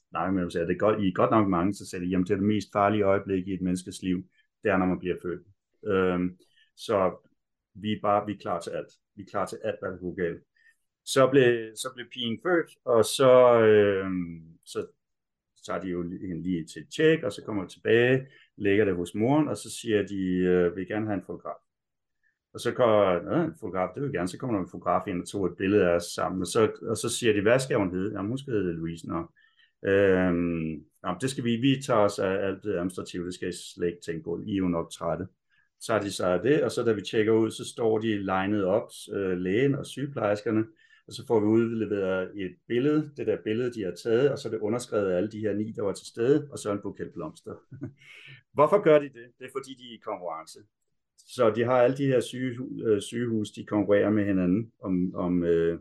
snakkede 0.10 0.34
med 0.34 0.42
dem 0.42 0.46
og 0.46 0.52
sagde, 0.52 0.64
at 0.64 0.68
det 0.68 0.76
er 0.76 0.80
godt, 0.80 1.04
I 1.04 1.08
er 1.08 1.14
godt 1.14 1.32
nok 1.32 1.48
mange, 1.48 1.74
så 1.74 1.90
sagde 1.90 2.06
de, 2.06 2.10
jamen 2.10 2.26
det 2.26 2.32
er 2.32 2.36
det 2.36 2.46
mest 2.46 2.68
farlige 2.74 3.04
øjeblik 3.04 3.48
i 3.48 3.54
et 3.54 3.62
menneskes 3.62 4.02
liv, 4.02 4.24
det 4.64 4.72
er, 4.72 4.78
når 4.78 4.86
man 4.86 5.00
bliver 5.00 5.16
født. 5.22 5.48
Øhm, 5.88 6.38
så 6.76 7.28
vi 7.74 7.92
er 7.92 8.00
bare 8.02 8.26
vi 8.26 8.34
er 8.34 8.38
klar 8.38 8.60
til 8.62 8.70
alt. 8.70 8.92
Vi 9.16 9.22
er 9.22 9.30
klar 9.32 9.46
til 9.46 9.60
alt, 9.64 9.76
hvad 9.82 9.92
der 9.92 9.98
kunne 9.98 10.16
galt. 10.16 10.44
Så 11.06 11.28
blev, 11.28 11.76
så 11.76 11.88
blev 11.96 12.06
pigen 12.14 12.40
født, 12.44 12.78
og 12.86 13.06
så, 13.06 13.62
øh, 13.62 14.10
så 14.66 14.88
tager 15.66 15.80
de 15.80 15.88
jo 15.88 16.02
lige 16.02 16.66
til 16.66 16.82
et 16.82 16.90
tjek, 16.96 17.24
og 17.24 17.32
så 17.32 17.44
kommer 17.46 17.64
de 17.64 17.70
tilbage, 17.70 18.28
lægger 18.58 18.86
det 18.86 18.96
hos 18.96 19.16
moren, 19.16 19.48
og 19.48 19.58
så 19.58 19.70
siger 19.82 20.04
de, 20.04 20.24
øh, 20.26 20.76
vil 20.76 20.88
gerne 20.88 21.06
have 21.06 21.18
en 21.18 21.26
fotograf. 21.26 21.62
Og 22.54 22.60
så 22.60 22.72
kommer 22.74 23.44
en 23.46 23.56
fotograf, 23.60 23.90
det 23.96 24.04
vil 24.04 24.12
gerne, 24.12 24.28
så 24.28 24.38
kommer 24.38 24.58
der 24.58 24.64
en 24.64 24.72
fotograf 24.72 25.08
ind 25.08 25.22
og 25.22 25.28
tog 25.28 25.46
et 25.46 25.58
billede 25.58 25.90
af 25.90 25.96
os 25.96 26.04
sammen, 26.04 26.42
og 26.42 26.48
så, 26.48 26.72
og 26.82 26.98
så 26.98 27.10
siger 27.10 27.34
de, 27.34 27.42
hvad 27.42 27.60
skal 27.60 27.78
hun 27.78 27.92
hedde? 27.92 28.12
Jamen, 28.16 28.30
hun 28.30 28.38
skal 28.38 28.54
hedde 28.54 28.74
Louise. 28.74 29.08
når 29.08 29.34
Øhm, 29.86 30.84
jamen, 31.04 31.22
det 31.22 31.30
skal 31.30 31.44
vi, 31.44 31.56
vi 31.56 31.82
tager 31.82 32.00
os 32.00 32.20
af 32.20 32.32
alt 32.32 32.64
det 32.64 32.74
administrative, 32.74 33.26
det 33.26 33.34
skal 33.34 33.50
I 33.50 33.54
slet 33.74 33.88
ikke 33.88 34.02
tænke 34.06 34.24
på, 34.24 34.42
I 34.46 34.54
er 34.54 34.58
jo 34.58 34.68
nok 34.68 34.92
trætte. 34.92 35.28
Så 35.80 35.94
har 35.94 36.00
de 36.00 36.12
sig 36.12 36.34
af 36.34 36.42
det, 36.42 36.64
og 36.64 36.72
så 36.72 36.84
da 36.84 36.92
vi 36.92 37.02
tjekker 37.02 37.34
ud, 37.34 37.52
så 37.52 37.66
står 37.66 38.00
de 38.00 38.24
legnet 38.24 38.66
op, 38.66 38.90
øh, 39.14 39.38
lægen 39.38 39.76
og 39.76 39.86
sygeplejerskerne, 39.86 40.66
og 41.08 41.14
så 41.14 41.28
får 41.28 41.40
vi 41.40 41.46
udleveret 41.46 42.32
et 42.36 42.56
billede, 42.68 43.12
det 43.18 43.28
der 43.28 43.38
billede, 43.44 43.74
de 43.74 43.84
har 43.84 43.94
taget, 44.04 44.32
og 44.32 44.38
så 44.40 44.48
er 44.48 44.52
det 44.52 44.60
underskrevet 44.60 45.12
af 45.12 45.18
alle 45.18 45.32
de 45.32 45.40
her 45.40 45.54
ni, 45.54 45.72
der 45.72 45.82
var 45.82 45.94
til 45.94 46.08
stede, 46.08 46.48
og 46.52 46.60
så 46.60 46.72
en 46.72 46.80
buket 46.84 47.12
blomster. 47.14 47.54
Hvorfor 48.56 48.82
gør 48.82 49.00
de 49.00 49.06
det? 49.06 49.28
Det 49.40 49.46
er 49.46 49.50
fordi, 49.52 49.74
de 49.74 49.84
er 49.84 49.96
i 49.96 50.02
konkurrence. 50.04 50.60
Så 51.18 51.50
de 51.56 51.64
har 51.64 51.82
alle 51.82 51.98
de 51.98 52.06
her 52.06 52.20
syge, 52.20 52.58
øh, 52.84 53.02
sygehus, 53.02 53.52
de 53.52 53.66
konkurrerer 53.66 54.10
med 54.10 54.26
hinanden 54.26 54.72
om, 54.84 55.16
om, 55.16 55.44
øh, 55.44 55.80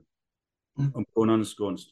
om 0.95 1.07
kundernes 1.17 1.55
gunst. 1.55 1.89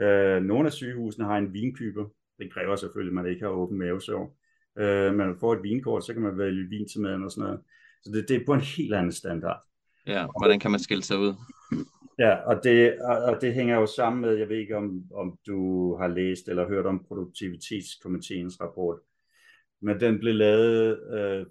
Øh, 0.00 0.42
nogle 0.42 0.66
af 0.66 0.72
sygehusene 0.72 1.24
har 1.24 1.38
en 1.38 1.52
vinkyber. 1.52 2.04
Det 2.38 2.52
kræver 2.52 2.76
selvfølgelig, 2.76 3.10
at 3.10 3.14
man 3.14 3.32
ikke 3.32 3.42
har 3.42 3.50
åben 3.50 3.78
mavesår. 3.78 4.38
Øh, 4.78 5.14
man 5.14 5.36
får 5.40 5.52
et 5.52 5.62
vinkort, 5.62 6.04
så 6.04 6.12
kan 6.12 6.22
man 6.22 6.38
vælge 6.38 6.68
vin 6.68 6.88
til 6.88 7.00
maden 7.00 7.24
og 7.24 7.30
sådan 7.30 7.44
noget. 7.44 7.60
Så 8.02 8.10
det, 8.14 8.28
det 8.28 8.36
er 8.36 8.46
på 8.46 8.54
en 8.54 8.60
helt 8.60 8.94
anden 8.94 9.12
standard. 9.12 9.60
Ja, 10.06 10.26
hvordan 10.38 10.60
kan 10.60 10.70
man 10.70 10.80
skille 10.80 11.02
sig 11.02 11.18
ud? 11.18 11.34
Ja, 12.18 12.34
og 12.34 12.64
det, 12.64 12.98
og 13.02 13.38
det 13.40 13.54
hænger 13.54 13.76
jo 13.76 13.86
sammen 13.86 14.20
med, 14.20 14.34
jeg 14.34 14.48
ved 14.48 14.56
ikke 14.56 14.76
om, 14.76 15.02
om 15.14 15.38
du 15.46 15.94
har 15.96 16.08
læst 16.08 16.48
eller 16.48 16.68
hørt 16.68 16.86
om 16.86 17.04
produktivitetskomiteens 17.08 18.60
rapport, 18.60 18.98
men 19.82 20.00
den 20.00 20.18
blev 20.18 20.34
lavet 20.34 20.98
øh, 21.12 21.46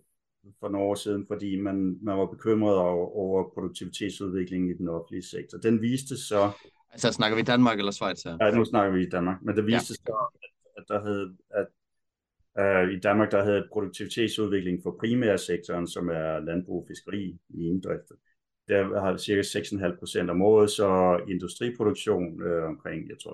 for 0.59 0.69
nogle 0.69 0.87
år 0.87 0.95
siden, 0.95 1.25
fordi 1.27 1.59
man, 1.59 1.97
man 2.01 2.17
var 2.17 2.25
bekymret 2.25 2.75
over, 2.75 3.15
over 3.15 3.49
produktivitetsudviklingen 3.53 4.69
i 4.69 4.77
den 4.77 4.87
offentlige 4.87 5.23
sektor. 5.23 5.57
Den 5.57 5.81
viste 5.81 6.17
så... 6.17 6.51
Altså 6.91 7.11
snakker 7.11 7.35
vi 7.35 7.41
Danmark 7.41 7.79
eller 7.79 7.91
Schweiz 7.91 8.23
her? 8.23 8.37
Ja, 8.41 8.51
nu 8.51 8.65
snakker 8.65 8.97
vi 8.97 9.03
i 9.03 9.09
Danmark, 9.09 9.41
men 9.41 9.55
det 9.55 9.65
viste 9.65 9.91
ja. 9.91 10.11
så, 10.11 10.39
at, 10.77 10.83
der 10.87 11.01
havde, 11.01 11.35
at 11.49 11.67
uh, 12.61 12.93
i 12.93 12.99
Danmark 12.99 13.31
der 13.31 13.43
havde 13.43 13.67
produktivitetsudvikling 13.73 14.79
for 14.83 14.97
primærsektoren, 14.99 15.87
som 15.87 16.09
er 16.09 16.39
landbrug, 16.39 16.85
fiskeri, 16.87 17.37
inddrift, 17.53 18.11
der 18.67 18.99
har 18.99 19.17
cirka 19.17 19.41
6,5 19.41 19.99
procent 19.99 20.29
om 20.29 20.41
året, 20.41 20.69
så 20.69 21.19
industriproduktion 21.29 22.43
øh, 22.43 22.63
omkring, 22.63 23.09
jeg 23.09 23.17
tror, 23.23 23.33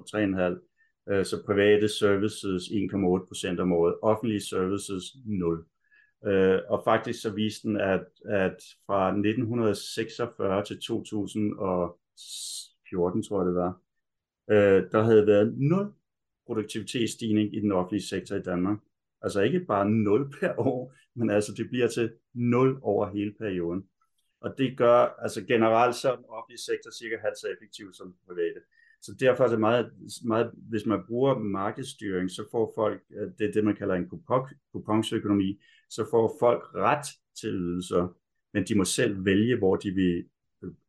3,5, 1.10 1.14
øh, 1.14 1.26
så 1.26 1.44
private 1.46 1.88
services 1.88 2.64
1,8 2.64 3.28
procent 3.28 3.60
om 3.60 3.74
året, 3.74 3.96
offentlige 4.02 4.42
services 4.42 5.04
0. 5.26 5.66
Øh, 6.28 6.60
og 6.70 6.82
faktisk 6.84 7.22
så 7.22 7.30
viste 7.30 7.68
den, 7.68 7.78
at, 7.82 8.06
at 8.30 8.58
fra 8.86 9.08
1946 9.08 10.64
til 10.64 10.80
14, 12.90 13.24
tror 13.24 13.40
jeg 13.40 13.48
det 13.48 13.56
var, 13.56 13.82
øh, 14.52 14.92
der 14.92 15.04
havde 15.04 15.28
været 15.28 15.54
0 15.58 15.94
produktivitetsstigning 16.46 17.56
i 17.56 17.60
den 17.60 17.72
offentlige 17.72 18.08
sektor 18.08 18.36
i 18.36 18.42
Danmark. 18.42 18.78
Altså 19.22 19.42
ikke 19.42 19.60
bare 19.60 19.90
0 19.90 20.32
per 20.40 20.54
år, 20.60 20.94
men 21.16 21.30
altså 21.30 21.54
det 21.58 21.70
bliver 21.70 21.88
til 21.88 22.14
0 22.34 22.80
over 22.82 23.10
hele 23.10 23.34
perioden. 23.40 23.84
Og 24.42 24.58
det 24.58 24.78
gør, 24.78 25.16
altså 25.22 25.46
generelt 25.46 25.96
så 25.96 26.16
den 26.16 26.26
offentlige 26.30 26.62
sektor 26.62 26.92
cirka 26.92 27.18
halvt 27.22 27.38
så 27.38 27.48
effektiv 27.48 27.94
som 27.94 28.16
private. 28.28 28.60
Så 29.02 29.16
derfor 29.20 29.44
er 29.44 29.48
det 29.48 29.60
meget, 29.60 29.92
meget, 30.26 30.52
hvis 30.70 30.86
man 30.86 31.04
bruger 31.08 31.40
markedsstyring, 31.40 32.32
så 32.32 32.44
får 32.52 32.72
folk, 32.76 33.02
øh, 33.12 33.32
det 33.40 33.48
er 33.48 33.52
det, 33.52 33.64
man 33.64 33.76
kalder 33.76 33.96
en 33.96 34.10
kuponsøkonomi, 34.74 35.60
så 35.90 36.08
får 36.12 36.36
folk 36.40 36.64
ret 36.76 37.08
til 37.40 37.50
ydelser, 37.50 38.18
men 38.54 38.64
de 38.64 38.76
må 38.76 38.84
selv 38.84 39.26
vælge, 39.26 39.58
hvor 39.58 39.76
de 39.76 39.92
vil 39.92 40.26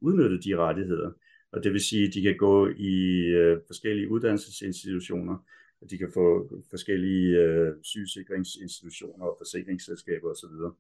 udnytte 0.01 0.41
de 0.41 0.57
rettigheder. 0.57 1.13
Og 1.53 1.65
det 1.65 1.73
vil 1.73 1.81
sige, 1.81 2.07
at 2.07 2.15
de 2.15 2.23
kan 2.23 2.37
gå 2.37 2.69
i 2.69 3.25
øh, 3.27 3.61
forskellige 3.67 4.11
uddannelsesinstitutioner, 4.11 5.37
og 5.81 5.91
de 5.91 5.99
kan 5.99 6.11
få 6.15 6.51
forskellige 6.71 7.39
øh, 7.39 7.75
sygesikringsinstitutioner 7.83 9.27
og 9.27 9.37
forsikringsselskaber 9.41 10.31
osv 10.31 10.73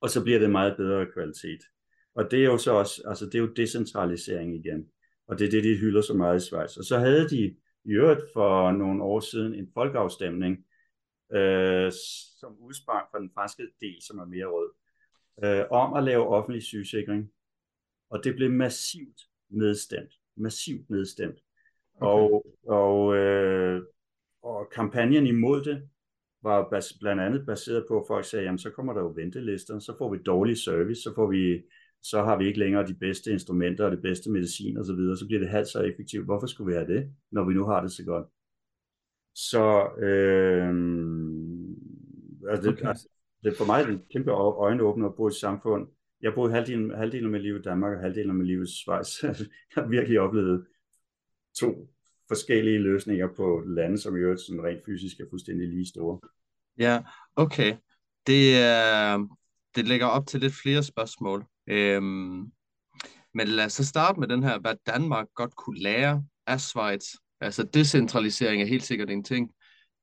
og 0.00 0.10
så 0.10 0.22
bliver 0.24 0.38
det 0.38 0.50
meget 0.50 0.76
bedre 0.76 1.06
kvalitet. 1.12 1.60
Og 2.14 2.30
det 2.30 2.40
er 2.40 2.44
jo 2.44 2.58
så 2.58 2.72
også, 2.72 3.02
altså 3.06 3.26
det 3.26 3.34
er 3.34 3.38
jo 3.38 3.52
decentralisering 3.56 4.54
igen, 4.54 4.90
og 5.26 5.38
det 5.38 5.46
er 5.46 5.50
det, 5.50 5.64
de 5.64 5.76
hylder 5.76 6.02
så 6.02 6.14
meget 6.14 6.42
i 6.42 6.46
Schweiz. 6.46 6.76
Og 6.76 6.84
så 6.84 6.98
havde 6.98 7.28
de 7.28 7.56
i 7.84 7.90
øvrigt 7.90 8.20
for 8.32 8.72
nogle 8.72 9.02
år 9.02 9.20
siden 9.20 9.54
en 9.54 9.70
folkeafstemning, 9.74 10.66
øh, 11.32 11.92
som 12.40 12.56
udsprang 12.60 13.06
fra 13.10 13.18
den 13.18 13.30
franske 13.34 13.62
del, 13.80 13.96
som 14.02 14.18
er 14.18 14.24
mere 14.24 14.46
rød. 14.46 14.70
øh, 15.44 15.64
om 15.70 15.94
at 15.94 16.04
lave 16.04 16.26
offentlig 16.26 16.62
sygesikring, 16.62 17.30
og 18.10 18.24
det 18.24 18.34
blev 18.36 18.50
massivt 18.50 19.20
nedstemt. 19.50 20.12
Massivt 20.36 20.90
nedstemt. 20.90 21.38
Okay. 22.00 22.06
Og, 22.06 22.46
og, 22.68 23.16
øh, 23.16 23.82
og 24.42 24.70
kampagnen 24.74 25.26
imod 25.26 25.64
det 25.64 25.88
var 26.42 26.68
bas, 26.70 26.92
blandt 27.00 27.22
andet 27.22 27.46
baseret 27.46 27.84
på, 27.88 28.00
at 28.00 28.04
folk 28.06 28.24
sagde, 28.24 28.44
jamen 28.44 28.58
så 28.58 28.70
kommer 28.70 28.92
der 28.92 29.00
jo 29.00 29.12
ventelister, 29.16 29.78
så 29.78 29.94
får 29.98 30.10
vi 30.12 30.18
dårlig 30.26 30.58
service, 30.58 31.02
så 31.02 31.14
får 31.14 31.26
vi 31.26 31.62
så 32.02 32.22
har 32.22 32.36
vi 32.38 32.46
ikke 32.46 32.58
længere 32.58 32.86
de 32.86 32.94
bedste 32.94 33.30
instrumenter 33.30 33.84
og 33.84 33.90
det 33.90 34.02
bedste 34.02 34.30
medicin 34.30 34.76
og 34.76 34.84
så 34.84 34.94
videre, 34.94 35.16
så 35.16 35.26
bliver 35.26 35.40
det 35.40 35.48
halvt 35.48 35.68
så 35.68 35.80
effektivt. 35.80 36.24
Hvorfor 36.24 36.46
skulle 36.46 36.72
vi 36.72 36.78
have 36.78 36.94
det, 36.94 37.12
når 37.30 37.44
vi 37.44 37.54
nu 37.54 37.64
har 37.64 37.80
det 37.80 37.92
så 37.92 38.04
godt? 38.04 38.26
Så 39.34 39.88
øh, 39.98 40.68
altså, 42.50 42.70
okay. 42.70 42.80
det, 42.80 42.88
altså, 42.88 43.08
det 43.44 43.56
for 43.56 43.66
mig 43.66 43.80
er 43.80 43.86
det 43.86 43.92
en 43.92 44.02
kæmpe 44.12 44.30
øjenåbner 44.30 45.08
at 45.08 45.14
bo 45.14 45.26
i 45.26 45.28
et 45.28 45.34
samfund. 45.34 45.86
Jeg 46.22 46.34
boede 46.34 46.52
halvdelen, 46.52 46.90
halvdelen 46.90 47.24
af 47.24 47.30
mit 47.30 47.42
liv 47.42 47.56
i 47.56 47.62
Danmark 47.62 47.96
og 47.96 48.00
halvdelen 48.00 48.30
af 48.30 48.36
mit 48.36 48.46
liv 48.46 48.62
i 48.62 48.66
Schweiz. 48.66 49.22
jeg 49.22 49.34
har 49.74 49.86
virkelig 49.86 50.20
oplevet 50.20 50.66
to 51.58 51.88
forskellige 52.28 52.78
løsninger 52.78 53.28
på 53.36 53.62
lande, 53.66 53.98
som 53.98 54.16
i 54.16 54.18
øvrigt 54.18 54.40
sådan 54.40 54.64
rent 54.64 54.84
fysisk 54.86 55.20
er 55.20 55.24
fuldstændig 55.30 55.68
lige 55.68 55.86
store. 55.86 56.20
Ja, 56.78 57.02
okay. 57.36 57.76
Det, 58.26 58.54
øh, 58.54 59.18
det 59.76 59.88
lægger 59.88 60.06
op 60.06 60.26
til 60.26 60.40
lidt 60.40 60.54
flere 60.54 60.82
spørgsmål. 60.82 61.44
Øhm, 61.66 62.52
men 63.34 63.48
lad 63.48 63.64
os 63.64 63.72
så 63.72 63.84
starte 63.84 64.20
med 64.20 64.28
den 64.28 64.42
her, 64.42 64.58
hvad 64.58 64.74
Danmark 64.86 65.26
godt 65.34 65.56
kunne 65.56 65.78
lære 65.80 66.24
af 66.46 66.60
Schweiz. 66.60 67.04
Altså 67.40 67.62
decentralisering 67.62 68.62
er 68.62 68.66
helt 68.66 68.82
sikkert 68.82 69.10
en 69.10 69.24
ting, 69.24 69.50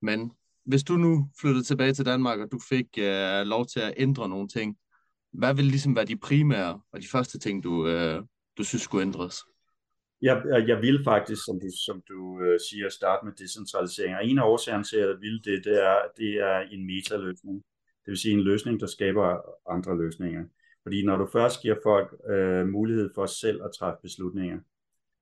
men 0.01 0.32
hvis 0.66 0.84
du 0.84 0.93
nu 0.93 1.30
flyttede 1.41 1.63
tilbage 1.63 1.93
til 1.93 2.05
Danmark, 2.05 2.39
og 2.39 2.51
du 2.51 2.59
fik 2.70 2.86
øh, 2.97 3.41
lov 3.45 3.66
til 3.66 3.80
at 3.80 3.93
ændre 3.97 4.30
nogle 4.30 4.47
ting, 4.47 4.78
hvad 5.38 5.56
vil 5.56 5.66
ligesom 5.66 5.96
være 5.96 6.06
de 6.06 6.18
primære 6.18 6.82
og 6.92 7.02
de 7.02 7.08
første 7.08 7.40
ting, 7.40 7.64
du, 7.64 7.88
øh, 7.88 8.22
du 8.58 8.64
synes 8.64 8.82
skulle 8.82 9.06
ændres? 9.06 9.36
Jeg, 10.22 10.44
jeg 10.68 10.82
vil 10.82 11.04
faktisk, 11.04 11.46
som 11.46 11.60
du, 11.60 11.70
som 11.86 12.02
du 12.10 12.42
øh, 12.42 12.60
siger, 12.70 12.90
starte 12.90 13.26
med 13.26 13.34
decentralisering. 13.34 14.16
Og 14.16 14.26
en 14.26 14.40
af 14.40 14.44
årsagerne 14.44 14.84
til, 14.84 14.98
at 14.98 15.10
jeg 15.10 15.18
vil 15.22 15.42
det, 15.44 15.66
det 15.66 15.84
er, 15.84 15.98
det 16.18 16.32
er 16.34 16.60
en 16.60 16.86
metaløsning. 16.86 17.64
Det 18.06 18.12
vil 18.12 18.18
sige 18.18 18.34
en 18.34 18.42
løsning, 18.42 18.80
der 18.80 18.88
skaber 18.88 19.42
andre 19.70 19.98
løsninger. 19.98 20.46
Fordi 20.84 21.06
når 21.06 21.18
du 21.18 21.28
først 21.32 21.62
giver 21.62 21.76
folk 21.84 22.16
øh, 22.30 22.68
mulighed 22.68 23.10
for 23.16 23.26
selv 23.26 23.64
at 23.64 23.72
træffe 23.80 24.00
beslutninger, 24.02 24.60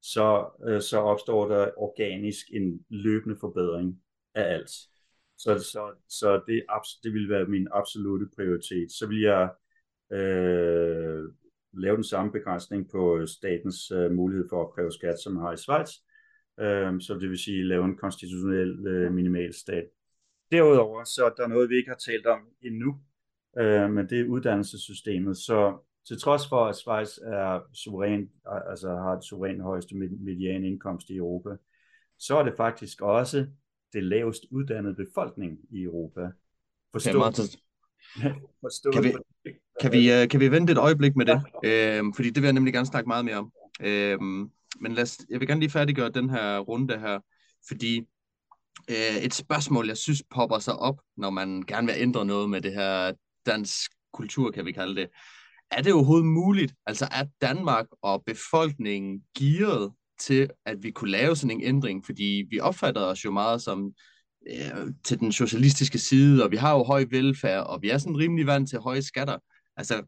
så, 0.02 0.46
øh, 0.68 0.82
så 0.82 0.98
opstår 0.98 1.48
der 1.48 1.70
organisk 1.78 2.46
en 2.54 2.86
løbende 2.90 3.36
forbedring 3.40 4.02
af 4.36 4.54
alt. 4.54 4.70
Så, 5.38 5.60
så, 5.60 5.94
så 6.10 6.42
det, 6.48 6.64
det 7.04 7.14
vil 7.14 7.30
være 7.30 7.46
min 7.46 7.68
absolute 7.72 8.26
prioritet. 8.36 8.92
Så 8.92 9.08
vil 9.08 9.22
jeg 9.22 9.50
øh, 10.14 11.30
lave 11.74 11.96
den 11.96 12.04
samme 12.04 12.32
begrænsning 12.32 12.90
på 12.92 13.18
øh, 13.18 13.28
statens 13.28 13.92
øh, 13.92 14.12
mulighed 14.12 14.50
for 14.50 14.62
at 14.62 14.68
opkræve 14.68 14.92
skat, 14.92 15.20
som 15.24 15.38
har 15.38 15.54
i 15.54 15.58
Schweiz. 15.58 15.90
Øh, 16.60 17.02
så 17.02 17.18
det 17.22 17.30
vil 17.30 17.38
sige 17.38 17.64
lave 17.64 17.86
en 17.86 17.98
konstitutionel 17.98 18.88
øh, 18.88 19.14
minimalstat. 19.14 19.84
Derudover 20.52 21.04
så 21.04 21.26
er 21.26 21.30
der 21.30 21.48
noget, 21.48 21.70
vi 21.70 21.76
ikke 21.76 21.90
har 21.90 22.02
talt 22.06 22.26
om 22.26 22.40
endnu, 22.62 22.96
øh, 23.58 23.92
men 23.92 24.10
det 24.10 24.20
er 24.20 24.26
uddannelsessystemet. 24.26 25.38
Så 25.38 25.78
til 26.08 26.20
trods 26.22 26.50
for, 26.50 26.66
at 26.66 26.76
Schweiz 26.76 27.18
er 27.18 27.60
suveræn, 27.74 28.30
altså 28.70 28.90
har 28.90 29.16
det 29.16 29.24
suveræn 29.24 29.62
højeste 29.62 29.96
median 29.96 30.64
indkomst 30.64 31.10
i 31.10 31.18
Europa, 31.18 31.50
så 32.20 32.38
er 32.38 32.44
det 32.44 32.54
faktisk 32.58 33.02
også 33.02 33.48
det 33.94 34.04
lavest 34.04 34.44
uddannede 34.52 34.96
befolkning 34.96 35.60
i 35.70 35.84
Europa. 35.84 36.32
Forstå, 36.92 37.12
forstå, 37.12 37.60
kan, 38.94 39.04
vi, 39.04 39.14
kan, 39.82 39.92
vi, 39.92 40.12
øh, 40.12 40.30
kan 40.30 40.40
vi 40.40 40.52
vente 40.52 40.72
et 40.72 40.78
øjeblik 40.78 41.16
med 41.16 41.26
det? 41.26 41.42
Øhm, 41.66 42.14
fordi 42.14 42.30
det 42.30 42.42
vil 42.42 42.48
jeg 42.48 42.54
nemlig 42.54 42.74
gerne 42.74 42.86
snakke 42.86 43.08
meget 43.08 43.26
mere 43.26 43.36
om. 43.36 43.52
Øhm, 43.82 44.50
men 44.80 44.94
lad 44.94 45.04
os, 45.04 45.18
jeg 45.30 45.40
vil 45.40 45.48
gerne 45.48 45.60
lige 45.60 45.70
færdiggøre 45.70 46.10
den 46.10 46.30
her 46.30 46.60
runde 46.60 47.00
her, 47.00 47.20
fordi 47.68 48.00
øh, 48.90 49.18
et 49.24 49.34
spørgsmål, 49.34 49.88
jeg 49.88 49.98
synes 49.98 50.24
popper 50.30 50.60
sig 50.60 50.76
op, 50.76 51.02
når 51.18 51.30
man 51.30 51.62
gerne 51.62 51.88
vil 51.88 51.96
ændre 51.98 52.26
noget 52.26 52.50
med 52.50 52.62
det 52.62 52.74
her 52.74 53.12
dansk 53.46 53.92
kultur, 54.14 54.52
kan 54.52 54.66
vi 54.66 54.72
kalde 54.72 54.96
det. 54.96 55.10
Er 55.72 55.82
det 55.82 55.94
overhovedet 55.94 56.26
muligt? 56.26 56.74
Altså 56.86 57.08
er 57.12 57.26
Danmark 57.42 57.86
og 58.02 58.24
befolkningen 58.26 59.24
gearet 59.38 59.92
til, 60.20 60.50
at 60.66 60.84
vi 60.84 60.92
kunne 60.92 61.12
lave 61.12 61.36
sådan 61.36 61.58
en 61.58 61.64
ændring, 61.64 62.06
fordi 62.06 62.46
vi 62.50 62.60
opfatter 62.60 63.02
os 63.02 63.26
jo 63.26 63.32
meget 63.32 63.62
som 63.62 63.92
øh, 64.48 64.94
til 65.04 65.20
den 65.20 65.32
socialistiske 65.32 66.00
side, 66.00 66.44
og 66.44 66.52
vi 66.52 66.56
har 66.56 66.74
jo 66.78 66.84
høj 66.84 67.06
velfærd, 67.10 67.68
og 67.68 67.82
vi 67.82 67.90
er 67.90 67.98
sådan 67.98 68.18
rimelig 68.18 68.48
vant 68.48 68.70
til 68.70 68.80
høje 68.80 69.02
skatter. 69.02 69.38
Altså, 69.78 70.04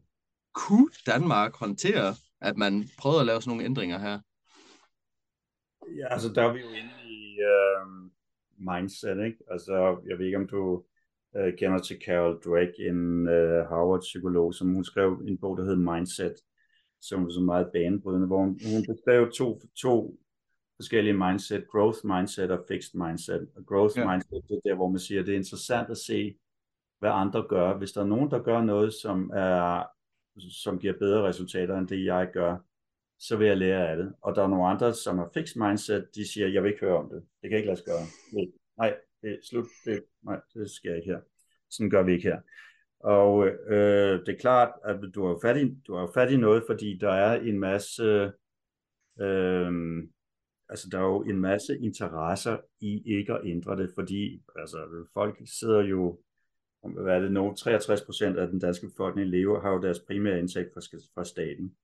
kunne 0.54 0.90
Danmark 1.06 1.56
håndtere, 1.56 2.14
at 2.40 2.56
man 2.56 2.84
prøvede 2.98 3.20
at 3.20 3.26
lave 3.26 3.40
sådan 3.40 3.50
nogle 3.50 3.64
ændringer 3.64 3.98
her? 3.98 4.20
Ja, 5.98 6.06
altså 6.10 6.28
der 6.34 6.42
er 6.42 6.52
vi 6.52 6.60
jo 6.60 6.68
inde 6.68 6.94
i 7.06 7.38
øh, 7.52 7.86
mindset, 8.58 9.24
ikke? 9.26 9.38
Altså, 9.50 10.00
jeg 10.08 10.18
ved 10.18 10.26
ikke, 10.26 10.38
om 10.38 10.48
du 10.48 10.84
øh, 11.36 11.58
kender 11.58 11.78
til 11.78 12.00
Carol 12.06 12.40
Drake, 12.44 12.88
en 12.88 13.28
øh, 13.28 13.68
Harvard-psykolog, 13.68 14.54
som 14.54 14.74
hun 14.74 14.84
skrev 14.84 15.22
en 15.26 15.38
bog, 15.38 15.56
der 15.56 15.64
hed 15.64 15.76
Mindset, 15.76 16.34
som 17.00 17.24
var 17.24 17.30
så 17.30 17.40
meget 17.40 17.70
banebrydende, 17.72 18.26
hvor 18.26 18.38
hun, 18.38 18.60
hun 18.72 18.84
beskrev 18.88 19.32
to, 19.32 19.62
to 19.82 20.18
forskellige 20.76 21.14
mindset, 21.14 21.68
growth 21.68 21.98
mindset 22.04 22.50
og 22.50 22.64
fixed 22.68 23.00
mindset. 23.00 23.48
Og 23.56 23.66
growth 23.66 23.98
ja. 23.98 24.10
mindset, 24.10 24.42
det 24.48 24.56
er 24.56 24.68
der, 24.68 24.74
hvor 24.74 24.88
man 24.88 24.98
siger, 24.98 25.22
det 25.22 25.32
er 25.32 25.38
interessant 25.38 25.90
at 25.90 25.96
se, 25.96 26.36
hvad 26.98 27.10
andre 27.10 27.46
gør. 27.48 27.78
Hvis 27.78 27.92
der 27.92 28.00
er 28.00 28.06
nogen, 28.06 28.30
der 28.30 28.42
gør 28.42 28.62
noget, 28.62 28.94
som, 28.94 29.30
er, 29.34 29.82
som 30.50 30.78
giver 30.78 30.98
bedre 30.98 31.28
resultater 31.28 31.78
end 31.78 31.88
det, 31.88 32.04
jeg 32.04 32.30
gør, 32.32 32.56
så 33.18 33.36
vil 33.36 33.46
jeg 33.46 33.56
lære 33.56 33.88
af 33.88 33.96
det. 33.96 34.14
Og 34.22 34.34
der 34.34 34.42
er 34.42 34.48
nogle 34.48 34.66
andre, 34.66 34.94
som 34.94 35.18
har 35.18 35.30
fixed 35.34 35.60
mindset, 35.60 36.08
de 36.14 36.32
siger, 36.32 36.48
jeg 36.48 36.62
vil 36.62 36.68
ikke 36.68 36.80
høre 36.80 36.96
om 36.96 37.08
det. 37.08 37.22
Det 37.42 37.50
kan 37.50 37.58
ikke 37.58 37.66
lade 37.66 37.76
sig 37.76 37.86
gøre. 37.86 38.06
Nej, 38.78 38.96
det 39.22 39.30
er 39.30 39.36
slut. 39.50 39.66
Det, 39.84 40.04
nej, 40.22 40.40
det 40.54 40.70
sker 40.70 40.94
ikke 40.94 41.10
her. 41.10 41.20
Sådan 41.70 41.90
gør 41.90 42.02
vi 42.02 42.12
ikke 42.12 42.28
her. 42.28 42.40
Og 43.00 43.46
øh, 43.46 44.20
det 44.26 44.28
er 44.28 44.38
klart, 44.40 44.72
at 44.84 44.96
du 45.14 45.26
har 45.26 45.38
fat 45.42 45.56
i, 45.56 45.74
du 45.86 45.94
har 45.94 46.10
fat 46.14 46.30
i 46.30 46.36
noget, 46.36 46.62
fordi 46.66 46.98
der 47.00 47.10
er 47.10 47.40
en 47.40 47.58
masse, 47.58 48.32
øh, 49.20 49.72
altså 50.68 50.88
der 50.92 50.98
er 50.98 51.02
jo 51.02 51.22
en 51.22 51.40
masse 51.40 51.78
interesser 51.78 52.58
i 52.80 53.02
ikke 53.18 53.32
at 53.32 53.40
ændre 53.44 53.76
det, 53.76 53.90
fordi 53.94 54.42
altså, 54.56 55.06
folk 55.14 55.38
sidder 55.44 55.80
jo, 55.80 56.20
hvad 56.82 57.14
er 57.14 57.20
det 57.20 57.32
nu, 57.32 57.54
63 57.54 58.02
procent 58.02 58.38
af 58.38 58.48
den 58.48 58.58
danske 58.58 58.88
befolkning 58.88 59.28
lever, 59.28 59.60
har 59.60 59.70
jo 59.70 59.82
deres 59.82 60.00
primære 60.00 60.38
indtægt 60.38 60.74
fra, 60.74 60.80
fra 61.14 61.24
staten. 61.24 61.76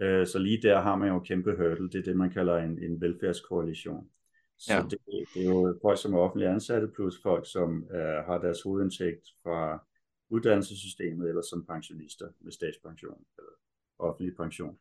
Øh, 0.00 0.26
så 0.26 0.38
lige 0.38 0.62
der 0.62 0.80
har 0.80 0.96
man 0.96 1.08
jo 1.08 1.14
en 1.14 1.24
kæmpe 1.24 1.56
hurdle, 1.56 1.90
det 1.90 1.98
er 1.98 2.02
det, 2.02 2.16
man 2.16 2.30
kalder 2.30 2.56
en, 2.56 2.82
en 2.82 3.00
velfærdskoalition. 3.00 4.10
Så 4.58 4.74
ja. 4.74 4.82
det, 4.82 4.98
det 5.34 5.42
er 5.42 5.48
jo 5.48 5.78
folk, 5.82 6.02
som 6.02 6.14
er 6.14 6.18
offentlige 6.18 6.50
ansatte, 6.50 6.88
plus 6.88 7.22
folk, 7.22 7.50
som 7.50 7.84
uh, 7.90 7.98
har 7.98 8.38
deres 8.38 8.62
hovedindtægt 8.62 9.26
fra 9.42 9.84
uddannelsessystemet, 10.30 11.28
eller 11.28 11.42
som 11.42 11.66
pensionister 11.66 12.28
med 12.40 12.52
statspension, 12.52 13.24
eller 13.38 13.52
offentlig 13.98 14.36
pension. 14.36 14.78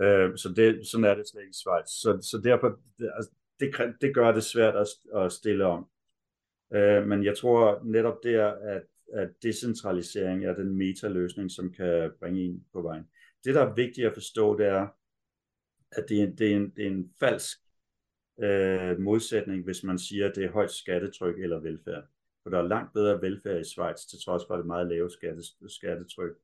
Øh, 0.00 0.36
så 0.36 0.52
det, 0.56 0.86
sådan 0.86 1.04
er 1.04 1.14
det 1.14 1.28
slet 1.28 1.42
ikke 1.42 1.50
i 1.50 1.60
Schweiz. 1.62 1.88
Så, 1.88 2.28
så 2.30 2.40
derfor, 2.44 2.78
det, 2.98 3.10
altså, 3.16 3.30
det, 3.60 3.94
det 4.00 4.14
gør 4.14 4.32
det 4.32 4.44
svært 4.44 4.76
at, 4.76 4.88
at 5.14 5.32
stille 5.32 5.66
om. 5.66 5.88
Øh, 6.74 7.06
men 7.06 7.24
jeg 7.24 7.36
tror 7.38 7.80
netop 7.84 8.18
der, 8.22 8.46
at, 8.46 8.82
at 9.12 9.30
decentralisering 9.42 10.44
er 10.44 10.54
den 10.54 10.76
metaløsning, 10.76 11.50
som 11.50 11.72
kan 11.72 12.10
bringe 12.20 12.40
en 12.40 12.64
på 12.72 12.82
vejen. 12.82 13.04
Det, 13.44 13.54
der 13.54 13.60
er 13.60 13.74
vigtigt 13.74 14.06
at 14.06 14.14
forstå, 14.14 14.58
det 14.58 14.66
er, 14.66 14.88
at 15.92 16.08
det 16.08 16.22
er, 16.22 16.26
det 16.26 16.52
er, 16.52 16.56
en, 16.56 16.70
det 16.76 16.86
er 16.86 16.90
en 16.90 17.10
falsk 17.20 17.58
øh, 18.42 18.98
modsætning, 18.98 19.64
hvis 19.64 19.84
man 19.84 19.98
siger, 19.98 20.28
at 20.28 20.36
det 20.36 20.44
er 20.44 20.52
højt 20.52 20.70
skattetryk 20.70 21.38
eller 21.38 21.60
velfærd. 21.60 22.04
For 22.42 22.50
der 22.50 22.58
er 22.58 22.68
langt 22.68 22.92
bedre 22.92 23.22
velfærd 23.22 23.60
i 23.60 23.64
Schweiz, 23.64 24.00
til 24.00 24.18
trods 24.24 24.42
for 24.46 24.56
det 24.56 24.66
meget 24.66 24.88
lave 24.88 25.10
skatte, 25.10 25.42
skattetryk. 25.68 26.36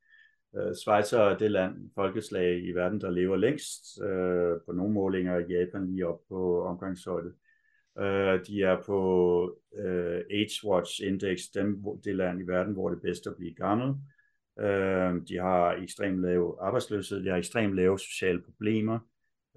Øh, 0.57 0.74
Schweiz 0.74 1.12
er 1.12 1.38
det 1.38 1.51
land, 1.51 1.90
folkeslag 1.94 2.64
i 2.64 2.72
verden, 2.72 3.01
der 3.01 3.11
lever 3.11 3.36
længst. 3.36 4.03
Øh, 4.03 4.61
på 4.66 4.72
nogle 4.72 4.92
målinger 4.92 5.34
er 5.34 5.46
Japan 5.48 5.86
lige 5.86 6.07
op 6.07 6.20
på 6.28 6.64
omgangshøjde. 6.64 7.32
Øh, 7.98 8.46
de 8.46 8.62
er 8.62 8.82
på 8.86 9.01
øh, 9.76 10.20
Age 10.30 10.68
Watch 10.68 11.01
Index, 11.05 11.38
dem, 11.55 11.82
det 12.05 12.16
land 12.16 12.40
i 12.40 12.46
verden, 12.46 12.72
hvor 12.72 12.88
det 12.88 12.96
er 12.96 13.01
bedst 13.01 13.26
at 13.26 13.36
blive 13.36 13.55
gammel. 13.55 13.94
Øh, 14.61 15.14
de 15.28 15.36
har 15.36 15.72
ekstremt 15.72 16.20
lav 16.20 16.59
arbejdsløshed, 16.61 17.24
de 17.24 17.28
har 17.28 17.36
ekstremt 17.36 17.74
lave 17.74 17.98
sociale 17.98 18.42
problemer. 18.42 18.98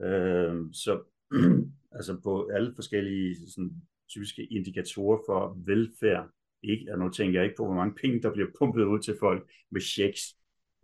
Øh, 0.01 0.55
så 0.73 1.03
altså 1.97 2.19
på 2.23 2.49
alle 2.53 2.73
forskellige 2.75 3.35
sådan, 3.51 3.71
typiske 4.09 4.45
indikatorer 4.45 5.19
for 5.27 5.57
velfærd. 5.65 6.29
Ikke, 6.63 6.91
og 6.91 6.99
nu 6.99 7.09
tænker 7.09 7.39
jeg 7.39 7.45
ikke 7.45 7.57
på, 7.57 7.65
hvor 7.65 7.75
mange 7.75 7.95
penge, 8.01 8.21
der 8.21 8.33
bliver 8.33 8.47
pumpet 8.59 8.83
ud 8.83 8.99
til 8.99 9.15
folk 9.19 9.49
med 9.71 9.81
checks, 9.81 10.21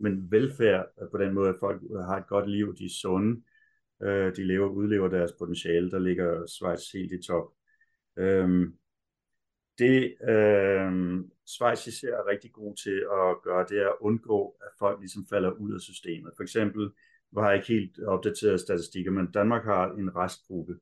men 0.00 0.30
velfærd 0.30 0.86
øh, 1.02 1.08
på 1.10 1.18
den 1.18 1.34
måde, 1.34 1.48
at 1.48 1.56
folk 1.60 1.82
øh, 1.82 1.98
har 1.98 2.16
et 2.16 2.26
godt 2.28 2.50
liv, 2.50 2.76
de 2.76 2.84
er 2.84 2.98
sunde, 3.00 3.42
øh, 4.02 4.36
de 4.36 4.44
lever, 4.44 4.68
udlever 4.68 5.08
deres 5.08 5.32
potentiale, 5.38 5.90
der 5.90 5.98
ligger 5.98 6.46
Schweiz 6.46 6.92
helt 6.92 7.12
i 7.12 7.22
top. 7.26 7.52
Øhm, 8.18 8.74
det 9.78 10.16
øh, 10.28 10.92
Schweiz 11.46 11.86
især 11.86 12.14
er 12.16 12.26
rigtig 12.26 12.52
god 12.52 12.76
til 12.76 12.98
at 13.12 13.42
gøre, 13.42 13.66
det 13.68 13.78
er 13.82 13.88
at 13.88 13.96
undgå, 14.00 14.56
at 14.60 14.68
folk 14.78 15.00
ligesom 15.00 15.26
falder 15.30 15.50
ud 15.50 15.74
af 15.74 15.80
systemet. 15.80 16.32
For 16.36 16.42
eksempel, 16.42 16.90
hvor 17.30 17.42
har 17.42 17.50
jeg 17.50 17.58
ikke 17.58 17.72
helt 17.72 18.04
opdateret 18.04 18.60
statistikker, 18.60 19.10
men 19.10 19.30
Danmark 19.30 19.64
har 19.64 19.92
en 19.92 20.16
restgruppe, 20.16 20.76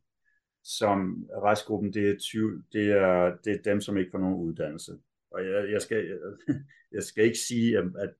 som 0.64 1.28
restgruppen, 1.42 1.92
det 1.92 2.10
er, 2.10 2.18
20, 2.18 2.62
det 2.72 2.90
er, 2.90 3.36
det 3.44 3.52
er 3.52 3.62
dem, 3.62 3.80
som 3.80 3.96
ikke 3.96 4.10
får 4.10 4.18
nogen 4.18 4.48
uddannelse. 4.48 4.92
Og 5.30 5.44
jeg, 5.44 5.70
jeg, 5.70 5.82
skal, 5.82 6.06
jeg, 6.06 6.18
jeg 6.96 7.02
skal 7.02 7.24
ikke 7.24 7.38
sige, 7.38 7.78
at, 7.78 7.84
at 7.98 8.14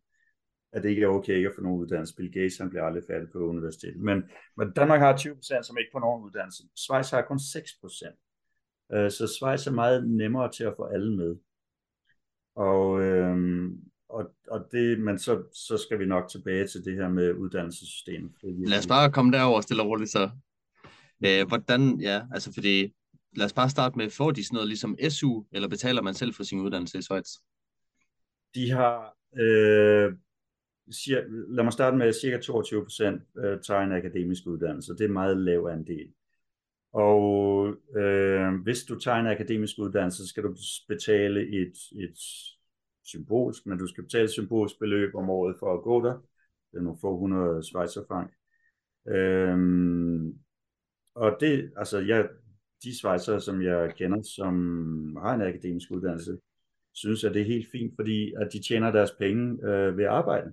det 0.75 0.91
ikke 0.91 1.03
er 1.03 1.09
okay 1.09 1.37
ikke 1.37 1.49
at 1.49 1.55
få 1.55 1.63
nogen 1.63 1.81
uddannelse. 1.81 2.17
Bill 2.17 2.33
Gates 2.33 2.59
han 2.59 2.71
bliver 2.71 2.85
aldrig 2.85 3.03
færdig 3.11 3.29
på 3.33 3.39
universitetet. 3.39 4.01
Men, 4.01 4.23
men 4.57 4.73
Danmark 4.73 5.01
har 5.01 5.17
20%, 5.17 5.63
som 5.63 5.79
ikke 5.79 5.91
får 5.93 6.01
nogen 6.01 6.25
uddannelse. 6.25 6.63
Schweiz 6.77 7.11
har 7.11 7.23
kun 7.23 7.37
6%. 7.37 8.95
Øh, 8.95 9.11
så 9.11 9.27
Schweiz 9.27 9.67
er 9.67 9.71
meget 9.71 10.11
nemmere 10.11 10.53
til 10.53 10.65
at 10.65 10.75
få 10.77 10.85
alle 10.85 11.17
med. 11.17 11.37
Og, 12.55 13.03
øhm, 13.03 13.81
og, 14.09 14.31
og 14.51 14.69
det, 14.73 15.01
men 15.01 15.19
så, 15.19 15.43
så 15.53 15.77
skal 15.77 15.99
vi 15.99 16.07
nok 16.07 16.31
tilbage 16.31 16.67
til 16.67 16.85
det 16.85 16.95
her 16.95 17.09
med 17.09 17.33
uddannelsessystemet. 17.33 18.33
Lad 18.43 18.79
os 18.79 18.87
bare 18.87 19.13
komme 19.13 19.33
derover 19.33 19.61
stille 19.61 19.83
og 19.83 19.89
roligt 19.89 20.11
så. 20.11 20.31
Øh, 21.27 21.49
hvordan, 21.49 22.01
ja, 22.01 22.23
altså 22.35 22.55
fordi, 22.55 22.95
lad 23.37 23.47
os 23.47 23.53
bare 23.53 23.71
starte 23.71 23.99
med, 23.99 24.11
får 24.11 24.31
de 24.31 24.45
sådan 24.45 24.55
noget 24.55 24.69
ligesom 24.69 24.97
SU, 25.09 25.45
eller 25.53 25.69
betaler 25.69 26.03
man 26.03 26.15
selv 26.15 26.35
for 26.35 26.43
sin 26.43 26.61
uddannelse 26.61 26.99
i 26.99 27.03
Schweiz? 27.03 27.29
De 28.55 28.71
har, 28.71 29.17
øh, 29.41 30.13
siger, 30.91 31.25
lad 31.49 31.65
mig 31.65 31.73
starte 31.73 31.97
med, 31.97 32.13
cirka 32.13 32.39
22 32.41 32.83
procent 32.83 33.23
øh, 33.39 33.61
tager 33.61 33.81
en 33.81 33.93
akademisk 33.93 34.47
uddannelse. 34.47 34.93
Det 34.93 35.01
er 35.01 35.05
en 35.05 35.13
meget 35.13 35.37
lav 35.37 35.69
andel. 35.73 36.13
Og 36.93 37.75
øh, 37.97 38.55
hvis 38.63 38.85
du 38.85 38.99
tager 38.99 39.17
en 39.17 39.27
akademisk 39.27 39.79
uddannelse, 39.79 40.23
så 40.23 40.29
skal 40.29 40.43
du 40.43 40.57
betale 40.89 41.41
et, 41.49 41.73
et 41.93 42.19
symbolsk, 43.05 43.67
men 43.67 43.79
du 43.79 43.87
skal 43.87 44.05
betale 44.05 44.25
et 44.25 44.31
symbolsk 44.31 44.79
beløb 44.79 45.15
om 45.15 45.31
året 45.31 45.57
for 45.59 45.75
at 45.75 45.83
gå 45.83 46.05
der. 46.05 46.15
Det 46.73 46.79
er 46.79 46.83
nogle 46.83 46.99
få 47.01 47.19
hundrede 47.19 47.63
schweizerfrank. 47.63 48.31
Øhm, 49.09 50.39
og 51.15 51.37
det, 51.41 51.73
altså 51.77 51.99
jeg, 51.99 52.29
de 52.83 52.99
svejser, 52.99 53.39
som 53.39 53.63
jeg 53.63 53.95
kender, 53.97 54.23
som 54.23 55.17
har 55.17 55.35
en 55.35 55.43
akademisk 55.43 55.91
uddannelse, 55.91 56.39
synes, 56.93 57.25
at 57.25 57.35
det 57.35 57.43
er 57.43 57.47
helt 57.47 57.71
fint, 57.73 57.93
fordi 57.97 58.35
at 58.35 58.49
de 58.53 58.63
tjener 58.63 58.93
deres 58.93 59.11
penge 59.19 59.69
øh, 59.69 59.97
ved 59.97 60.05
at 60.05 60.11
arbejde. 60.11 60.53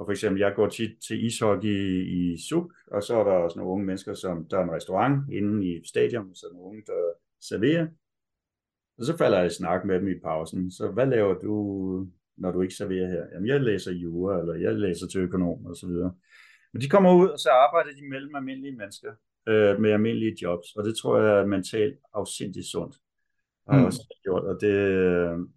Og 0.00 0.06
for 0.06 0.10
eksempel, 0.10 0.40
jeg 0.40 0.52
går 0.56 0.68
tit 0.68 0.90
til 1.08 1.24
ishockey 1.24 2.06
i 2.06 2.36
SUK, 2.48 2.72
og 2.86 3.02
så 3.02 3.16
er 3.20 3.24
der 3.24 3.32
også 3.32 3.58
nogle 3.58 3.72
unge 3.72 3.86
mennesker, 3.86 4.14
som 4.14 4.48
der 4.48 4.58
er 4.58 4.62
en 4.62 4.72
restaurant 4.72 5.32
inde 5.32 5.66
i 5.66 5.80
stadion, 5.88 6.34
så 6.34 6.46
er 6.46 6.52
nogle 6.52 6.68
unge, 6.68 6.82
der 6.86 7.12
serverer. 7.40 7.86
Og 8.98 9.04
så 9.04 9.16
falder 9.16 9.38
jeg 9.38 9.46
i 9.46 9.54
snak 9.54 9.84
med 9.84 10.00
dem 10.00 10.08
i 10.08 10.20
pausen. 10.24 10.70
Så 10.70 10.90
hvad 10.90 11.06
laver 11.06 11.34
du, 11.34 11.54
når 12.36 12.52
du 12.52 12.60
ikke 12.60 12.74
serverer 12.74 13.08
her? 13.08 13.24
Jamen, 13.32 13.48
jeg 13.48 13.60
læser 13.60 13.92
jura, 13.92 14.40
eller 14.40 14.54
jeg 14.54 14.74
læser 14.74 15.06
til 15.06 15.20
økonom, 15.20 15.66
og 15.66 15.76
så 15.76 15.86
videre. 15.86 16.14
Men 16.72 16.82
de 16.82 16.88
kommer 16.88 17.14
ud, 17.14 17.28
og 17.28 17.38
så 17.38 17.50
arbejder 17.50 17.90
de 17.90 18.08
mellem 18.08 18.34
almindelige 18.34 18.76
mennesker 18.76 19.12
øh, 19.48 19.80
med 19.80 19.90
almindelige 19.90 20.36
jobs, 20.42 20.66
og 20.76 20.84
det 20.84 20.96
tror 20.96 21.20
jeg 21.20 21.40
er 21.40 21.46
mentalt 21.46 21.98
afsindigt 22.14 22.66
sundt. 22.66 22.96
Har 23.68 23.78
mm. 23.78 23.84
også 23.84 24.16
gjort, 24.22 24.44
og 24.44 24.60
det, 24.60 24.74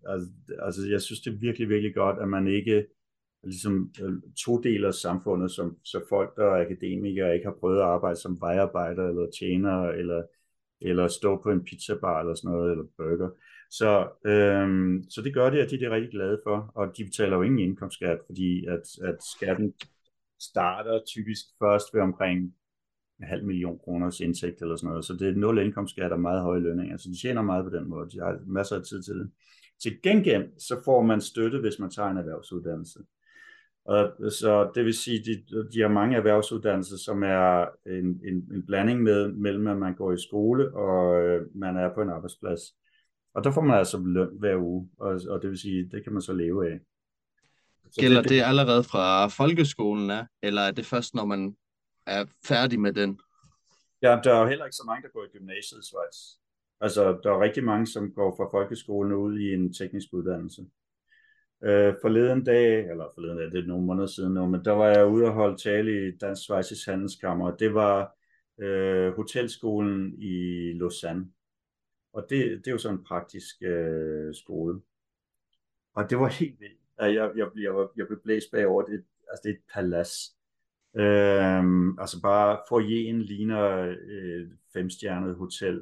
altså, 0.08 0.28
altså, 0.60 0.82
jeg 0.90 1.02
synes, 1.02 1.22
det 1.22 1.34
er 1.34 1.38
virkelig, 1.38 1.70
virkelig 1.70 1.96
godt, 1.96 2.20
at 2.20 2.28
man 2.28 2.48
ikke 2.48 2.86
ligesom 3.44 3.92
øh, 4.02 4.14
todeler 4.46 4.92
samfundet, 4.92 5.52
som, 5.52 5.78
så 5.84 6.02
folk, 6.10 6.36
der 6.36 6.46
er 6.46 6.66
akademikere, 6.66 7.34
ikke 7.34 7.46
har 7.46 7.56
prøvet 7.60 7.78
at 7.78 7.86
arbejde 7.86 8.20
som 8.20 8.42
vejarbejder 8.42 9.08
eller 9.08 9.32
tjener, 9.40 9.84
eller, 9.84 10.24
eller 10.82 11.08
stå 11.08 11.42
på 11.44 11.52
en 11.52 11.64
pizzabar 11.64 12.20
eller 12.20 12.36
sådan 12.36 12.52
noget, 12.52 12.72
eller 12.72 12.86
burger. 12.98 13.30
Så, 13.72 14.10
øhm, 14.26 15.04
så 15.10 15.22
det 15.22 15.34
gør 15.34 15.50
det, 15.50 15.60
at 15.60 15.70
de 15.70 15.86
er 15.86 15.90
rigtig 15.90 16.12
glade 16.12 16.42
for, 16.44 16.72
og 16.76 16.98
de 16.98 17.04
betaler 17.04 17.38
jo 17.38 17.42
ingen 17.42 17.60
indkomstskat, 17.60 18.20
fordi 18.26 18.66
at, 18.66 18.82
at 19.04 19.18
skatten 19.36 19.74
starter 20.42 21.02
typisk 21.08 21.46
først 21.60 21.94
ved 21.94 22.02
omkring 22.02 22.56
en 23.20 23.28
halv 23.28 23.46
million 23.46 23.80
kroners 23.80 24.20
indtægt 24.20 24.62
eller 24.62 24.76
sådan 24.76 24.90
noget, 24.90 25.06
så 25.06 25.14
det 25.14 25.28
er 25.30 25.36
nul 25.36 25.60
indkomstskat 25.60 26.12
og 26.12 26.20
meget 26.20 26.42
høje 26.42 26.60
lønninger, 26.60 26.98
så 26.98 27.10
de 27.10 27.22
tjener 27.22 27.42
meget 27.42 27.66
på 27.66 27.78
den 27.78 27.90
måde, 27.90 28.10
de 28.10 28.20
har 28.20 28.40
masser 28.46 28.76
af 28.76 28.84
tid 28.84 29.04
til 29.04 29.14
det. 29.14 29.32
Til 29.82 30.02
gengæld 30.04 30.60
så 30.60 30.82
får 30.86 31.02
man 31.02 31.22
støtte, 31.22 31.60
hvis 31.60 31.80
man 31.80 31.90
tager 31.90 32.10
en 32.10 32.18
erhvervsuddannelse. 32.18 33.00
Og, 33.86 34.32
så 34.32 34.72
det 34.76 34.86
vil 34.86 34.94
sige, 34.94 35.20
de, 35.20 35.66
de 35.74 35.82
har 35.82 35.88
mange 35.88 36.18
erhvervsuddannelser, 36.18 36.98
som 36.98 37.24
er 37.24 37.66
en, 37.86 38.06
en, 38.06 38.36
en 38.54 38.66
blanding 38.66 39.04
med, 39.04 39.32
mellem, 39.32 39.68
at 39.68 39.78
man 39.78 39.96
går 39.96 40.12
i 40.12 40.18
skole 40.18 40.76
og 40.76 41.22
øh, 41.22 41.42
man 41.56 41.78
er 41.78 41.94
på 41.94 42.02
en 42.02 42.10
arbejdsplads. 42.10 42.62
Og 43.34 43.44
der 43.44 43.52
får 43.52 43.62
man 43.62 43.78
altså 43.78 43.98
løn 44.06 44.30
hver 44.40 44.58
uge, 44.58 44.90
og, 45.00 45.22
og 45.30 45.42
det 45.42 45.50
vil 45.50 45.58
sige, 45.58 45.90
det 45.92 46.04
kan 46.04 46.14
man 46.14 46.22
så 46.22 46.34
leve 46.34 46.72
af. 46.72 46.80
Så 47.92 48.02
Gælder 48.02 48.22
det, 48.22 48.30
det 48.30 48.42
allerede 48.42 48.84
fra 48.84 49.28
folkeskolen 49.28 50.12
af, 50.12 50.26
eller 50.42 50.62
er 50.62 50.72
det 50.72 50.86
først, 50.86 51.16
når 51.16 51.26
man 51.26 51.56
er 52.08 52.26
færdig 52.46 52.80
med 52.80 52.94
den? 52.94 53.20
Ja, 54.02 54.20
der 54.24 54.34
er 54.34 54.42
jo 54.42 54.48
heller 54.48 54.66
ikke 54.66 54.76
så 54.76 54.84
mange, 54.86 55.04
der 55.04 55.10
går 55.10 55.24
i 55.24 55.38
gymnasiet 55.38 55.80
i 55.80 55.88
Schweiz. 55.88 56.18
Altså, 56.82 57.20
der 57.24 57.32
er 57.32 57.42
rigtig 57.42 57.64
mange, 57.64 57.88
som 57.88 58.12
går 58.12 58.36
fra 58.38 58.58
folkeskolen 58.58 59.14
ud 59.14 59.40
i 59.40 59.54
en 59.54 59.74
teknisk 59.74 60.08
uddannelse. 60.12 60.66
Øh, 61.64 61.96
forleden 62.02 62.44
dag, 62.44 62.90
eller 62.90 63.12
forleden 63.16 63.38
dag, 63.38 63.52
det 63.52 63.60
er 63.60 63.68
nogle 63.68 63.86
måneder 63.86 64.08
siden 64.08 64.34
nu, 64.34 64.46
men 64.46 64.66
der 64.66 64.72
var 64.72 64.88
jeg 64.88 65.08
ude 65.08 65.26
og 65.26 65.34
holde 65.34 65.58
tale 65.58 66.08
i 66.08 66.18
Dansk 66.18 66.42
Schweizisk 66.42 66.88
Handelskammer. 66.88 67.56
Det 67.56 67.74
var 67.74 68.18
øh, 68.60 69.14
hotelskolen 69.16 70.14
i 70.22 70.34
Lausanne. 70.74 71.28
Og 72.14 72.26
det, 72.30 72.58
det 72.58 72.68
er 72.68 72.72
jo 72.72 72.78
sådan 72.78 72.98
en 72.98 73.04
praktisk 73.04 73.56
øh, 73.62 74.36
skole. 74.36 74.82
Og 75.96 76.10
det 76.10 76.20
var 76.20 76.28
helt 76.28 76.60
vildt. 76.60 76.80
Jeg, 77.00 77.14
jeg, 77.16 77.32
jeg, 77.36 77.48
jeg, 77.56 77.88
jeg 77.98 78.08
blev 78.08 78.20
blæst 78.24 78.52
bagover. 78.52 78.84
Det, 78.84 79.04
altså, 79.30 79.42
det 79.44 79.50
er 79.50 79.54
et 79.54 79.64
palads. 79.74 80.36
Øhm, 80.96 82.00
altså 82.00 82.22
bare 82.22 82.60
foyeren 82.70 83.22
ligner 83.22 83.96
øh, 84.08 84.48
femstjernet 84.74 85.36
hotel. 85.36 85.82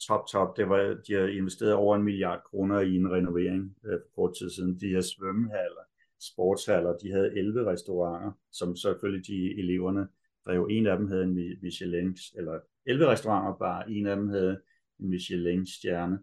Top, 0.00 0.26
top. 0.32 0.56
Det 0.56 0.68
var, 0.68 0.96
de 1.08 1.12
har 1.12 1.26
investeret 1.26 1.74
over 1.74 1.96
en 1.96 2.02
milliard 2.02 2.42
kroner 2.50 2.80
i 2.80 2.96
en 2.96 3.12
renovering 3.12 3.76
øh, 3.84 3.92
for 3.92 4.14
kort 4.14 4.34
tid 4.38 4.50
siden. 4.50 4.80
De 4.80 4.88
her 4.88 5.00
svømmehaller, 5.00 5.84
sportshaller. 6.20 6.98
De 6.98 7.12
havde 7.12 7.38
11 7.38 7.70
restauranter, 7.70 8.32
som 8.52 8.76
selvfølgelig 8.76 9.26
de 9.26 9.58
eleverne 9.58 10.08
drev. 10.46 10.68
En 10.70 10.86
af 10.86 10.98
dem 10.98 11.08
havde 11.08 11.22
en 11.22 11.58
Michelin, 11.62 12.16
eller 12.34 12.60
11 12.86 13.06
restauranter 13.06 13.58
bare. 13.58 13.90
En 13.90 14.06
af 14.06 14.16
dem 14.16 14.28
havde 14.28 14.60
en 15.00 15.08
Michelin-stjerne. 15.08 16.18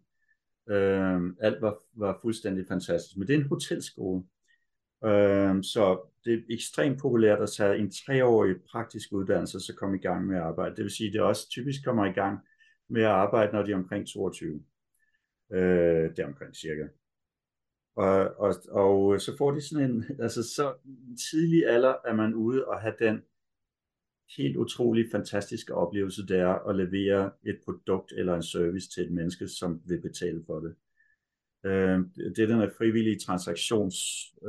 Øh, 0.70 1.22
alt 1.42 1.62
var, 1.62 1.78
var 1.94 2.20
fuldstændig 2.22 2.66
fantastisk. 2.68 3.18
Men 3.18 3.28
det 3.28 3.36
er 3.36 3.40
en 3.40 3.50
hotelskole. 3.50 4.24
Øhm, 5.06 5.64
så 5.64 6.10
det 6.26 6.34
er 6.34 6.38
ekstremt 6.50 7.00
populært 7.00 7.42
at 7.42 7.50
tage 7.50 7.78
en 7.78 7.92
treårig 7.92 8.56
praktisk 8.72 9.14
uddannelse, 9.14 9.60
så 9.60 9.76
komme 9.76 9.98
i 9.98 10.02
gang 10.02 10.28
med 10.28 10.36
at 10.36 10.42
arbejde. 10.42 10.76
Det 10.76 10.84
vil 10.84 10.92
sige, 10.92 11.08
at 11.08 11.14
det 11.14 11.22
også 11.22 11.50
typisk 11.50 11.86
kommer 11.86 12.06
i 12.06 12.12
gang 12.12 12.40
med 12.92 13.02
at 13.02 13.08
arbejde, 13.08 13.54
når 13.54 13.64
de 13.64 13.72
er 13.72 13.76
omkring 13.76 14.08
22. 14.08 14.64
Øh, 15.52 16.10
det 16.10 16.20
er 16.20 16.28
omkring 16.28 16.56
cirka. 16.56 16.88
Og, 17.96 18.40
og, 18.40 18.56
og 18.70 19.22
så 19.22 19.38
får 19.38 19.52
de 19.52 19.62
sådan 19.62 19.92
en, 19.92 20.06
altså 20.24 20.44
så 20.44 20.74
tidlig 21.32 21.68
alder 21.68 21.96
er 22.06 22.14
man 22.14 22.34
ude 22.34 22.66
og 22.66 22.82
have 22.82 22.94
den 23.00 23.22
helt 24.38 24.58
utrolig 24.58 25.06
fantastiske 25.12 25.74
oplevelse, 25.74 26.28
det 26.28 26.40
er 26.40 26.70
at 26.70 26.76
levere 26.76 27.32
et 27.46 27.60
produkt 27.66 28.14
eller 28.18 28.36
en 28.36 28.44
service 28.44 28.90
til 28.90 29.04
et 29.04 29.12
menneske, 29.12 29.48
som 29.48 29.82
vil 29.86 30.02
betale 30.02 30.44
for 30.46 30.60
det. 30.60 30.76
Øh, 31.66 32.00
det 32.36 32.40
er 32.40 32.48
den 32.48 32.60
her 32.60 32.70
frivillige 32.78 33.20
transaktions, 33.20 33.96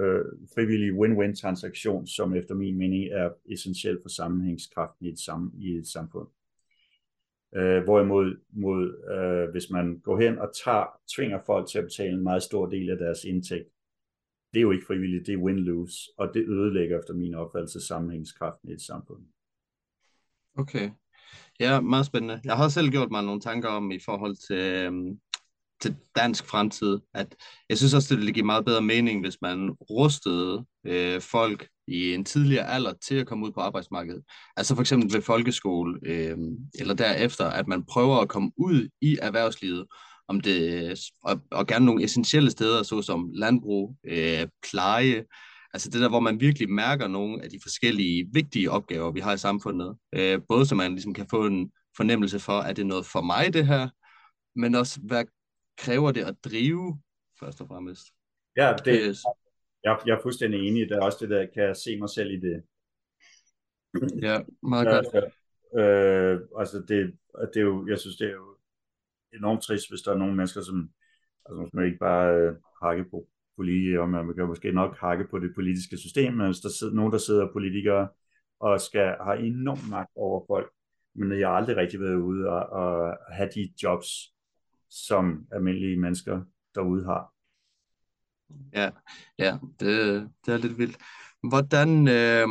øh, 0.01 0.25
frivillige 0.55 0.93
win-win 0.93 1.35
transaktion, 1.41 2.07
som 2.07 2.35
efter 2.35 2.55
min 2.55 2.79
mening 2.79 3.05
er 3.05 3.31
essentiel 3.53 3.99
for 4.03 4.09
sammenhængskraften 4.09 5.07
i 5.07 5.09
et, 5.09 5.19
sam, 5.19 5.53
i 5.59 5.77
et 5.77 5.87
samfund. 5.87 6.29
Øh, 7.57 7.85
hvorimod 7.85 8.37
mod, 8.51 8.83
øh, 9.15 9.51
hvis 9.51 9.71
man 9.71 9.99
går 9.99 10.21
hen 10.21 10.39
og 10.39 10.51
tager, 10.65 10.87
tvinger 11.17 11.39
folk 11.47 11.69
til 11.69 11.79
at 11.79 11.85
betale 11.85 12.13
en 12.13 12.23
meget 12.23 12.43
stor 12.43 12.67
del 12.67 12.91
af 12.91 12.99
deres 12.99 13.25
indtægt, 13.25 13.69
det 14.53 14.59
er 14.59 14.63
jo 14.63 14.71
ikke 14.71 14.87
frivilligt, 14.87 15.27
det 15.27 15.35
er 15.35 15.39
win-lose, 15.39 16.15
og 16.19 16.35
det 16.35 16.49
ødelægger 16.49 16.99
efter 16.99 17.15
min 17.15 17.35
opfattelse 17.35 17.87
sammenhængskraften 17.87 18.69
i 18.69 18.73
et 18.73 18.81
samfund. 18.81 19.23
Okay. 20.59 20.91
Ja, 21.61 21.81
meget 21.81 22.07
spændende. 22.07 22.41
Jeg 22.45 22.57
har 22.57 22.69
selv 22.69 22.91
gjort 22.91 23.11
mig 23.11 23.25
nogle 23.25 23.41
tanker 23.41 23.69
om 23.69 23.91
i 23.91 23.99
forhold 24.05 24.37
til, 24.37 24.85
øhm, 24.87 25.21
til 25.83 25.97
dansk 26.17 26.47
fremtid, 26.47 26.99
at 27.15 27.35
jeg 27.69 27.79
synes 27.79 27.95
også, 27.95 28.09
det 28.15 28.19
ville 28.19 28.33
give 28.33 28.47
meget 28.47 28.65
bedre 28.65 28.83
mening, 28.83 29.21
hvis 29.21 29.37
man 29.43 29.71
rustede 29.71 30.65
øh, 30.87 31.21
folk 31.21 31.69
i 31.89 32.15
en 32.15 32.25
tidligere 32.25 32.69
alder 32.69 32.93
til 32.93 33.15
at 33.15 33.27
komme 33.27 33.47
ud 33.47 33.53
på 33.53 33.61
arbejdsmarkedet. 33.61 34.23
Altså 34.57 34.75
for 34.75 34.83
eksempel 34.83 35.15
ved 35.15 35.23
folkeskole, 35.23 36.01
øh, 36.03 36.37
eller 36.79 36.95
derefter, 36.95 37.47
at 37.47 37.69
man 37.69 37.85
prøver 37.85 38.17
at 38.17 38.29
komme 38.29 38.51
ud 38.57 38.89
i 39.01 39.19
erhvervslivet, 39.23 39.87
om 40.29 40.41
det, 40.41 40.99
og, 41.25 41.41
og 41.51 41.67
gerne 41.67 41.87
nogle 41.87 42.05
essentielle 42.05 42.51
steder, 42.51 42.83
såsom 42.83 43.31
landbrug, 43.35 43.97
øh, 44.07 44.47
pleje, 44.71 45.25
altså 45.75 45.91
det 45.91 46.01
der, 46.01 46.09
hvor 46.09 46.21
man 46.21 46.41
virkelig 46.41 46.71
mærker 46.71 47.09
nogle 47.09 47.45
af 47.45 47.51
de 47.51 47.59
forskellige 47.63 48.29
vigtige 48.33 48.71
opgaver, 48.71 49.13
vi 49.13 49.21
har 49.21 49.33
i 49.33 49.39
samfundet, 49.39 49.97
øh, 50.15 50.41
både 50.49 50.67
så 50.67 50.75
man 50.75 50.93
ligesom 50.93 51.15
kan 51.15 51.27
få 51.31 51.47
en 51.47 51.71
fornemmelse 51.97 52.41
for, 52.41 52.59
at 52.59 52.77
det 52.77 52.83
er 52.83 52.87
noget 52.87 53.07
for 53.07 53.21
mig 53.21 53.55
det 53.55 53.67
her, 53.67 53.89
men 54.57 54.75
også 54.75 55.01
hvad 55.03 55.25
kræver 55.79 56.13
det 56.13 56.25
at 56.25 56.37
drive, 56.45 57.01
først 57.41 57.61
og 57.61 57.69
fremmest? 57.69 58.07
Ja, 58.57 58.75
det, 58.85 59.09
øh, 59.09 59.15
jeg, 59.85 60.01
jeg 60.07 60.17
er 60.17 60.23
fuldstændig 60.23 60.69
enig. 60.69 60.89
Det 60.89 60.97
er 60.97 61.03
også 61.03 61.19
det 61.21 61.31
der, 61.31 61.47
kan 61.55 61.63
jeg 61.63 61.77
se 61.77 61.99
mig 61.99 62.11
selv 62.11 62.31
i 62.31 62.41
det. 62.41 62.63
Ja, 64.23 64.41
meget 64.63 64.89
godt. 64.89 65.07
Ja, 65.15 65.81
øh, 65.81 66.41
altså 66.59 66.79
det, 66.89 67.19
det 67.55 67.57
er 67.57 67.65
jo, 67.65 67.87
jeg 67.89 67.99
synes, 67.99 68.17
det 68.17 68.27
er 68.27 68.33
jo 68.33 68.57
enormt 69.33 69.63
trist, 69.63 69.91
hvis 69.91 70.03
der 70.03 70.13
er 70.13 70.19
nogle 70.19 70.37
mennesker, 70.37 70.61
som 70.61 70.91
altså, 71.47 71.71
man 71.73 71.85
ikke 71.85 71.99
bare 71.99 72.37
øh, 72.37 72.55
hakke 72.83 73.05
på 73.11 73.27
politikere, 73.57 74.09
men 74.09 74.27
man 74.27 74.35
kan 74.35 74.47
måske 74.47 74.73
nok 74.73 74.99
hakke 74.99 75.27
på 75.31 75.39
det 75.39 75.55
politiske 75.55 75.97
system, 75.97 76.33
men 76.35 76.47
hvis 76.47 76.61
der 76.61 76.69
sidder 76.69 76.95
nogen, 76.95 77.13
der 77.13 77.19
sidder 77.19 77.53
politikere 77.53 78.09
og 78.61 78.81
skal 78.81 79.17
have 79.25 79.39
enorm 79.39 79.91
magt 79.91 80.11
over 80.17 80.45
folk, 80.47 80.73
men 81.15 81.41
jeg 81.41 81.49
har 81.49 81.55
aldrig 81.55 81.77
rigtig 81.77 82.01
været 82.01 82.15
ude 82.15 82.49
og, 82.49 82.67
og 82.67 83.17
have 83.33 83.51
de 83.55 83.73
jobs, 83.83 84.09
som 84.93 85.47
almindelige 85.53 86.01
mennesker 86.01 86.41
derude 86.75 87.05
har. 87.05 87.33
Ja, 88.73 88.91
ja 89.39 89.59
det, 89.81 90.29
det 90.47 90.55
er 90.55 90.59
lidt 90.59 90.79
vildt. 90.79 90.97
Hvordan 91.49 92.09
øh, 92.09 92.49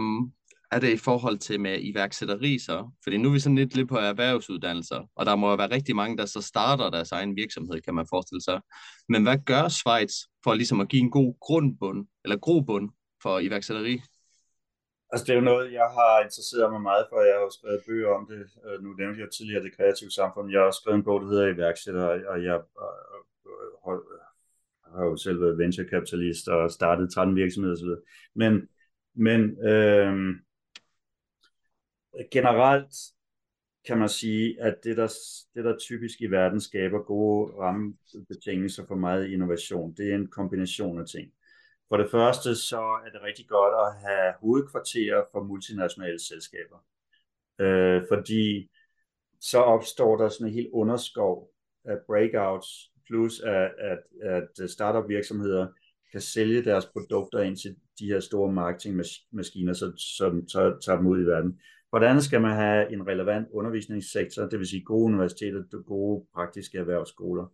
er 0.71 0.79
det 0.79 0.93
i 0.93 0.97
forhold 0.97 1.37
til 1.37 1.59
med 1.59 1.77
iværksætteri 1.81 2.59
så? 2.59 2.89
Fordi 3.03 3.17
nu 3.17 3.29
er 3.29 3.33
vi 3.33 3.39
sådan 3.39 3.55
lidt 3.55 3.75
lidt 3.75 3.89
på 3.89 3.97
erhvervsuddannelser, 3.97 5.09
og 5.15 5.25
der 5.25 5.35
må 5.35 5.49
jo 5.49 5.55
være 5.55 5.71
rigtig 5.71 5.95
mange, 5.95 6.17
der 6.17 6.25
så 6.25 6.41
starter 6.41 6.89
deres 6.89 7.11
egen 7.11 7.35
virksomhed, 7.35 7.81
kan 7.81 7.95
man 7.95 8.07
forestille 8.09 8.41
sig. 8.41 8.61
Men 9.09 9.23
hvad 9.23 9.37
gør 9.45 9.67
Schweiz 9.67 10.13
for 10.43 10.53
ligesom 10.53 10.81
at 10.81 10.89
give 10.89 11.01
en 11.01 11.11
god 11.11 11.35
grundbund, 11.41 12.07
eller 12.23 12.37
grobund 12.37 12.89
for 13.23 13.39
iværksætteri? 13.39 14.01
Altså 15.11 15.25
det 15.25 15.31
er 15.31 15.35
jo 15.35 15.49
noget, 15.51 15.73
jeg 15.73 15.89
har 15.97 16.23
interesseret 16.23 16.71
mig 16.71 16.81
meget 16.81 17.05
for. 17.09 17.21
Jeg 17.21 17.35
har 17.35 17.41
jo 17.41 17.49
skrevet 17.49 17.83
bøger 17.87 18.09
om 18.09 18.27
det. 18.27 18.41
Øh, 18.65 18.83
nu 18.83 18.89
nævnte 18.93 19.21
jeg 19.21 19.29
tidligere 19.31 19.63
det 19.63 19.75
kreative 19.77 20.11
samfund. 20.11 20.51
Jeg 20.51 20.59
har 20.59 20.65
også 20.67 20.79
skrevet 20.81 20.97
en 20.97 21.03
bog, 21.03 21.21
der 21.21 21.27
hedder 21.27 21.47
Iværksætter, 21.47 22.03
og 22.03 22.43
jeg 22.43 22.55
øh, 22.55 23.93
øh, 23.93 23.99
har 24.95 25.05
jo 25.05 25.17
selv 25.17 25.41
været 25.41 25.57
venturekapitalist 25.57 26.47
og 26.47 26.71
startet 26.71 27.13
13 27.13 27.35
virksomheder 27.35 27.75
osv. 27.75 27.89
Men, 28.35 28.69
men 29.15 29.67
øh, 29.67 30.13
generelt 32.31 32.95
kan 33.87 33.97
man 33.97 34.09
sige, 34.09 34.61
at 34.61 34.75
det 34.83 34.97
der, 34.97 35.07
det, 35.55 35.65
der 35.65 35.77
typisk 35.77 36.21
i 36.21 36.25
verden 36.25 36.61
skaber 36.61 36.99
gode 37.03 37.53
rammebetingelser 37.53 38.85
for 38.87 38.95
meget 38.95 39.27
innovation, 39.27 39.93
det 39.97 40.11
er 40.11 40.15
en 40.15 40.27
kombination 40.27 40.99
af 40.99 41.07
ting. 41.07 41.31
For 41.91 41.97
det 41.97 42.11
første 42.11 42.55
så 42.55 42.81
er 43.05 43.09
det 43.13 43.21
rigtig 43.21 43.47
godt 43.47 43.73
at 43.85 44.09
have 44.09 44.33
hovedkvarterer 44.41 45.23
for 45.31 45.43
multinationale 45.43 46.19
selskaber. 46.19 46.77
Øh, 47.59 48.01
fordi 48.11 48.69
så 49.39 49.59
opstår 49.59 50.17
der 50.17 50.29
sådan 50.29 50.47
en 50.47 50.53
helt 50.53 50.69
underskov 50.73 51.51
af 51.85 51.97
breakouts, 52.07 52.91
plus 53.07 53.39
at, 53.39 53.71
at, 53.79 53.99
at 54.59 54.69
startup 54.69 55.09
virksomheder 55.09 55.67
kan 56.11 56.21
sælge 56.21 56.63
deres 56.63 56.85
produkter 56.85 57.39
ind 57.39 57.57
til 57.57 57.75
de 57.99 58.05
her 58.05 58.19
store 58.19 58.51
marketingmaskiner, 58.51 59.73
så, 59.73 59.91
som 60.17 60.45
tager, 60.47 60.79
tager 60.79 60.97
dem 60.97 61.07
ud 61.07 61.21
i 61.21 61.25
verden. 61.25 61.59
Hvordan 61.89 62.09
andet 62.09 62.23
skal 62.23 62.41
man 62.41 62.55
have 62.55 62.93
en 62.93 63.07
relevant 63.07 63.47
undervisningssektor, 63.53 64.43
det 64.43 64.59
vil 64.59 64.67
sige 64.67 64.83
gode 64.83 65.05
universiteter, 65.05 65.83
gode 65.83 66.25
praktiske 66.33 66.77
erhvervsskoler. 66.77 67.45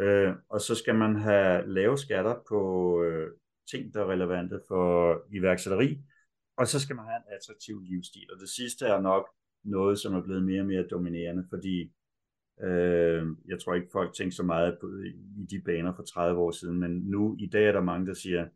Øh, 0.00 0.34
og 0.48 0.60
så 0.60 0.74
skal 0.74 0.94
man 0.94 1.16
have 1.16 1.68
lave 1.68 1.98
skatter 1.98 2.34
på 2.48 2.60
øh, 3.02 3.30
ting, 3.70 3.94
der 3.94 4.00
er 4.00 4.10
relevante 4.10 4.60
for 4.68 5.22
iværksætteri, 5.30 5.98
og 6.56 6.66
så 6.66 6.80
skal 6.80 6.96
man 6.96 7.04
have 7.04 7.16
en 7.16 7.36
attraktiv 7.36 7.82
livsstil. 7.82 8.28
Og 8.32 8.40
det 8.40 8.48
sidste 8.48 8.86
er 8.86 9.00
nok 9.00 9.28
noget, 9.64 9.98
som 9.98 10.14
er 10.14 10.22
blevet 10.22 10.44
mere 10.44 10.60
og 10.60 10.66
mere 10.66 10.86
dominerende, 10.90 11.46
fordi 11.50 11.92
øh, 12.62 13.26
jeg 13.48 13.60
tror 13.60 13.74
ikke, 13.74 13.88
folk 13.92 14.14
tænker 14.14 14.34
så 14.34 14.42
meget 14.42 14.78
på, 14.80 14.86
i 15.36 15.46
de 15.50 15.60
baner 15.64 15.92
for 15.96 16.02
30 16.02 16.40
år 16.40 16.50
siden, 16.50 16.78
men 16.80 16.90
nu 16.90 17.36
i 17.38 17.46
dag 17.46 17.68
er 17.68 17.72
der 17.72 17.80
mange, 17.80 18.06
der 18.06 18.14
siger, 18.14 18.48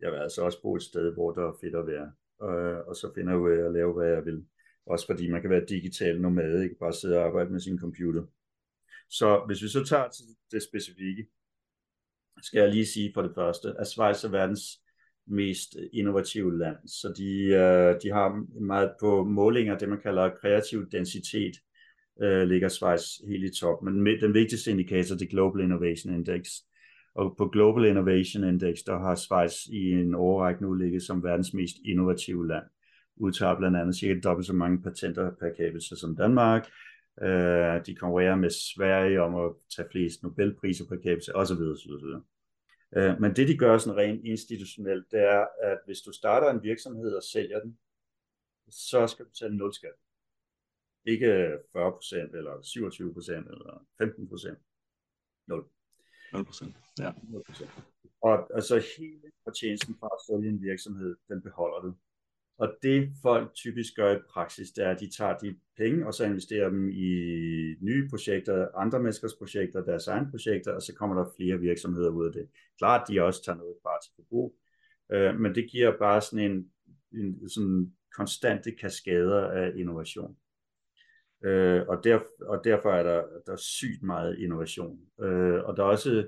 jeg 0.00 0.12
vil 0.12 0.18
altså 0.18 0.42
også 0.42 0.62
bo 0.62 0.76
et 0.76 0.82
sted, 0.82 1.14
hvor 1.14 1.32
der 1.32 1.48
er 1.48 1.58
fedt 1.60 1.74
at 1.74 1.86
være, 1.86 2.12
Øh, 2.42 2.78
og 2.86 2.96
så 2.96 3.12
finder 3.14 3.32
jeg 3.32 3.40
ud 3.40 3.50
af 3.50 3.66
at 3.66 3.72
lave, 3.72 3.92
hvad 3.92 4.08
jeg 4.08 4.24
vil. 4.24 4.44
Også 4.86 5.06
fordi 5.06 5.30
man 5.30 5.40
kan 5.40 5.50
være 5.50 5.64
digital 5.68 6.20
nomade, 6.20 6.64
ikke 6.64 6.78
bare 6.80 6.92
sidde 6.92 7.18
og 7.18 7.24
arbejde 7.24 7.50
med 7.50 7.60
sin 7.60 7.78
computer. 7.78 8.22
Så 9.10 9.42
hvis 9.46 9.62
vi 9.62 9.68
så 9.68 9.84
tager 9.84 10.08
til 10.08 10.24
det 10.52 10.62
specifikke, 10.62 11.26
skal 12.42 12.60
jeg 12.60 12.70
lige 12.70 12.86
sige 12.86 13.10
for 13.14 13.22
det 13.22 13.32
første, 13.34 13.74
at 13.78 13.86
Schweiz 13.86 14.24
er 14.24 14.28
verdens 14.28 14.80
mest 15.26 15.76
innovative 15.92 16.58
land. 16.58 16.76
Så 16.86 17.12
de, 17.16 17.44
øh, 17.44 18.02
de 18.02 18.08
har 18.12 18.44
meget 18.60 18.92
på 19.00 19.24
målinger, 19.24 19.78
det 19.78 19.88
man 19.88 20.00
kalder 20.00 20.30
kreativ 20.40 20.90
densitet, 20.90 21.56
øh, 22.22 22.48
ligger 22.48 22.68
Schweiz 22.68 23.02
helt 23.28 23.44
i 23.44 23.60
top. 23.60 23.82
Men 23.82 24.06
den 24.06 24.34
vigtigste 24.34 24.70
indikator, 24.70 25.16
det 25.16 25.24
er 25.24 25.30
Global 25.30 25.62
Innovation 25.62 26.14
Index. 26.14 26.48
Og 27.14 27.34
på 27.38 27.48
Global 27.48 27.84
Innovation 27.84 28.44
Index, 28.44 28.78
der 28.86 28.98
har 28.98 29.14
Schweiz 29.14 29.66
i 29.66 29.90
en 29.90 30.14
overrække 30.14 30.62
nu 30.62 30.74
ligget 30.74 31.02
som 31.02 31.24
verdens 31.24 31.54
mest 31.54 31.76
innovative 31.84 32.48
land. 32.48 32.64
Udtager 33.16 33.58
blandt 33.58 33.76
andet 33.76 33.96
cirka 33.96 34.20
dobbelt 34.20 34.46
så 34.46 34.52
mange 34.52 34.82
patenter 34.82 35.30
per 35.30 35.50
capita 35.58 35.96
som 35.96 36.16
Danmark, 36.16 36.68
Øh, 37.22 37.86
de 37.86 37.94
konkurrerer 37.94 38.36
med 38.36 38.50
Sverige 38.50 39.22
om 39.22 39.34
at 39.34 39.52
tage 39.76 39.88
flest 39.90 40.22
Nobelpriser 40.22 40.84
per 40.88 40.96
capita 40.96 41.32
osv. 41.34 41.62
osv. 41.74 41.92
Øh, 42.96 43.20
men 43.20 43.36
det 43.36 43.48
de 43.48 43.58
gør 43.58 43.78
sådan 43.78 43.96
rent 43.96 44.24
institutionelt, 44.24 45.10
det 45.10 45.20
er, 45.20 45.46
at 45.62 45.78
hvis 45.86 46.00
du 46.00 46.12
starter 46.12 46.50
en 46.50 46.62
virksomhed 46.62 47.14
og 47.14 47.22
sælger 47.22 47.60
den, 47.60 47.78
så 48.70 49.06
skal 49.06 49.24
du 49.24 49.30
betale 49.30 49.56
0 49.56 49.74
skat. 49.74 49.94
Ikke 51.04 51.54
40% 51.54 52.36
eller 52.36 52.54
27% 52.62 53.32
eller 53.32 53.86
15%. 54.02 54.56
0. 55.46 55.64
0%, 56.34 56.72
ja. 56.98 57.10
0%. 57.10 57.68
Og 58.22 58.54
altså 58.54 58.74
hele 58.98 59.30
fortjenesten 59.44 59.96
fra 60.00 60.08
at 60.12 60.20
sælge 60.26 60.48
en 60.48 60.62
virksomhed, 60.62 61.16
den 61.28 61.42
beholder 61.42 61.80
du. 61.80 61.94
Og 62.58 62.72
det 62.82 63.10
folk 63.22 63.54
typisk 63.54 63.96
gør 63.96 64.16
i 64.16 64.18
praksis, 64.30 64.70
det 64.70 64.84
er, 64.84 64.90
at 64.90 65.00
de 65.00 65.10
tager 65.10 65.38
de 65.38 65.56
penge, 65.76 66.06
og 66.06 66.14
så 66.14 66.24
investerer 66.24 66.68
dem 66.68 66.88
i 66.88 67.10
nye 67.80 68.08
projekter, 68.10 68.68
andre 68.76 69.00
menneskers 69.00 69.34
projekter, 69.38 69.84
deres 69.84 70.06
egne 70.06 70.30
projekter, 70.30 70.72
og 70.72 70.82
så 70.82 70.94
kommer 70.94 71.16
der 71.16 71.30
flere 71.36 71.58
virksomheder 71.58 72.10
ud 72.10 72.26
af 72.26 72.32
det. 72.32 72.48
Klart, 72.78 73.08
de 73.08 73.22
også 73.22 73.44
tager 73.44 73.58
noget 73.58 73.74
fra 73.82 73.90
til 74.04 74.12
forbrug, 74.16 74.56
øh, 75.12 75.40
men 75.40 75.54
det 75.54 75.70
giver 75.70 75.98
bare 75.98 76.20
sådan 76.20 76.50
en, 76.50 76.70
en 77.12 77.48
sådan 77.48 77.92
konstante 78.16 78.70
kaskader 78.72 79.48
af 79.48 79.72
innovation. 79.76 80.36
Øh, 81.44 81.82
og, 81.88 82.04
der, 82.04 82.20
og 82.40 82.64
derfor 82.64 82.90
er 82.90 83.02
der, 83.02 83.22
der 83.46 83.52
er 83.52 83.56
sygt 83.56 84.02
meget 84.02 84.38
innovation. 84.38 84.98
Øh, 85.20 85.64
og 85.64 85.76
der 85.76 85.82
er 85.82 85.88
også 85.88 86.26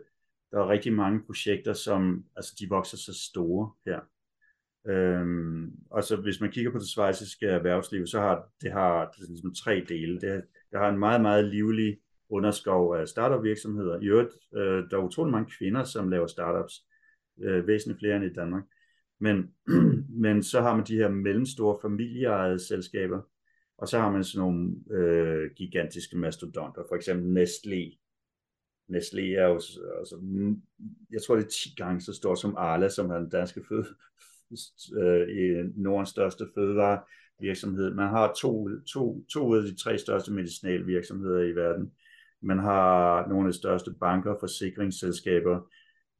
der 0.50 0.58
er 0.58 0.68
rigtig 0.68 0.92
mange 0.92 1.20
projekter, 1.26 1.72
som 1.72 2.24
altså 2.36 2.56
de 2.58 2.68
vokser 2.68 2.96
så 2.96 3.12
store 3.30 3.72
her. 3.84 4.00
Øhm, 4.88 5.72
og 5.90 6.04
så 6.04 6.16
hvis 6.16 6.40
man 6.40 6.50
kigger 6.50 6.72
på 6.72 6.78
det 6.78 6.88
svejsiske 6.88 7.46
erhvervsliv, 7.46 8.06
så 8.06 8.20
har 8.20 8.48
det 8.62 8.72
har 8.72 9.14
det 9.18 9.28
ligesom 9.28 9.54
tre 9.54 9.84
dele. 9.88 10.20
Det, 10.20 10.44
det 10.70 10.78
har 10.78 10.88
en 10.88 10.98
meget, 10.98 11.20
meget 11.20 11.44
livlig 11.44 11.98
underskov 12.30 12.94
af 12.94 13.08
startup 13.08 13.44
virksomheder. 13.44 14.00
I 14.00 14.06
øvrigt, 14.06 14.34
øh, 14.54 14.90
der 14.90 14.96
er 14.96 15.04
utrolig 15.04 15.32
mange 15.32 15.50
kvinder, 15.58 15.84
som 15.84 16.08
laver 16.08 16.26
startups, 16.26 16.84
øh, 17.40 17.66
væsentligt 17.66 18.00
flere 18.00 18.16
end 18.16 18.24
i 18.24 18.32
Danmark. 18.32 18.62
Men, 19.18 19.54
men 20.24 20.42
så 20.42 20.60
har 20.60 20.76
man 20.76 20.86
de 20.86 20.96
her 20.96 21.08
mellemstore 21.08 21.78
familieejede 21.82 22.58
selskaber, 22.58 23.20
og 23.78 23.88
så 23.88 23.98
har 23.98 24.10
man 24.10 24.24
sådan 24.24 24.46
nogle 24.46 24.74
øh, 24.90 25.50
gigantiske 25.56 26.18
mastodonter, 26.18 26.82
for 26.88 26.96
eksempel 26.96 27.42
Nestlé. 27.42 27.96
Nestlé 28.92 29.20
er 29.20 29.46
jo, 29.46 29.54
altså, 29.98 30.16
jeg 31.10 31.22
tror 31.22 31.36
det 31.36 31.44
er 31.44 31.48
10 31.48 31.74
gange 31.76 32.00
så 32.00 32.12
stor 32.12 32.34
som 32.34 32.54
Arla, 32.56 32.88
som 32.88 33.10
er 33.10 33.18
den 33.18 33.28
danske 33.28 33.62
fød, 33.68 33.84
øh, 35.02 35.28
i 35.28 35.70
Nordens 35.76 36.08
største 36.08 36.44
fødevarevirksomhed. 36.54 37.94
Man 37.94 38.08
har 38.08 38.34
to, 38.40 38.68
to, 38.92 39.24
to 39.32 39.54
af 39.54 39.62
de 39.62 39.76
tre 39.76 39.98
største 39.98 40.32
medicinalvirksomheder 40.32 41.40
i 41.40 41.54
verden. 41.54 41.92
Man 42.42 42.58
har 42.58 43.28
nogle 43.28 43.46
af 43.46 43.52
de 43.52 43.58
største 43.58 43.90
banker, 44.00 44.34
forsikringsselskaber, 44.40 45.70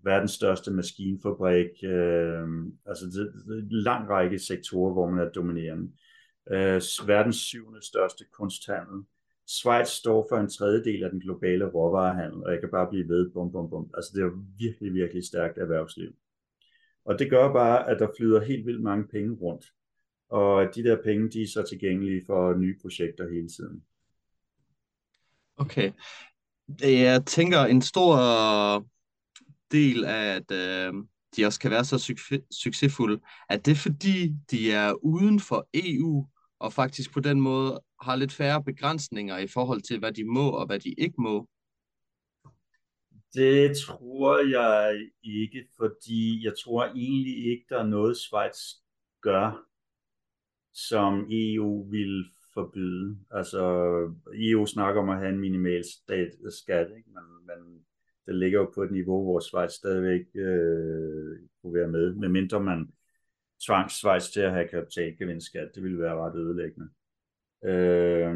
verdens 0.05 0.31
største 0.31 0.70
maskinfabrik, 0.70 1.85
øh, 1.85 2.49
altså 2.87 3.05
det, 3.07 3.33
det 3.47 3.57
er 3.57 3.62
en 3.62 3.68
lang 3.70 4.09
række 4.09 4.39
sektorer, 4.39 4.93
hvor 4.93 5.11
man 5.11 5.26
er 5.26 5.31
dominerende. 5.31 5.93
Øh, 6.51 6.81
verdens 7.07 7.37
syvende 7.37 7.87
største 7.87 8.24
kunsthandel. 8.33 9.05
Schweiz 9.47 9.89
står 9.89 10.26
for 10.31 10.37
en 10.37 10.49
tredjedel 10.49 11.05
af 11.05 11.11
den 11.11 11.20
globale 11.20 11.64
råvarehandel, 11.64 12.45
og 12.45 12.53
jeg 12.53 12.61
kan 12.61 12.70
bare 12.70 12.89
blive 12.91 13.09
ved, 13.09 13.31
bum, 13.31 13.53
bum, 13.53 13.70
bum. 13.70 13.91
Altså 13.95 14.11
det 14.14 14.22
er 14.22 14.31
virkelig, 14.59 14.95
virkelig 14.95 15.24
stærkt 15.24 15.59
erhvervsliv. 15.59 16.12
Og 17.05 17.19
det 17.19 17.31
gør 17.31 17.53
bare, 17.53 17.89
at 17.91 17.99
der 17.99 18.09
flyder 18.19 18.45
helt 18.45 18.67
vildt 18.67 18.83
mange 18.83 19.09
penge 19.09 19.35
rundt. 19.35 19.65
Og 20.29 20.75
de 20.75 20.83
der 20.83 21.03
penge, 21.05 21.31
de 21.31 21.43
er 21.43 21.47
så 21.47 21.63
tilgængelige 21.63 22.23
for 22.27 22.55
nye 22.55 22.77
projekter 22.83 23.33
hele 23.33 23.49
tiden. 23.49 23.83
Okay. 25.57 25.93
Jeg 26.83 27.27
tænker, 27.27 27.61
en 27.61 27.83
stor 27.83 28.17
del 29.73 30.05
af, 30.05 30.37
at 30.37 30.51
øh, 30.53 30.95
de 31.37 31.47
også 31.47 31.61
kan 31.61 31.71
være 31.71 31.85
så 31.85 32.15
succesfulde, 32.51 33.21
at 33.49 33.67
det 33.67 33.77
fordi, 33.77 34.35
de 34.51 34.73
er 34.73 34.93
uden 34.93 35.41
for 35.41 35.69
EU, 35.75 36.27
og 36.59 36.73
faktisk 36.73 37.13
på 37.13 37.21
den 37.21 37.41
måde 37.41 37.81
har 38.03 38.17
lidt 38.17 38.33
færre 38.33 38.65
begrænsninger 38.65 39.39
i 39.39 39.47
forhold 39.47 39.81
til, 39.81 39.99
hvad 39.99 40.13
de 40.13 40.25
må 40.25 40.51
og 40.51 40.67
hvad 40.67 40.79
de 40.79 40.95
ikke 40.99 41.15
må? 41.19 41.49
Det 43.35 43.76
tror 43.76 44.39
jeg 44.51 45.09
ikke, 45.22 45.68
fordi 45.76 46.45
jeg 46.45 46.53
tror 46.64 46.85
egentlig 46.85 47.47
ikke, 47.47 47.64
der 47.68 47.78
er 47.78 47.87
noget 47.87 48.16
Schweiz 48.16 48.59
gør, 49.20 49.66
som 50.72 51.26
EU 51.31 51.91
vil 51.91 52.24
forbyde. 52.55 53.18
Altså, 53.31 53.62
EU 54.35 54.66
snakker 54.66 55.03
om 55.03 55.09
at 55.09 55.18
have 55.18 55.28
en 55.28 55.41
minimal 55.41 55.85
stat, 55.85 56.33
skat, 56.51 56.91
ikke? 56.97 57.11
Men, 57.11 57.47
men 57.47 57.85
det 58.26 58.35
ligger 58.35 58.61
jo 58.61 58.70
på 58.74 58.83
et 58.83 58.91
niveau, 58.91 59.24
hvor 59.24 59.41
Schweiz 59.41 59.72
stadigvæk 59.72 60.26
øh, 60.35 61.39
kunne 61.62 61.74
være 61.74 61.89
med, 61.89 62.14
medmindre 62.14 62.61
man 62.61 62.93
tvang 63.66 63.91
Schweiz 63.91 64.28
til 64.28 64.41
at 64.41 64.53
have 64.53 64.68
kapitalgevindskat. 64.68 65.70
Det 65.74 65.83
ville 65.83 65.99
være 65.99 66.14
ret 66.14 66.37
ødelæggende. 66.37 66.89
Øh, 67.64 68.35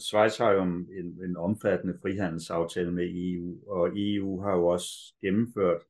Schweiz 0.00 0.38
har 0.38 0.50
jo 0.50 0.62
en, 0.62 0.88
en 1.24 1.36
omfattende 1.36 1.98
frihandelsaftale 2.02 2.92
med 2.92 3.10
EU, 3.14 3.70
og 3.70 3.90
EU 3.94 4.40
har 4.40 4.52
jo 4.52 4.66
også 4.66 5.14
gennemført, 5.20 5.82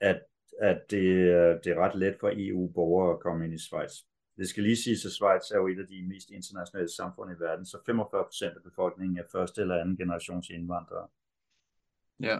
at, 0.00 0.20
at 0.60 0.80
det, 0.90 1.04
det 1.64 1.72
er 1.72 1.78
ret 1.84 1.94
let 1.94 2.16
for 2.20 2.30
EU-borgere 2.34 3.14
at 3.14 3.20
komme 3.20 3.44
ind 3.44 3.54
i 3.54 3.58
Schweiz. 3.58 3.92
Det 4.36 4.48
skal 4.48 4.62
lige 4.62 4.76
siges, 4.76 5.04
at 5.04 5.12
Schweiz 5.12 5.50
er 5.50 5.56
jo 5.56 5.68
et 5.68 5.78
af 5.78 5.86
de 5.86 6.02
mest 6.08 6.30
internationale 6.30 6.88
samfund 6.88 7.30
i 7.30 7.40
verden, 7.40 7.66
så 7.66 7.78
45 7.86 8.24
procent 8.24 8.56
af 8.56 8.62
befolkningen 8.62 9.18
er 9.18 9.22
første 9.32 9.60
eller 9.60 9.80
anden 9.80 9.96
generations 9.96 10.50
indvandrere. 10.50 11.08
Ja. 12.22 12.38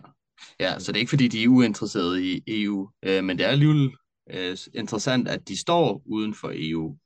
ja, 0.61 0.78
så 0.78 0.92
det 0.92 0.99
er 0.99 1.01
ikke 1.01 1.11
fordi, 1.11 1.28
de 1.28 1.44
er 1.44 1.49
uinteresserede 1.49 2.24
i 2.24 2.42
EU, 2.46 2.90
øh, 3.03 3.24
men 3.24 3.38
det 3.38 3.46
er 3.46 3.51
alligevel 3.51 3.96
øh, 4.30 4.57
interessant, 4.74 5.28
at 5.28 5.49
de 5.49 5.61
står 5.61 6.03
uden 6.07 6.34
for 6.34 6.53
EU. 6.55 6.99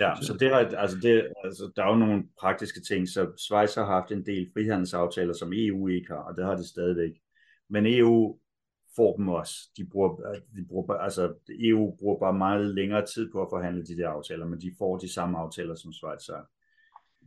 Ja, 0.00 0.14
så 0.22 0.36
det 0.40 0.48
er, 0.48 0.56
altså 0.56 0.96
det, 1.02 1.32
altså, 1.44 1.72
der 1.76 1.82
er 1.82 1.88
jo 1.88 1.94
nogle 1.94 2.24
praktiske 2.40 2.80
ting, 2.80 3.08
så 3.08 3.32
Schweiz 3.36 3.74
har 3.74 3.84
haft 3.84 4.12
en 4.12 4.26
del 4.26 4.50
frihandelsaftaler, 4.52 5.32
som 5.32 5.52
EU 5.52 5.88
ikke 5.88 6.08
har, 6.08 6.22
og 6.22 6.36
det 6.36 6.44
har 6.44 6.56
de 6.56 6.68
stadigvæk. 6.68 7.12
Men 7.68 7.86
EU 7.86 8.38
får 8.96 9.16
dem 9.16 9.28
også. 9.28 9.54
De 9.76 9.86
bruger, 9.92 10.34
de 10.56 10.64
bruger, 10.68 10.94
altså 10.94 11.34
EU 11.48 11.96
bruger 11.98 12.18
bare 12.18 12.32
meget 12.32 12.74
længere 12.74 13.06
tid 13.06 13.32
på 13.32 13.42
at 13.42 13.48
forhandle 13.50 13.86
de 13.86 13.96
der 13.96 14.08
aftaler, 14.08 14.46
men 14.46 14.60
de 14.60 14.74
får 14.78 14.98
de 14.98 15.12
samme 15.12 15.38
aftaler, 15.38 15.74
som 15.74 15.92
Schweiz 15.92 16.26
har. 16.26 16.46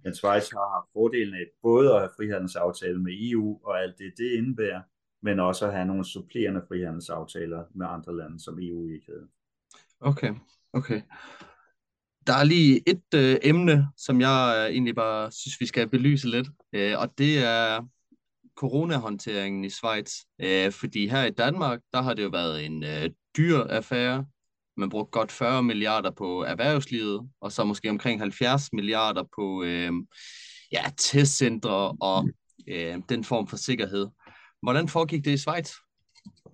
Men 0.03 0.15
Schweiz 0.15 0.49
har 0.49 0.73
haft 0.75 0.93
fordelen 0.93 1.33
af 1.33 1.45
både 1.61 1.93
at 1.93 1.99
have 1.99 2.09
frihandelsaftale 2.17 2.99
med 2.99 3.13
EU 3.31 3.59
og 3.63 3.81
alt 3.83 3.97
det, 3.97 4.13
det 4.17 4.31
indebærer, 4.31 4.81
men 5.21 5.39
også 5.39 5.65
at 5.65 5.73
have 5.73 5.85
nogle 5.85 6.05
supplerende 6.05 6.61
frihandelsaftaler 6.67 7.63
med 7.75 7.85
andre 7.89 8.17
lande, 8.17 8.39
som 8.39 8.59
EU 8.61 8.87
ikke 8.87 9.05
havde. 9.07 9.27
Okay, 9.99 10.33
okay. 10.73 11.01
Der 12.29 12.35
er 12.35 12.43
lige 12.43 12.89
et 12.89 13.13
øh, 13.15 13.37
emne, 13.43 13.87
som 13.97 14.21
jeg 14.21 14.55
øh, 14.57 14.73
egentlig 14.73 14.95
bare 14.95 15.31
synes, 15.31 15.59
vi 15.59 15.65
skal 15.65 15.89
belyse 15.89 16.29
lidt, 16.29 16.47
øh, 16.73 16.99
og 16.99 17.17
det 17.17 17.37
er 17.37 17.81
coronahåndteringen 18.57 19.63
i 19.63 19.69
Schweiz. 19.69 20.11
Øh, 20.41 20.71
fordi 20.71 21.07
her 21.07 21.25
i 21.25 21.31
Danmark, 21.31 21.79
der 21.93 22.01
har 22.01 22.13
det 22.13 22.23
jo 22.23 22.29
været 22.29 22.65
en 22.65 22.83
øh, 22.83 23.09
dyr 23.37 23.59
affære. 23.59 24.25
Man 24.77 24.89
brugte 24.89 25.11
godt 25.11 25.31
40 25.31 25.63
milliarder 25.63 26.11
på 26.11 26.43
erhvervslivet, 26.43 27.29
og 27.41 27.51
så 27.51 27.63
måske 27.63 27.89
omkring 27.89 28.19
70 28.19 28.73
milliarder 28.73 29.23
på 29.35 29.63
øh, 29.63 29.91
ja, 30.71 30.83
testcentre 30.97 31.91
og 32.01 32.29
øh, 32.67 32.97
den 33.09 33.23
form 33.23 33.47
for 33.47 33.57
sikkerhed. 33.57 34.07
Hvordan 34.61 34.87
foregik 34.87 35.25
det 35.25 35.31
i 35.31 35.37
Schweiz? 35.37 35.71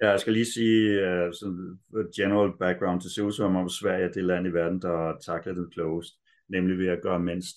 Ja, 0.02 0.10
jeg 0.10 0.20
skal 0.20 0.34
lige 0.34 0.54
sige 0.58 0.82
uh, 1.06 1.34
sådan 1.40 1.80
øh, 1.96 2.06
general 2.16 2.52
background 2.60 3.02
til 3.02 3.24
ud 3.24 3.40
om 3.40 3.70
Sverige 3.70 4.06
er 4.06 4.12
det 4.12 4.24
land 4.24 4.48
i 4.48 4.50
verden, 4.50 4.82
der 4.82 5.18
takler 5.26 5.54
det 5.54 5.74
closed, 5.74 6.14
nemlig 6.48 6.78
ved 6.78 6.88
at 6.88 7.02
gøre 7.02 7.20
mindst. 7.20 7.56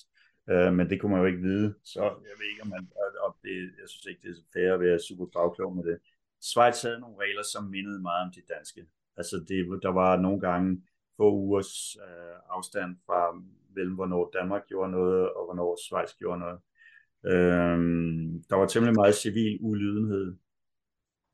Uh, 0.53 0.73
men 0.77 0.91
det 0.91 1.01
kunne 1.01 1.13
man 1.13 1.21
jo 1.21 1.27
ikke 1.27 1.43
vide, 1.43 1.75
så 1.85 2.03
jeg 2.03 2.37
ved 2.39 2.49
ikke, 2.51 2.63
om 2.63 2.69
man, 2.69 2.89
og 3.25 3.37
det, 3.43 3.55
jeg 3.81 3.89
synes 3.89 4.07
ikke, 4.07 4.23
det 4.23 4.31
er 4.31 4.43
fair 4.55 4.75
at 4.75 4.81
være 4.81 4.99
super 5.09 5.27
bagklog 5.37 5.77
med 5.77 5.85
det. 5.85 5.99
Schweiz 6.41 6.83
havde 6.83 7.01
nogle 7.01 7.17
regler, 7.25 7.43
som 7.53 7.65
mindede 7.65 8.01
meget 8.03 8.25
om 8.27 8.33
de 8.37 8.43
danske. 8.55 8.81
Altså, 9.17 9.37
det, 9.49 9.83
der 9.83 9.93
var 10.03 10.17
nogle 10.17 10.41
gange 10.41 10.83
få 11.17 11.33
ugers 11.33 11.97
uh, 12.07 12.57
afstand 12.57 12.97
fra 13.07 13.21
mellem, 13.75 13.95
hvornår 13.95 14.31
Danmark 14.39 14.63
gjorde 14.69 14.91
noget, 14.91 15.33
og 15.37 15.45
hvornår 15.47 15.79
Schweiz 15.85 16.11
gjorde 16.19 16.41
noget. 16.45 16.59
Uh, 17.31 17.79
der 18.49 18.57
var 18.57 18.67
temmelig 18.67 18.95
meget 18.95 19.15
civil 19.15 19.59
ulydenhed 19.61 20.37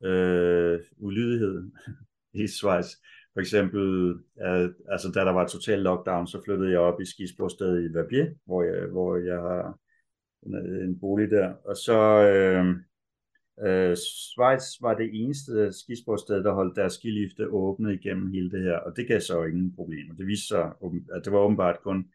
øh, 0.05 0.79
ulydighed 0.97 1.71
i 2.43 2.47
Schweiz. 2.47 2.87
For 3.33 3.39
eksempel, 3.39 4.09
øh, 4.45 4.69
altså 4.89 5.11
da 5.15 5.19
der 5.19 5.31
var 5.31 5.47
total 5.47 5.79
lockdown, 5.79 6.27
så 6.27 6.41
flyttede 6.45 6.71
jeg 6.71 6.79
op 6.79 7.01
i 7.01 7.05
skisporstedet 7.05 7.89
i 7.89 7.93
Verbier, 7.93 8.27
hvor 8.45 8.63
jeg, 8.63 8.87
hvor 8.87 9.17
jeg 9.17 9.35
har 9.35 9.79
en, 10.45 10.55
en 10.55 10.99
bolig 10.99 11.29
der. 11.29 11.53
Og 11.65 11.75
så 11.77 11.99
øh, 12.27 12.65
øh, 13.67 13.95
Schweiz 13.97 14.63
var 14.81 14.93
det 14.93 15.09
eneste 15.13 15.71
skisportssted, 15.71 16.43
der 16.43 16.53
holdt 16.53 16.75
deres 16.75 16.93
skilifte 16.93 17.47
åbne 17.47 17.93
igennem 17.93 18.31
hele 18.31 18.51
det 18.51 18.63
her, 18.63 18.77
og 18.77 18.95
det 18.95 19.07
gav 19.07 19.19
så 19.19 19.43
ingen 19.43 19.75
problemer. 19.75 20.15
Det 20.15 20.27
viste 20.27 20.47
sig, 20.47 20.73
at 21.15 21.25
det 21.25 21.33
var 21.33 21.39
åbenbart 21.39 21.79
kun 21.83 22.05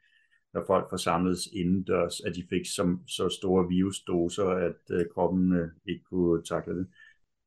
når 0.54 0.64
folk 0.66 0.90
forsamledes 0.90 1.48
indendørs, 1.52 2.20
at 2.20 2.34
de 2.34 2.44
fik 2.50 2.66
som, 2.76 3.00
så 3.06 3.28
store 3.28 3.68
virusdoser, 3.68 4.44
at 4.44 4.80
øh, 4.90 5.06
kroppen 5.14 5.52
øh, 5.52 5.68
ikke 5.88 6.04
kunne 6.04 6.42
takle 6.42 6.78
det. 6.78 6.86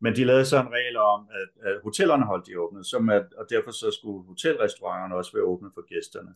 Men 0.04 0.16
de 0.16 0.24
lavede 0.24 0.46
så 0.46 0.60
en 0.62 0.72
regel 0.72 0.98
om, 0.98 1.28
at, 1.32 1.70
at 1.70 1.82
hotellerne 1.84 2.26
holdt 2.26 2.48
de 2.48 2.60
åbne, 2.60 2.84
som 2.84 3.10
at, 3.10 3.34
og 3.34 3.46
derfor 3.50 3.72
så 3.72 3.92
skulle 3.92 4.28
hotelrestauranterne 4.28 5.16
også 5.16 5.32
være 5.34 5.44
åbne 5.44 5.72
for 5.74 5.82
gæsterne. 5.82 6.34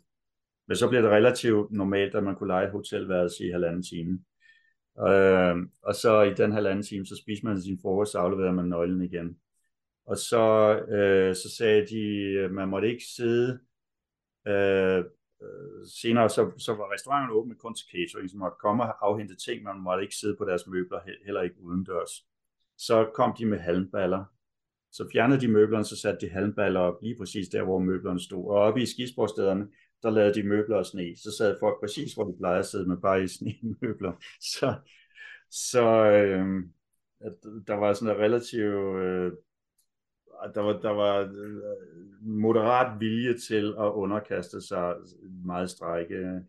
Men 0.67 0.77
så 0.77 0.89
blev 0.89 1.01
det 1.01 1.11
relativt 1.11 1.71
normalt, 1.71 2.15
at 2.15 2.23
man 2.23 2.35
kunne 2.35 2.47
lege 2.47 2.65
et 2.65 2.71
hotelværelse 2.71 3.45
i 3.45 3.51
halvanden 3.51 3.83
time. 3.83 4.19
Øh, 5.07 5.55
og 5.81 5.95
så 5.95 6.21
i 6.21 6.33
den 6.33 6.51
halvanden 6.51 6.83
time, 6.83 7.05
så 7.05 7.15
spiste 7.15 7.45
man 7.45 7.61
sin 7.61 7.79
frokost, 7.81 8.11
så 8.11 8.19
afleverede 8.19 8.53
man 8.53 8.65
nøglen 8.65 9.01
igen. 9.01 9.37
Og 10.05 10.17
så, 10.17 10.45
øh, 10.79 11.35
så 11.35 11.55
sagde 11.57 11.87
de, 11.87 12.03
at 12.39 12.51
man 12.51 12.67
måtte 12.67 12.89
ikke 12.89 13.05
sidde 13.15 13.59
øh, 14.47 15.03
øh, 15.43 15.87
senere 16.01 16.29
så, 16.29 16.51
så 16.57 16.73
var 16.73 16.93
restauranten 16.93 17.37
åben 17.37 17.55
kun 17.55 17.75
til 17.75 17.87
catering, 17.91 18.29
så 18.29 18.37
måtte 18.37 18.57
komme 18.59 18.83
og 18.83 19.07
afhente 19.07 19.35
ting, 19.35 19.63
man 19.63 19.79
måtte 19.79 20.03
ikke 20.03 20.15
sidde 20.15 20.35
på 20.37 20.45
deres 20.45 20.67
møbler, 20.67 20.99
heller 21.25 21.41
ikke 21.41 21.61
udendørs 21.61 22.27
så 22.77 23.09
kom 23.15 23.35
de 23.39 23.45
med 23.45 23.59
halmballer. 23.59 24.25
Så 24.91 25.09
fjernede 25.11 25.41
de 25.41 25.47
møblerne, 25.47 25.85
så 25.85 25.97
satte 25.97 26.27
de 26.27 26.31
halmballer 26.31 26.79
op 26.79 27.01
lige 27.01 27.15
præcis 27.17 27.49
der, 27.49 27.63
hvor 27.63 27.79
møblerne 27.79 28.19
stod. 28.19 28.49
Og 28.49 28.55
oppe 28.55 28.81
i 28.81 28.85
skisportstederne, 28.85 29.67
der 30.03 30.09
lavede 30.09 30.33
de 30.33 30.47
møbler 30.47 30.77
og 30.77 30.85
sne. 30.85 31.15
Så 31.15 31.35
sad 31.37 31.57
folk 31.59 31.79
præcis, 31.79 32.13
hvor 32.13 32.23
de 32.23 32.37
plejede 32.37 32.59
at 32.59 32.65
sidde 32.65 32.89
med 32.89 32.97
bare 32.97 33.23
i 33.23 33.27
sne-møbler. 33.27 34.11
Så, 34.53 34.75
så 35.51 35.85
øh, 36.11 36.63
der 37.67 37.73
var 37.73 37.93
sådan 37.93 38.15
en 38.15 38.21
relativ... 38.21 38.65
Øh, 38.97 39.31
der 40.55 40.61
var, 40.61 40.79
der 40.79 40.89
var 40.89 41.19
øh, 41.19 42.27
moderat 42.27 42.99
vilje 42.99 43.37
til 43.37 43.75
at 43.79 43.91
underkaste 43.91 44.61
sig 44.61 44.95
meget 45.45 45.69
strække 45.69 46.41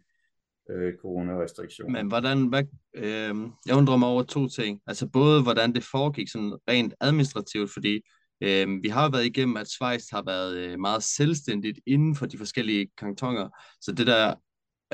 øh, 0.71 0.95
coronarestriktioner. 1.03 1.93
Men 1.93 2.09
hvordan, 2.09 2.47
hvad, 2.47 2.62
øh, 2.95 3.35
jeg 3.66 3.77
undrer 3.77 3.97
mig 3.97 4.09
over 4.09 4.23
to 4.23 4.49
ting. 4.49 4.81
Altså 4.87 5.07
både 5.07 5.43
hvordan 5.43 5.75
det 5.75 5.85
foregik 5.85 6.29
sådan 6.29 6.59
rent 6.71 6.95
administrativt, 7.01 7.71
fordi 7.73 8.01
øh, 8.41 8.83
vi 8.83 8.89
har 8.89 9.11
været 9.11 9.27
igennem, 9.27 9.57
at 9.57 9.69
Schweiz 9.69 10.11
har 10.11 10.23
været 10.27 10.57
øh, 10.57 10.79
meget 10.79 11.03
selvstændigt 11.03 11.79
inden 11.87 12.14
for 12.14 12.27
de 12.27 12.39
forskellige 12.39 12.89
kantoner. 12.99 13.49
Så 13.81 13.93
det 13.93 14.07
der, 14.07 14.35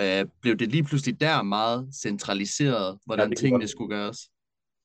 øh, 0.00 0.26
blev 0.42 0.56
det 0.56 0.68
lige 0.68 0.84
pludselig 0.84 1.20
der 1.20 1.42
meget 1.42 1.88
centraliseret, 2.02 2.98
hvordan 3.06 3.28
ja, 3.28 3.34
tingene 3.34 3.68
skulle 3.68 3.96
gøres? 3.96 4.18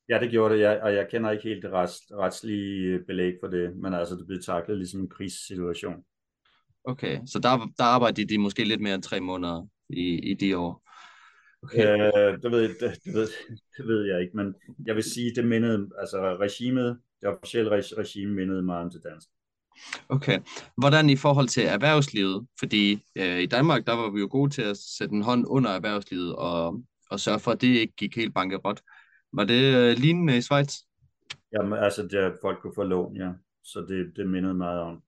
Ja, 0.10 0.20
det 0.20 0.32
gjorde 0.32 0.54
det, 0.54 0.62
ja, 0.62 0.84
og 0.84 0.94
jeg 0.94 1.08
kender 1.12 1.32
ikke 1.32 1.44
helt 1.44 1.64
det 1.64 1.72
rets, 1.72 1.98
retslige 2.12 3.00
belæg 3.08 3.34
for 3.42 3.48
det, 3.48 3.78
men 3.78 3.94
altså 3.94 4.16
det 4.16 4.28
blev 4.28 4.42
taklet 4.42 4.78
ligesom 4.78 5.02
en 5.02 5.10
krisesituation. 5.10 6.04
Okay, 6.84 7.20
så 7.26 7.40
der, 7.40 7.70
der 7.78 7.84
arbejdede 7.84 8.28
de 8.28 8.38
måske 8.38 8.64
lidt 8.64 8.82
mere 8.82 8.96
end 8.96 9.04
tre 9.04 9.20
måneder 9.20 9.68
i, 9.90 10.32
i 10.32 10.34
de 10.34 10.58
år? 10.58 10.90
Okay. 11.64 11.94
Øh, 11.94 12.42
det, 12.44 12.52
ved, 12.52 12.62
det, 12.62 13.04
det, 13.06 13.14
ved, 13.14 13.28
det 13.78 13.88
ved 13.88 14.06
jeg 14.06 14.22
ikke, 14.22 14.38
men 14.38 14.56
jeg 14.86 14.96
vil 14.96 15.04
sige, 15.04 15.36
det 15.36 15.46
mindede, 15.46 15.90
altså 16.00 16.38
regimet, 16.40 17.00
det 17.22 17.30
officielle 17.30 17.72
regime 17.98 18.34
mindede 18.34 18.64
meget 18.64 18.86
om 18.86 18.92
det 18.92 19.02
danske. 19.04 19.32
Okay. 20.10 20.40
Hvordan 20.78 21.10
i 21.10 21.16
forhold 21.16 21.48
til 21.48 21.64
erhvervslivet? 21.64 22.48
Fordi 22.60 23.04
øh, 23.16 23.40
i 23.40 23.46
Danmark, 23.46 23.86
der 23.86 23.94
var 23.94 24.10
vi 24.10 24.20
jo 24.20 24.28
gode 24.32 24.50
til 24.50 24.62
at 24.62 24.78
sætte 24.78 25.16
en 25.16 25.22
hånd 25.22 25.46
under 25.48 25.70
erhvervslivet 25.70 26.36
og, 26.36 26.84
og 27.12 27.20
sørge 27.20 27.40
for, 27.40 27.52
at 27.52 27.62
det 27.62 27.68
ikke 27.68 27.94
gik 27.98 28.16
helt 28.16 28.34
bankerot. 28.34 28.82
Var 29.34 29.44
det 29.44 29.76
øh, 29.76 29.98
lignende 29.98 30.38
i 30.38 30.42
Schweiz? 30.42 30.76
Jamen, 31.54 31.80
altså, 31.80 32.02
det, 32.02 32.38
folk 32.42 32.62
kunne 32.62 32.74
få 32.76 32.84
lån, 32.84 33.16
ja. 33.16 33.30
Så 33.64 33.80
det, 33.80 34.12
det 34.16 34.28
mindede 34.28 34.54
meget 34.54 34.82
om 34.82 35.02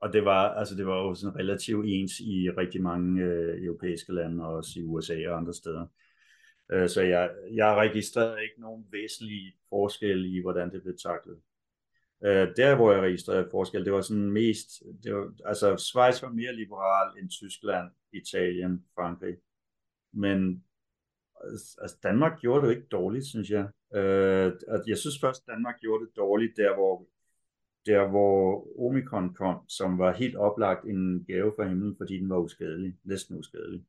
og 0.00 0.12
det 0.12 0.24
var, 0.24 0.54
altså 0.54 0.74
det 0.74 0.86
var 0.86 1.02
jo 1.02 1.14
sådan 1.14 1.38
relativt 1.38 1.86
ens 1.88 2.20
i 2.20 2.50
rigtig 2.50 2.82
mange 2.82 3.22
øh, 3.22 3.64
europæiske 3.64 4.12
lande, 4.12 4.44
og 4.44 4.54
også 4.54 4.80
i 4.80 4.82
USA 4.82 5.28
og 5.28 5.36
andre 5.36 5.54
steder. 5.54 5.86
Øh, 6.72 6.88
så 6.88 7.02
jeg, 7.02 7.30
jeg 7.52 7.76
registrerede 7.76 8.42
ikke 8.42 8.60
nogen 8.60 8.86
væsentlige 8.90 9.54
forskel 9.68 10.36
i, 10.36 10.40
hvordan 10.40 10.72
det 10.72 10.82
blev 10.82 10.96
taklet. 10.98 11.38
Øh, 12.24 12.48
der, 12.56 12.76
hvor 12.76 12.92
jeg 12.92 13.02
registrerede 13.02 13.48
forskel, 13.50 13.84
det 13.84 13.92
var 13.92 14.00
sådan 14.00 14.30
mest, 14.30 14.82
det 15.02 15.14
var, 15.14 15.32
altså 15.44 15.76
Schweiz 15.76 16.22
var 16.22 16.28
mere 16.28 16.54
liberal 16.54 17.18
end 17.18 17.30
Tyskland, 17.30 17.90
Italien, 18.12 18.84
Frankrig. 18.94 19.36
Men 20.12 20.64
altså 21.80 21.96
Danmark 22.02 22.40
gjorde 22.40 22.60
det 22.60 22.66
jo 22.66 22.76
ikke 22.76 22.88
dårligt, 22.88 23.26
synes 23.26 23.50
jeg. 23.50 23.68
Øh, 23.94 24.52
jeg 24.86 24.98
synes 24.98 25.20
først, 25.20 25.46
Danmark 25.46 25.80
gjorde 25.80 26.06
det 26.06 26.16
dårligt 26.16 26.56
der, 26.56 26.74
hvor 26.74 27.06
der 27.86 28.08
hvor 28.08 28.66
Omikron 28.86 29.34
kom, 29.34 29.68
som 29.68 29.98
var 29.98 30.12
helt 30.12 30.36
oplagt 30.36 30.84
en 30.84 31.24
gave 31.24 31.52
fra 31.56 31.68
himlen, 31.68 31.96
fordi 31.96 32.18
den 32.18 32.30
var 32.30 32.38
uskadelig, 32.38 32.94
næsten 33.04 33.36
uskadelig. 33.36 33.84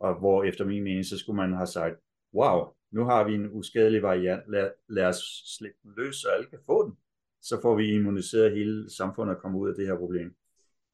Og 0.00 0.18
hvor 0.18 0.44
efter 0.44 0.64
min 0.64 0.82
mening, 0.84 1.04
så 1.04 1.18
skulle 1.18 1.36
man 1.36 1.52
have 1.52 1.66
sagt, 1.66 1.96
wow, 2.34 2.74
nu 2.90 3.04
har 3.04 3.24
vi 3.24 3.34
en 3.34 3.50
uskadelig 3.50 4.02
variant, 4.02 4.50
lad, 4.50 4.70
lad 4.88 5.06
os 5.06 5.42
slippe 5.58 5.78
den 5.82 5.92
løs, 5.96 6.16
så 6.16 6.28
alle 6.28 6.46
kan 6.46 6.58
få 6.66 6.86
den. 6.86 6.96
Så 7.40 7.60
får 7.62 7.76
vi 7.76 7.92
immuniseret 7.92 8.56
hele 8.56 8.90
samfundet 8.90 9.36
og 9.36 9.42
komme 9.42 9.58
ud 9.58 9.68
af 9.68 9.74
det 9.74 9.86
her 9.86 9.96
problem. 9.96 10.36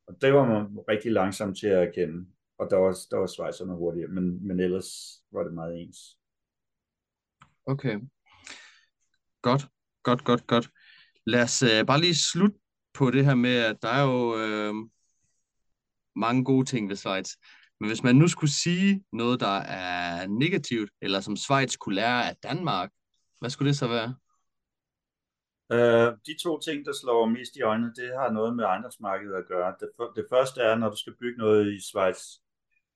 Og 0.07 0.17
det 0.21 0.33
var 0.33 0.47
man 0.47 0.79
rigtig 0.89 1.13
langsomt 1.13 1.59
til 1.59 1.67
at 1.67 1.89
erkende. 1.89 2.27
Og 2.59 2.71
der 2.71 2.77
var, 2.77 2.99
der 3.11 3.17
var 3.17 3.27
svejserne 3.27 3.75
hurtigere, 3.75 4.09
men, 4.09 4.47
men 4.47 4.61
ellers 4.61 4.89
var 5.33 5.45
det 5.45 5.53
meget 5.55 5.81
ens. 5.81 6.19
Okay. 7.67 8.01
Godt, 9.43 9.63
godt, 10.03 10.25
godt, 10.25 10.47
godt. 10.47 10.71
Lad 11.27 11.43
os 11.43 11.63
øh, 11.63 11.87
bare 11.87 12.01
lige 12.01 12.15
slutte 12.15 12.59
på 12.95 13.11
det 13.11 13.25
her 13.25 13.35
med, 13.35 13.57
at 13.57 13.77
der 13.83 13.89
er 13.89 14.03
jo 14.03 14.39
øh, 14.39 14.75
mange 16.17 16.45
gode 16.45 16.67
ting 16.67 16.89
ved 16.89 16.97
Schweiz. 16.97 17.31
Men 17.81 17.89
hvis 17.89 18.03
man 18.03 18.17
nu 18.17 18.29
skulle 18.29 18.53
sige 18.53 19.05
noget, 19.13 19.41
der 19.41 19.57
er 19.59 20.27
negativt, 20.27 20.91
eller 21.03 21.21
som 21.21 21.37
Schweiz 21.37 21.77
kunne 21.77 21.95
lære 21.95 22.29
af 22.29 22.37
Danmark, 22.43 22.91
hvad 23.39 23.51
skulle 23.51 23.69
det 23.69 23.79
så 23.79 23.89
være? 23.89 24.15
Uh, 25.75 26.19
de 26.27 26.35
to 26.43 26.61
ting, 26.61 26.87
der 26.87 26.93
slår 27.01 27.27
mest 27.27 27.57
i 27.57 27.63
øjnene, 27.63 27.93
det 27.97 28.09
har 28.21 28.31
noget 28.31 28.57
med 28.57 28.65
ejendomsmarkedet 28.65 29.35
at 29.35 29.47
gøre. 29.49 29.75
Det, 29.81 29.89
det 30.17 30.27
første 30.31 30.61
er, 30.61 30.75
når 30.75 30.91
du 30.91 30.97
skal 30.97 31.15
bygge 31.21 31.39
noget 31.39 31.73
i 31.75 31.81
Schweiz, 31.89 32.21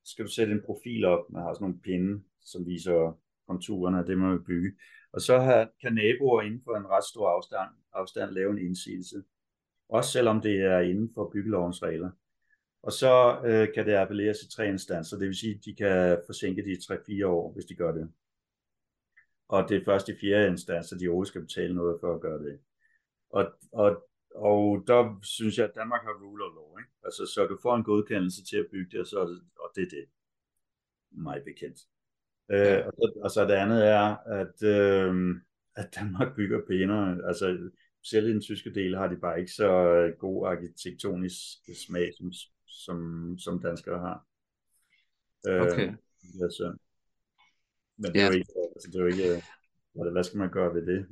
skal 0.05 0.25
du 0.25 0.31
sætte 0.31 0.53
en 0.53 0.67
profil 0.67 1.05
op. 1.05 1.25
Man 1.33 1.43
har 1.43 1.55
sådan 1.55 1.65
nogle 1.65 1.81
pinde, 1.81 2.25
som 2.43 2.67
viser 2.67 3.19
konturerne 3.49 3.99
af 3.99 4.05
det, 4.05 4.19
man 4.19 4.33
vil 4.33 4.45
bygge. 4.45 4.71
Og 5.15 5.21
så 5.21 5.39
har, 5.39 5.71
kan 5.81 5.95
naboer 5.95 6.43
inden 6.43 6.63
for 6.65 6.77
en 6.77 6.87
ret 6.87 7.05
stor 7.05 7.29
afstand, 7.29 7.71
afstand 7.93 8.31
lave 8.31 8.51
en 8.51 8.59
indsigelse. 8.59 9.23
Også 9.89 10.11
selvom 10.11 10.41
det 10.41 10.61
er 10.61 10.81
inden 10.81 11.11
for 11.15 11.31
byggelovens 11.33 11.83
regler. 11.83 12.11
Og 12.83 12.93
så 12.93 13.41
øh, 13.45 13.75
kan 13.75 13.87
det 13.87 13.95
appelleres 13.95 14.43
i 14.43 14.51
tre 14.51 14.69
instanser, 14.69 15.19
det 15.19 15.27
vil 15.27 15.37
sige, 15.37 15.55
at 15.55 15.65
de 15.65 15.75
kan 15.75 16.19
forsinke 16.27 16.65
de 16.65 16.73
3-4 17.23 17.27
år, 17.27 17.53
hvis 17.53 17.65
de 17.65 17.75
gør 17.75 17.93
det. 17.93 18.13
Og 19.49 19.69
det 19.69 19.77
er 19.77 19.85
først 19.85 20.09
i 20.09 20.17
fjerde 20.21 20.49
instans, 20.49 20.93
at 20.93 21.01
de 21.01 21.07
overhovedet 21.07 21.29
skal 21.29 21.41
betale 21.41 21.75
noget 21.75 22.01
for 22.01 22.15
at 22.15 22.21
gøre 22.21 22.39
det. 22.39 22.59
Og, 23.31 23.53
og, 23.73 24.09
og 24.35 24.85
der 24.87 25.19
synes 25.23 25.59
jeg, 25.59 25.69
at 25.69 25.75
Danmark 25.75 26.03
har 26.03 26.13
rule 26.23 26.45
of 26.45 26.53
law. 26.55 26.79
Ikke? 26.79 26.91
Altså, 27.05 27.27
så 27.27 27.47
du 27.47 27.59
får 27.63 27.77
en 27.77 27.85
godkendelse 27.85 28.45
til 28.45 28.57
at 28.57 28.67
bygge 28.71 28.91
det, 28.91 29.01
og, 29.01 29.07
så, 29.07 29.19
og 29.61 29.71
det 29.75 29.83
er 29.83 29.91
det. 29.91 30.05
Meget 31.11 31.45
bekendt. 31.45 31.79
Øh, 32.53 32.87
og, 32.87 32.93
så, 32.93 33.13
og 33.25 33.31
så 33.31 33.45
det 33.45 33.55
andet 33.55 33.89
er, 33.89 34.17
at, 34.27 34.63
øh, 34.63 35.35
at 35.77 35.95
Danmark 36.01 36.37
bygger 36.37 36.61
pænere. 36.69 37.27
Altså, 37.29 37.71
selv 38.03 38.29
i 38.29 38.33
den 38.33 38.41
tyske 38.41 38.75
del 38.75 38.97
har 38.97 39.09
de 39.09 39.17
bare 39.17 39.41
ikke 39.41 39.53
så 39.53 39.69
god 40.19 40.49
arkitektonisk 40.49 41.39
smag, 41.87 42.11
som, 42.19 42.33
som, 42.67 42.99
som 43.39 43.63
danskere 43.63 43.99
har. 43.99 44.27
Øh, 45.49 45.63
okay. 45.63 45.93
Altså, 46.43 46.77
men 47.99 48.13
det 48.13 48.21
er, 48.21 48.25
ja. 48.25 48.27
jo 48.27 48.33
ikke, 48.33 48.53
altså, 48.75 48.89
det 48.93 48.97
er 48.97 49.01
jo 49.01 49.07
ikke, 49.07 49.43
hvad 50.13 50.25
skal 50.25 50.39
man 50.39 50.51
gøre 50.51 50.75
ved 50.75 50.87
det? 50.87 51.07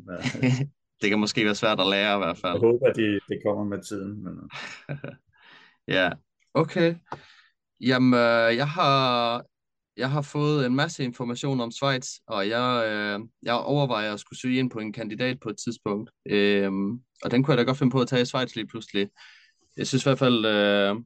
det 1.02 1.10
kan 1.10 1.18
måske 1.18 1.44
være 1.44 1.54
svært 1.54 1.80
at 1.80 1.86
lære 1.86 2.16
i 2.16 2.18
hvert 2.18 2.38
fald. 2.38 2.52
Jeg 2.52 2.60
håber, 2.60 2.88
at 2.88 2.96
det, 2.96 3.20
det 3.28 3.40
kommer 3.46 3.64
med 3.64 3.82
tiden. 3.82 4.24
Men... 4.24 4.50
ja, 5.96 6.10
okay. 6.54 6.94
Jamen, 7.80 8.14
øh, 8.14 8.56
jeg 8.56 8.68
har 8.68 9.44
jeg 9.96 10.10
har 10.10 10.22
fået 10.22 10.66
en 10.66 10.74
masse 10.74 11.04
information 11.04 11.60
om 11.60 11.70
Schweiz, 11.70 12.08
og 12.26 12.48
jeg, 12.48 12.84
øh, 12.86 13.20
jeg 13.42 13.54
overvejer 13.54 14.12
at 14.12 14.20
skulle 14.20 14.40
søge 14.40 14.58
ind 14.58 14.70
på 14.70 14.78
en 14.78 14.92
kandidat 14.92 15.40
på 15.40 15.48
et 15.48 15.56
tidspunkt. 15.64 16.10
Øh, 16.26 16.72
og 17.24 17.30
den 17.30 17.42
kunne 17.42 17.52
jeg 17.52 17.58
da 17.58 17.62
godt 17.62 17.78
finde 17.78 17.90
på 17.90 18.00
at 18.00 18.08
tage 18.08 18.22
i 18.22 18.24
Schweiz 18.24 18.54
lige 18.54 18.66
pludselig. 18.66 19.08
Jeg 19.76 19.86
synes 19.86 20.04
i 20.04 20.08
hvert 20.08 20.18
fald, 20.18 20.44
øh, 20.46 20.96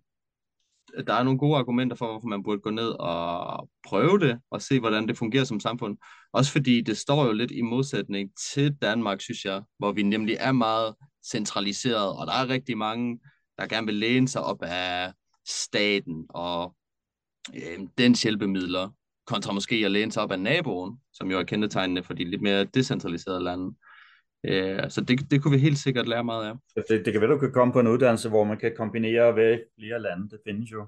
der 1.07 1.15
er 1.15 1.23
nogle 1.23 1.39
gode 1.39 1.57
argumenter 1.57 1.97
for, 1.97 2.07
hvorfor 2.07 2.29
man 2.29 2.43
burde 2.43 2.61
gå 2.61 2.71
ned 2.71 2.89
og 2.89 3.69
prøve 3.87 4.19
det, 4.19 4.39
og 4.51 4.63
se, 4.63 4.81
hvordan 4.81 5.09
det 5.09 5.19
fungerer 5.19 5.45
som 5.45 5.61
samfund. 5.61 5.97
Også 6.33 6.53
fordi 6.53 6.81
det 6.81 6.97
står 6.97 7.27
jo 7.27 7.33
lidt 7.33 7.51
i 7.51 7.63
modsætning 7.63 8.31
til 8.53 8.75
Danmark, 8.83 9.21
synes 9.21 9.45
jeg, 9.45 9.63
hvor 9.79 9.93
vi 9.93 10.03
nemlig 10.03 10.37
er 10.41 10.53
meget 10.53 10.95
centraliseret, 11.31 12.19
og 12.19 12.27
der 12.27 12.33
er 12.33 12.49
rigtig 12.49 12.79
mange, 12.79 13.21
der 13.59 13.67
gerne 13.67 13.87
vil 13.87 13.95
læne 13.95 14.29
sig 14.29 14.43
op 14.43 14.63
af 14.63 15.13
staten 15.49 16.27
og 16.29 16.75
øh, 17.55 17.87
dens 17.99 18.23
hjælpemidler, 18.23 18.91
kontra 19.27 19.53
måske 19.53 19.77
at 19.85 19.91
læne 19.91 20.13
sig 20.13 20.23
op 20.23 20.33
af 20.33 20.41
naboen, 20.41 21.01
som 21.13 21.31
jo 21.31 21.39
er 21.39 21.43
kendetegnende 21.43 22.03
for 22.03 22.15
de 22.15 22.25
lidt 22.25 22.43
mere 22.43 22.65
decentraliserede 22.65 23.45
lande. 23.45 23.77
Øh, 24.45 24.91
så 24.91 25.01
det, 25.01 25.31
det 25.31 25.43
kunne 25.43 25.53
vi 25.53 25.59
helt 25.59 25.79
sikkert 25.79 26.09
lære 26.09 26.25
meget 26.25 26.47
af. 26.47 26.55
Det, 26.89 27.05
det 27.05 27.13
kan 27.13 27.21
være, 27.21 27.31
du 27.31 27.39
kan 27.39 27.53
komme 27.53 27.73
på 27.73 27.81
en 27.81 27.87
uddannelse, 27.87 28.29
hvor 28.29 28.45
man 28.45 28.59
kan 28.59 28.73
kombinere 28.77 29.29
og 29.29 29.37
være 29.37 29.55
i 29.55 29.63
flere 29.79 30.03
lande. 30.03 30.31
Det 30.31 30.41
findes 30.47 30.73
jo. 30.73 30.87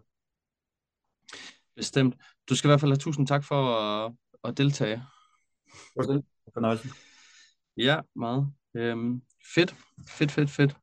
Bestemt. 1.77 2.15
Du 2.49 2.57
skal 2.57 2.69
i 2.69 2.71
hvert 2.71 2.81
fald 2.81 2.93
have 2.93 2.99
tusind 2.99 3.27
tak 3.27 3.45
for 3.45 3.81
at, 3.81 4.13
at 4.45 4.59
deltage. 4.59 5.03
Fornøjelse. 6.55 6.89
Ja, 7.77 8.01
meget. 8.17 8.53
Øhm, 8.75 9.23
fedt, 9.55 9.75
fedt, 10.09 10.31
fedt, 10.31 10.51
fedt. 10.51 10.77